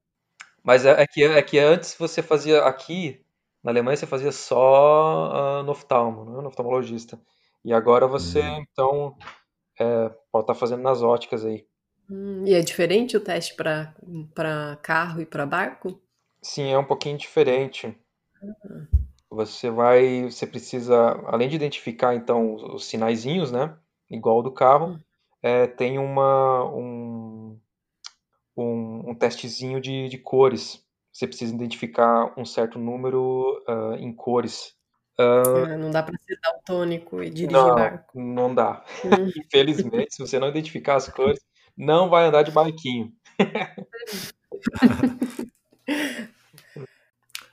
Mas 0.63 0.87
é, 0.87 1.03
é, 1.03 1.07
que, 1.09 1.25
é 1.25 1.43
que 1.43 1.59
antes 1.59 1.97
você 1.99 2.23
fazia 2.23 2.63
aqui, 2.63 3.21
na 3.63 3.71
Alemanha 3.71 3.97
você 3.97 4.07
fazia 4.07 4.33
só 4.33 5.61
uh, 5.61 5.63
no 5.63 5.73
oftalmo, 5.73 6.25
né? 6.25 6.49
oftalmologista. 6.49 7.21
E 7.65 7.73
agora 7.73 8.09
você, 8.09 8.43
hum. 8.43 8.65
então, 8.73 9.17
é, 9.79 10.09
pode 10.33 10.45
estar 10.45 10.55
tá 10.55 10.55
fazendo 10.55 10.83
nas 10.83 11.03
óticas 11.03 11.45
aí. 11.45 11.65
Hum, 12.11 12.45
e 12.45 12.55
é 12.55 12.61
diferente 12.61 13.17
o 13.17 13.21
teste 13.21 13.55
para 13.55 14.77
carro 14.83 15.21
e 15.21 15.27
para 15.27 15.47
barco? 15.47 16.01
Sim, 16.43 16.71
é 16.73 16.79
um 16.79 16.85
pouquinho 16.85 17.17
diferente. 17.17 17.97
Uhum. 18.43 18.87
Você 19.31 19.71
vai, 19.71 20.25
você 20.25 20.47
precisa, 20.47 20.97
além 21.27 21.49
de 21.49 21.55
identificar 21.57 22.15
então 22.15 22.57
os 22.75 22.85
sinaizinhos, 22.87 23.53
né? 23.53 23.77
Igual 24.11 24.43
do 24.43 24.53
carro, 24.53 24.89
uhum. 24.89 25.01
é, 25.41 25.67
tem 25.69 25.99
uma, 25.99 26.65
um, 26.75 27.59
um, 28.57 29.11
um 29.11 29.15
testezinho 29.15 29.81
de, 29.81 30.09
de 30.09 30.19
cores 30.19 30.85
você 31.13 31.27
precisa 31.27 31.55
identificar 31.55 32.33
um 32.39 32.45
certo 32.45 32.79
número 32.79 33.61
uh, 33.69 33.97
em 33.97 34.15
cores. 34.15 34.75
Uh, 35.21 35.77
não 35.77 35.91
dá 35.91 36.03
para 36.03 36.17
ser 36.27 36.39
daltônico 36.43 37.23
e 37.23 37.29
dirigir 37.29 37.53
não, 37.53 37.75
barco. 37.75 38.19
Não 38.19 38.55
dá. 38.55 38.83
Hum. 39.05 39.31
Infelizmente, 39.37 40.15
se 40.15 40.19
você 40.19 40.39
não 40.39 40.49
identificar 40.49 40.97
as 40.97 41.07
cores, 41.09 41.39
não 41.77 42.09
vai 42.09 42.25
andar 42.27 42.43
de 42.43 42.51
barquinho. 42.51 43.13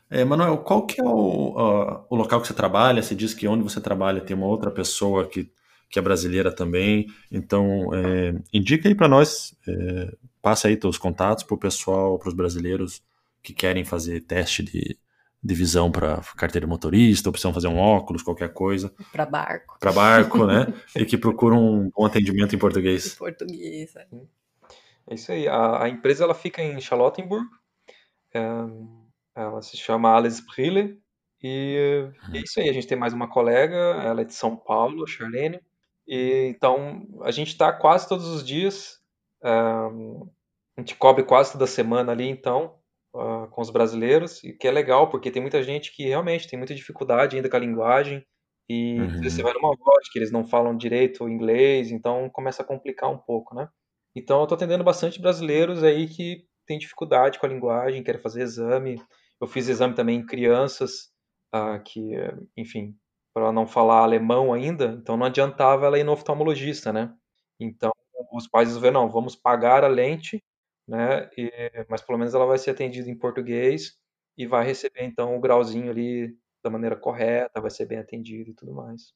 é, 0.09 0.23
Manuel, 0.23 0.59
qual 0.59 0.85
que 0.85 1.01
é 1.01 1.03
o, 1.03 1.09
uh, 1.09 2.05
o 2.09 2.15
local 2.15 2.39
que 2.39 2.47
você 2.47 2.53
trabalha? 2.53 3.03
Você 3.03 3.13
diz 3.13 3.33
que 3.33 3.45
onde 3.45 3.63
você 3.63 3.81
trabalha 3.81 4.21
tem 4.21 4.37
uma 4.37 4.47
outra 4.47 4.71
pessoa 4.71 5.27
que, 5.27 5.51
que 5.89 5.99
é 5.99 6.01
brasileira 6.01 6.49
também. 6.49 7.07
Então, 7.29 7.93
é, 7.93 8.35
indica 8.53 8.87
aí 8.87 8.95
para 8.95 9.09
nós, 9.09 9.53
é, 9.67 10.15
passa 10.41 10.69
aí 10.69 10.77
teus 10.77 10.97
contatos 10.97 11.43
para 11.43 11.55
o 11.55 11.59
pessoal, 11.59 12.17
para 12.17 12.29
os 12.29 12.33
brasileiros 12.33 13.01
que 13.41 13.53
querem 13.53 13.83
fazer 13.83 14.21
teste 14.21 14.63
de, 14.63 14.97
de 15.41 15.53
visão 15.53 15.91
para 15.91 16.21
carteira 16.35 16.67
motorista, 16.67 17.29
ou 17.29 17.33
precisam 17.33 17.53
fazer 17.53 17.67
um 17.67 17.77
óculos, 17.77 18.21
qualquer 18.21 18.53
coisa. 18.53 18.93
Para 19.11 19.25
barco. 19.25 19.77
Para 19.79 19.91
barco, 19.91 20.45
né? 20.45 20.73
e 20.95 21.05
que 21.05 21.17
procuram 21.17 21.57
um 21.57 21.89
bom 21.89 22.05
atendimento 22.05 22.55
em 22.55 22.59
português. 22.59 23.13
Em 23.13 23.17
português, 23.17 23.95
é. 23.95 24.07
É 25.07 25.15
isso 25.15 25.31
aí. 25.31 25.47
A, 25.47 25.83
a 25.83 25.89
empresa 25.89 26.23
ela 26.23 26.35
fica 26.35 26.61
em 26.61 26.79
Charlottenburg. 26.79 27.47
É, 28.33 28.41
ela 29.35 29.61
se 29.61 29.77
chama 29.77 30.15
Alice 30.15 30.45
Brille. 30.45 31.01
E, 31.41 32.11
e, 32.31 32.37
é 32.37 32.41
isso 32.41 32.59
aí. 32.59 32.69
A 32.69 32.73
gente 32.73 32.85
tem 32.85 32.97
mais 32.97 33.13
uma 33.13 33.29
colega, 33.29 33.75
ela 34.03 34.21
é 34.21 34.25
de 34.25 34.33
São 34.33 34.55
Paulo, 34.55 35.07
Charlene. 35.07 35.59
E, 36.07 36.53
então, 36.55 37.07
a 37.21 37.31
gente 37.31 37.47
está 37.47 37.71
quase 37.71 38.07
todos 38.07 38.27
os 38.27 38.43
dias. 38.43 38.99
É, 39.43 39.49
a 39.49 40.81
gente 40.81 40.95
cobre 40.95 41.23
quase 41.23 41.53
toda 41.53 41.65
semana 41.65 42.11
ali, 42.11 42.27
então 42.27 42.78
uh, 43.13 43.47
com 43.49 43.61
os 43.61 43.69
brasileiros, 43.69 44.43
e 44.43 44.53
que 44.53 44.67
é 44.67 44.71
legal, 44.71 45.09
porque 45.09 45.31
tem 45.31 45.41
muita 45.41 45.61
gente 45.63 45.95
que 45.95 46.07
realmente 46.07 46.47
tem 46.47 46.57
muita 46.57 46.75
dificuldade 46.75 47.35
ainda 47.35 47.49
com 47.49 47.55
a 47.55 47.59
linguagem, 47.59 48.25
e 48.69 48.99
uhum. 48.99 49.23
você 49.23 49.41
vai 49.41 49.53
numa 49.53 49.75
voz 49.75 50.09
que 50.11 50.19
eles 50.19 50.31
não 50.31 50.47
falam 50.47 50.77
direito 50.77 51.27
inglês, 51.27 51.91
então 51.91 52.29
começa 52.29 52.61
a 52.61 52.65
complicar 52.65 53.09
um 53.09 53.17
pouco, 53.17 53.55
né? 53.55 53.67
Então 54.15 54.37
eu 54.37 54.43
estou 54.43 54.55
atendendo 54.55 54.83
bastante 54.83 55.19
brasileiros 55.19 55.83
aí 55.83 56.07
que 56.07 56.43
têm 56.67 56.77
dificuldade 56.77 57.39
com 57.39 57.45
a 57.47 57.49
linguagem, 57.49 58.03
querem 58.03 58.21
fazer 58.21 58.43
exame. 58.43 59.01
Eu 59.41 59.47
fiz 59.47 59.67
exame 59.67 59.95
também 59.95 60.19
em 60.19 60.25
crianças 60.25 61.09
uh, 61.55 61.81
que, 61.83 62.11
enfim, 62.55 62.95
para 63.33 63.51
não 63.51 63.65
falar 63.65 64.03
alemão 64.03 64.53
ainda, 64.53 64.97
então 65.01 65.17
não 65.17 65.25
adiantava 65.25 65.87
ela 65.87 65.97
ir 65.97 66.03
no 66.03 66.11
oftalmologista, 66.11 66.93
né? 66.93 67.11
Então 67.59 67.91
os 68.33 68.47
pais 68.47 68.69
dizem, 68.69 68.91
não, 68.91 69.09
vamos 69.09 69.35
pagar 69.35 69.83
a 69.83 69.87
lente 69.87 70.43
né? 70.89 71.29
E, 71.37 71.51
mas 71.87 72.01
pelo 72.01 72.17
menos 72.17 72.33
ela 72.33 72.45
vai 72.45 72.57
ser 72.57 72.71
atendida 72.71 73.09
em 73.09 73.17
português 73.17 73.97
e 74.37 74.45
vai 74.47 74.65
receber 74.65 75.03
então 75.03 75.35
o 75.35 75.39
grauzinho 75.39 75.91
ali 75.91 76.35
da 76.63 76.69
maneira 76.69 76.95
correta, 76.95 77.61
vai 77.61 77.69
ser 77.69 77.85
bem 77.85 77.99
atendido 77.99 78.49
e 78.49 78.53
tudo 78.53 78.73
mais. 78.73 79.13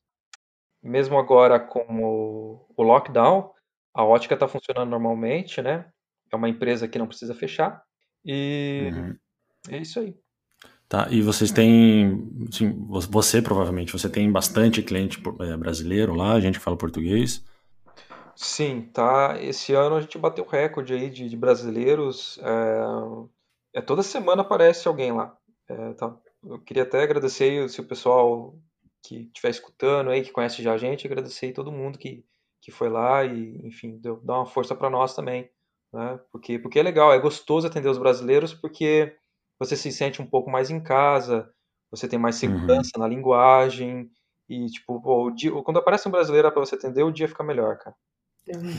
Mesmo 0.81 1.17
agora 1.17 1.59
com 1.59 1.85
o, 2.03 2.65
o 2.75 2.83
lockdown, 2.83 3.51
a 3.93 4.03
ótica 4.03 4.33
está 4.33 4.47
funcionando 4.47 4.89
normalmente, 4.89 5.61
né? 5.61 5.89
É 6.31 6.35
uma 6.35 6.49
empresa 6.49 6.87
que 6.87 6.99
não 6.99 7.07
precisa 7.07 7.33
fechar 7.33 7.83
e 8.25 8.89
uhum. 8.93 9.17
é 9.69 9.77
isso 9.77 9.99
aí. 9.99 10.15
Tá, 10.87 11.07
e 11.09 11.21
vocês 11.21 11.51
têm, 11.51 12.29
assim, 12.47 12.71
você 12.87 13.41
provavelmente, 13.41 13.91
você 13.91 14.07
tem 14.07 14.31
bastante 14.31 14.83
cliente 14.83 15.21
eh, 15.39 15.57
brasileiro 15.57 16.13
lá, 16.13 16.39
gente 16.39 16.59
que 16.59 16.63
fala 16.63 16.77
português. 16.77 17.43
Sim, 18.35 18.89
tá. 18.93 19.37
Esse 19.41 19.73
ano 19.73 19.95
a 19.95 20.01
gente 20.01 20.17
bateu 20.17 20.45
recorde 20.45 20.93
aí 20.93 21.09
de, 21.09 21.29
de 21.29 21.37
brasileiros. 21.37 22.39
É, 22.39 23.79
é, 23.79 23.81
toda 23.81 24.03
semana 24.03 24.41
aparece 24.41 24.87
alguém 24.87 25.11
lá. 25.11 25.37
É, 25.67 25.93
tá. 25.93 26.15
Eu 26.43 26.59
queria 26.59 26.83
até 26.83 27.03
agradecer 27.03 27.69
se 27.69 27.79
o 27.79 27.87
pessoal 27.87 28.55
que 29.03 29.23
estiver 29.23 29.49
escutando 29.49 30.09
aí, 30.09 30.23
que 30.23 30.31
conhece 30.31 30.63
já 30.63 30.73
a 30.73 30.77
gente, 30.77 31.05
agradecer 31.05 31.53
todo 31.53 31.71
mundo 31.71 31.97
que, 31.97 32.25
que 32.61 32.71
foi 32.71 32.89
lá 32.89 33.23
e, 33.23 33.59
enfim, 33.65 33.97
deu, 33.97 34.19
dá 34.23 34.35
uma 34.35 34.45
força 34.45 34.75
para 34.75 34.89
nós 34.89 35.15
também. 35.15 35.49
Né? 35.91 36.19
Porque, 36.31 36.57
porque 36.57 36.79
é 36.79 36.83
legal, 36.83 37.13
é 37.13 37.19
gostoso 37.19 37.67
atender 37.67 37.89
os 37.89 37.97
brasileiros 37.97 38.53
porque 38.53 39.15
você 39.59 39.75
se 39.75 39.91
sente 39.91 40.21
um 40.21 40.25
pouco 40.25 40.49
mais 40.49 40.69
em 40.69 40.81
casa, 40.81 41.49
você 41.91 42.07
tem 42.07 42.19
mais 42.19 42.41
uhum. 42.41 42.49
segurança 42.49 42.91
uhum. 42.95 43.01
na 43.01 43.07
linguagem. 43.07 44.09
E, 44.49 44.65
tipo, 44.67 45.01
pô, 45.01 45.31
dia, 45.31 45.51
quando 45.63 45.77
aparece 45.77 46.07
um 46.07 46.11
brasileiro 46.11 46.51
para 46.51 46.65
você 46.65 46.75
atender, 46.75 47.03
o 47.03 47.11
dia 47.11 47.27
fica 47.27 47.43
melhor, 47.43 47.77
cara. 47.77 47.95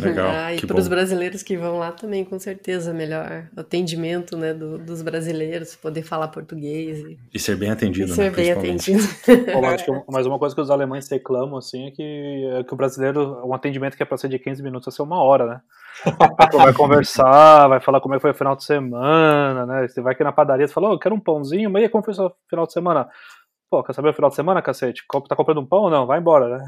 Legal. 0.01 0.25
Ah, 0.35 0.53
e 0.53 0.61
para 0.67 0.79
os 0.79 0.89
brasileiros 0.89 1.43
que 1.43 1.57
vão 1.57 1.79
lá 1.79 1.91
também, 1.93 2.25
com 2.25 2.39
certeza, 2.39 2.93
melhor 2.93 3.49
atendimento 3.57 4.37
né, 4.37 4.53
do, 4.53 4.79
dos 4.79 5.01
brasileiros, 5.01 5.75
poder 5.77 6.03
falar 6.03 6.29
português. 6.29 6.99
E, 6.99 7.19
e 7.33 7.39
ser 7.39 7.57
bem 7.57 7.71
atendido, 7.71 8.11
e 8.11 8.15
ser 8.15 8.31
né, 8.31 8.37
bem 8.37 8.53
atendido. 8.53 9.03
Bom, 9.53 9.65
acho 9.67 9.85
que 9.85 10.13
mais 10.13 10.27
uma 10.27 10.39
coisa 10.39 10.55
que 10.55 10.61
os 10.61 10.71
alemães 10.71 11.09
reclamam, 11.09 11.57
assim, 11.57 11.87
é 11.87 11.91
que, 11.91 12.51
é 12.59 12.65
que 12.65 12.75
o 12.75 12.77
brasileiro, 12.77 13.47
um 13.47 13.55
atendimento 13.55 13.97
que 13.97 14.03
é 14.03 14.07
para 14.07 14.19
ser 14.19 14.29
de 14.29 14.39
15 14.39 14.63
minutos, 14.63 14.87
vai 14.87 14.93
ser 14.93 15.03
uma 15.03 15.23
hora, 15.23 15.47
né? 15.47 15.61
vai 16.53 16.73
conversar, 16.75 17.69
vai 17.69 17.81
falar 17.81 18.01
como 18.01 18.15
é 18.15 18.19
que 18.19 18.23
foi 18.23 18.33
o 18.33 18.35
final 18.35 18.57
de 18.57 18.65
semana, 18.65 19.65
né? 19.65 19.89
Você 19.89 20.03
vai 20.03 20.13
aqui 20.13 20.25
na 20.25 20.33
padaria, 20.33 20.67
você 20.67 20.75
fala, 20.75 20.91
oh, 20.91 20.95
eu 20.95 20.99
quero 20.99 21.15
um 21.15 21.21
pãozinho, 21.21 21.71
mas 21.71 21.85
e 21.85 21.89
como 21.89 22.05
foi 22.05 22.15
o 22.15 22.33
final 22.51 22.67
de 22.67 22.73
semana? 22.73 23.09
Pô, 23.71 23.83
quer 23.83 23.95
saber 23.95 24.11
o 24.11 24.15
final 24.15 24.31
de 24.31 24.37
semana, 24.37 24.61
cacete? 24.61 25.03
Tá 25.29 25.37
comprando 25.37 25.61
um 25.61 25.67
pão 25.67 25.85
ou 25.85 25.91
não? 25.91 26.07
Vai 26.07 26.19
embora, 26.21 26.59
né? 26.59 26.65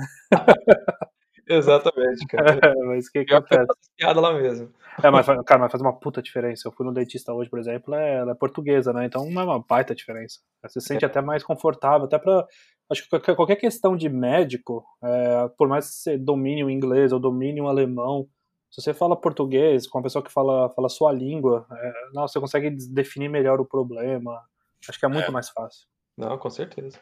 Exatamente, 1.49 2.27
cara. 2.29 2.59
É, 2.63 2.75
mas 2.87 3.07
o 3.07 3.13
que, 3.13 3.25
que 3.25 3.35
acontece? 3.35 3.67
piada 3.97 4.21
lá 4.21 4.33
mesmo. 4.33 4.73
É, 5.03 5.11
mas, 5.11 5.27
cara, 5.27 5.61
mas 5.61 5.71
faz 5.71 5.81
uma 5.81 5.93
puta 5.93 6.23
diferença. 6.23 6.67
Eu 6.67 6.73
fui 6.73 6.85
no 6.87 6.93
dentista 6.93 7.33
hoje, 7.33 7.51
por 7.51 7.59
exemplo, 7.59 7.95
é, 7.95 8.17
ela 8.17 8.33
é 8.33 8.35
portuguesa, 8.35 8.93
né? 8.93 9.07
Então 9.07 9.25
é 9.25 9.45
uma 9.45 9.63
baita 9.63 9.95
diferença. 9.95 10.41
Você 10.63 10.81
se 10.81 10.87
sente 10.87 11.05
é. 11.05 11.09
até 11.09 11.21
mais 11.21 11.43
confortável, 11.43 12.07
até 12.07 12.19
pra. 12.19 12.47
Acho 12.91 13.09
que 13.09 13.35
qualquer 13.35 13.57
questão 13.57 13.97
de 13.97 14.09
médico, 14.09 14.85
é, 15.03 15.49
por 15.59 15.69
mais 15.69 15.87
que 15.87 15.93
você 15.93 16.19
domine 16.19 16.63
o 16.63 16.71
inglês 16.71 17.13
ou 17.13 17.19
domine 17.19 17.61
o 17.61 17.67
alemão, 17.67 18.29
se 18.71 18.81
você 18.81 18.95
fala 18.95 19.21
português 19.21 19.89
com 19.89 19.99
uma 19.99 20.05
pessoa 20.05 20.23
que 20.23 20.33
fala, 20.33 20.71
fala 20.71 20.87
a 20.87 20.91
sua 20.91 21.13
língua, 21.13 21.67
é, 21.71 21.93
não, 22.13 22.29
você 22.29 22.39
consegue 22.39 22.71
definir 22.93 23.29
melhor 23.29 23.61
o 23.61 23.67
problema. 23.67 24.41
Acho 24.89 24.99
que 24.99 25.07
é 25.07 25.09
muito 25.09 25.29
é. 25.29 25.31
mais 25.31 25.49
fácil. 25.49 25.87
Não, 26.17 26.39
com 26.39 26.49
certeza. 26.49 26.99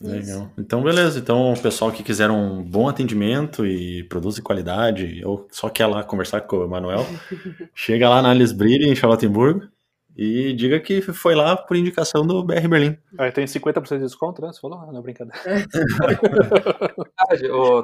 Legal. 0.00 0.50
Então, 0.58 0.82
beleza. 0.82 1.18
Então, 1.18 1.52
o 1.52 1.60
pessoal 1.60 1.90
que 1.90 2.02
quiser 2.02 2.30
um 2.30 2.62
bom 2.62 2.88
atendimento 2.88 3.64
e 3.66 4.04
produto 4.04 4.36
de 4.36 4.42
qualidade, 4.42 5.22
ou 5.24 5.48
só 5.50 5.70
quer 5.70 5.86
lá 5.86 6.04
conversar 6.04 6.42
com 6.42 6.58
o 6.58 6.68
Manuel, 6.68 7.06
chega 7.74 8.08
lá 8.08 8.20
na 8.20 8.30
Alice 8.30 8.54
Brille, 8.54 8.90
em 8.90 8.94
Charlottenburg, 8.94 9.66
e 10.14 10.52
diga 10.54 10.80
que 10.80 11.00
foi 11.00 11.34
lá 11.34 11.56
por 11.56 11.76
indicação 11.76 12.26
do 12.26 12.42
BR 12.42 12.68
Berlim. 12.68 12.96
Aí 13.18 13.30
tem 13.32 13.44
50% 13.44 13.96
de 13.96 14.04
desconto, 14.04 14.42
né? 14.42 14.52
Você 14.52 14.60
falou? 14.60 14.86
Não, 14.90 14.98
é 14.98 15.02
brincadeira. 15.02 15.38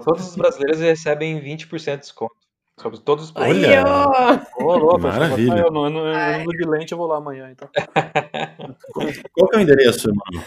Todos 0.04 0.28
os 0.28 0.36
brasileiros 0.36 0.80
recebem 0.80 1.40
20% 1.42 1.92
de 1.92 2.00
desconto. 2.00 2.34
Sobre 2.80 2.98
todos 3.00 3.26
os 3.26 3.36
Olha! 3.36 3.84
Ô, 4.58 4.76
louco, 4.76 5.00
Maravilha. 5.00 5.58
Eu 5.58 5.70
não, 5.70 5.84
eu 5.84 5.90
não, 5.90 6.06
eu 6.06 6.38
não 6.38 6.46
de 6.46 6.64
lente, 6.66 6.92
eu 6.92 6.98
vou 6.98 7.06
lá 7.06 7.18
amanhã, 7.18 7.50
então. 7.50 7.68
Qual 9.32 9.48
que 9.48 9.56
é 9.56 9.58
o 9.58 9.62
endereço, 9.62 10.08
mano? 10.08 10.42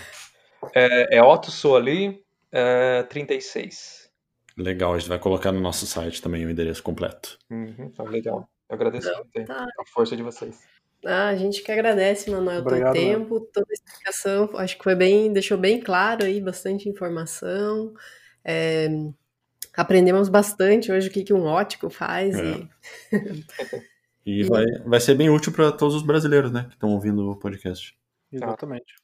É, 0.76 1.18
é 1.18 1.24
Otto 1.24 1.52
Soali, 1.52 2.22
é, 2.52 3.04
36. 3.04 4.12
Legal, 4.58 4.94
a 4.94 5.00
gente 5.00 5.10
vai 5.10 5.20
colocar 5.20 5.52
no 5.52 5.60
nosso 5.60 5.86
site 5.86 6.22
também 6.22 6.46
o 6.46 6.50
endereço 6.50 6.84
completo. 6.84 7.38
Uhum, 7.50 7.90
tá 7.92 8.04
legal. 8.04 8.50
Eu 8.70 8.76
agradeço 8.76 9.12
Não, 9.12 9.46
tá. 9.46 9.64
a 9.64 9.86
força 9.94 10.16
de 10.16 10.24
vocês. 10.24 10.60
Ah, 11.06 11.30
a 11.30 11.36
gente 11.36 11.62
que 11.62 11.72
agradece, 11.72 12.32
Manuel, 12.32 12.64
teu 12.64 12.68
Obrigado, 12.68 12.94
tempo, 12.94 13.40
toda 13.54 13.68
a 13.70 13.74
explicação. 13.74 14.50
Acho 14.58 14.78
que 14.78 14.84
foi 14.84 14.96
bem, 14.96 15.32
deixou 15.32 15.58
bem 15.58 15.80
claro 15.80 16.26
aí, 16.26 16.42
bastante 16.42 16.90
informação. 16.90 17.94
É, 18.44 18.88
aprendemos 19.76 20.30
bastante 20.30 20.92
hoje 20.92 21.10
o 21.10 21.12
que, 21.12 21.24
que 21.24 21.34
um 21.34 21.44
ótico 21.46 21.90
faz. 21.90 22.36
É. 22.38 22.68
E, 23.12 23.86
E 24.26 24.44
vai, 24.44 24.66
vai 24.84 25.00
ser 25.00 25.14
bem 25.14 25.30
útil 25.30 25.54
para 25.54 25.72
todos 25.72 25.94
os 25.94 26.02
brasileiros, 26.02 26.52
né, 26.52 26.64
que 26.64 26.74
estão 26.74 26.90
ouvindo 26.90 27.30
o 27.30 27.36
podcast. 27.36 27.96
Exatamente. 28.32 28.96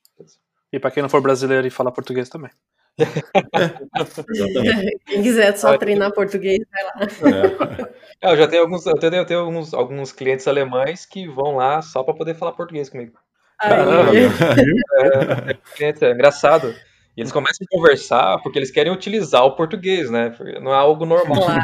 E 0.71 0.79
pra 0.79 0.91
quem 0.91 1.03
não 1.03 1.09
for 1.09 1.21
brasileiro 1.21 1.67
e 1.67 1.69
falar 1.69 1.91
português 1.91 2.29
também. 2.29 2.51
Exatamente. 2.97 4.99
quem 5.05 5.23
quiser 5.23 5.57
só 5.57 5.77
treinar 5.77 6.13
português, 6.13 6.59
vai 6.71 6.83
lá. 6.83 7.87
É. 7.87 7.91
É, 8.23 8.31
eu 8.31 8.37
já 8.37 8.47
tenho 8.47 8.61
alguns, 8.61 8.85
eu 8.85 8.93
tenho, 8.93 9.15
eu 9.15 9.25
tenho 9.25 9.39
alguns, 9.39 9.73
alguns 9.73 10.11
clientes 10.11 10.47
alemães 10.47 11.05
que 11.05 11.27
vão 11.27 11.55
lá 11.55 11.81
só 11.81 12.03
para 12.03 12.13
poder 12.13 12.35
falar 12.35 12.51
português 12.51 12.89
comigo. 12.89 13.17
Caramba, 13.59 14.11
É, 14.99 15.53
cliente, 15.75 16.05
é 16.05 16.11
engraçado. 16.11 16.73
E 17.17 17.21
eles 17.21 17.31
começam 17.31 17.65
a 17.65 17.75
conversar 17.75 18.37
porque 18.41 18.59
eles 18.59 18.71
querem 18.71 18.91
utilizar 18.91 19.43
o 19.43 19.55
português, 19.55 20.09
né? 20.09 20.29
Porque 20.29 20.59
Não 20.59 20.71
é 20.71 20.75
algo 20.75 21.05
normal. 21.05 21.43
claro. 21.43 21.61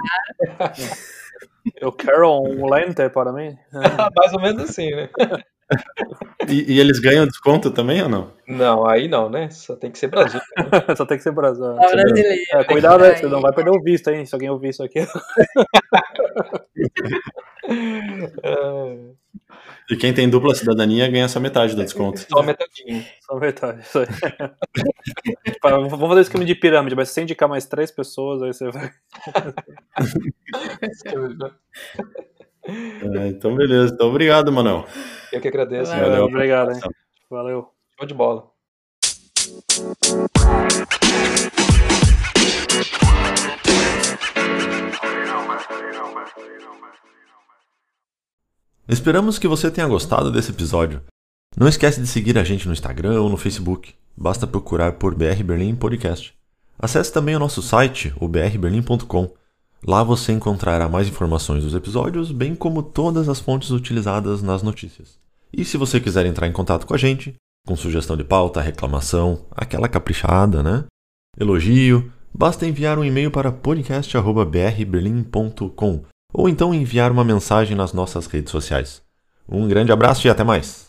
Eu 1.76 1.91
quero 1.91 2.41
um 2.41 2.70
lente 2.70 3.08
para 3.10 3.32
mim. 3.32 3.55
Mais 4.16 4.34
ou 4.34 4.41
menos 4.41 4.70
assim, 4.70 4.89
né? 4.91 5.10
E, 6.47 6.76
e 6.76 6.80
eles 6.80 6.99
ganham 6.99 7.26
desconto 7.26 7.72
também 7.72 8.01
ou 8.01 8.09
não? 8.09 8.32
Não, 8.47 8.88
aí 8.88 9.07
não, 9.07 9.30
né? 9.30 9.49
Só 9.49 9.76
tem 9.76 9.91
que 9.91 9.99
ser 9.99 10.07
Brasil. 10.07 10.39
Só 10.95 11.05
tem 11.05 11.18
que 11.18 11.24
ser 11.24 11.32
Brasil. 11.32 11.63
Só 11.63 11.76
brasileiro. 11.76 12.41
É, 12.53 12.63
cuidado 12.63 13.03
aí, 13.03 13.11
Aí. 13.11 13.18
você 13.18 13.28
não 13.28 13.41
vai 13.41 13.53
perder 13.53 13.72
o 13.72 13.82
visto, 13.82 14.09
hein? 14.09 14.26
Se 14.26 14.34
alguém 14.34 14.49
ouvir 14.49 14.70
isso 14.70 14.84
aqui. 14.84 15.05
E 19.89 19.95
quem 19.95 20.13
tem 20.13 20.30
dupla 20.30 20.53
cidadania 20.53 21.09
ganha 21.09 21.26
essa 21.26 21.39
metade 21.39 21.74
do 21.74 21.82
desconto. 21.82 22.20
só 22.20 22.43
metadinho. 22.43 23.05
Só 23.22 23.36
metade, 23.36 23.82
isso 23.82 23.99
aí. 23.99 24.07
Vamos 25.63 26.09
fazer 26.09 26.22
esquema 26.22 26.43
de 26.43 26.55
pirâmide, 26.55 26.95
mas 26.95 27.07
se 27.07 27.15
você 27.15 27.22
indicar 27.22 27.47
mais 27.47 27.65
três 27.65 27.89
pessoas, 27.89 28.41
aí 28.41 28.53
você 28.53 28.70
vai. 28.70 28.91
É, 32.68 33.28
então, 33.28 33.55
beleza. 33.55 33.93
Então, 33.93 34.09
obrigado, 34.09 34.51
Manuel. 34.51 34.86
Eu 35.32 35.41
que 35.41 35.47
agradeço. 35.47 35.91
Valeu. 35.91 36.09
Valeu. 36.09 36.26
Obrigado, 36.26 36.72
hein? 36.72 36.80
Valeu. 37.30 37.70
Show 37.97 38.07
de 38.07 38.13
bola. 38.13 38.49
Esperamos 48.88 49.38
que 49.38 49.47
você 49.47 49.70
tenha 49.70 49.88
gostado 49.88 50.32
desse 50.32 50.51
episódio. 50.51 51.01
Não 51.57 51.68
esquece 51.68 51.99
de 51.99 52.07
seguir 52.07 52.38
a 52.38 52.43
gente 52.43 52.68
no 52.68 52.74
Instagram 52.74 53.22
ou 53.22 53.30
no 53.30 53.38
Facebook. 53.38 53.93
Basta 54.15 54.47
procurar 54.47 54.93
por 54.93 55.13
BR 55.13 55.43
Berlim 55.43 55.76
Podcast. 55.76 56.34
Acesse 56.80 57.11
também 57.11 57.36
o 57.36 57.39
nosso 57.39 57.61
site, 57.61 58.13
o 58.20 58.28
brberlim.com. 58.28 59.37
Lá 59.86 60.02
você 60.04 60.32
encontrará 60.32 60.90
mais 60.90 61.08
informações 61.08 61.64
dos 61.64 61.76
episódios, 61.76 62.32
bem 62.32 62.56
como 62.56 62.82
todas 62.82 63.30
as 63.30 63.40
fontes 63.40 63.70
utilizadas 63.70 64.42
nas 64.42 64.64
notícias. 64.64 65.20
E 65.54 65.64
se 65.64 65.78
você 65.78 66.00
quiser 66.00 66.26
entrar 66.26 66.48
em 66.48 66.52
contato 66.52 66.88
com 66.88 66.94
a 66.94 66.98
gente, 66.98 67.36
com 67.66 67.76
sugestão 67.76 68.18
de 68.18 68.24
pauta, 68.24 68.62
reclamação, 68.62 69.46
aquela 69.52 69.88
caprichada, 69.88 70.64
né? 70.64 70.86
Elogio, 71.40 72.12
basta 72.34 72.66
enviar 72.66 72.98
um 72.98 73.06
e-mail 73.06 73.30
para 73.30 73.52
podcast@brberlim.com 73.52 76.04
ou 76.34 76.50
então 76.50 76.74
enviar 76.74 77.12
uma 77.12 77.24
mensagem 77.24 77.76
nas 77.76 77.94
nossas 77.94 78.26
redes 78.28 78.52
sociais. 78.52 79.02
Um 79.48 79.68
grande 79.68 79.92
abraço 79.92 80.26
e 80.28 80.30
até 80.30 80.44
mais! 80.44 80.87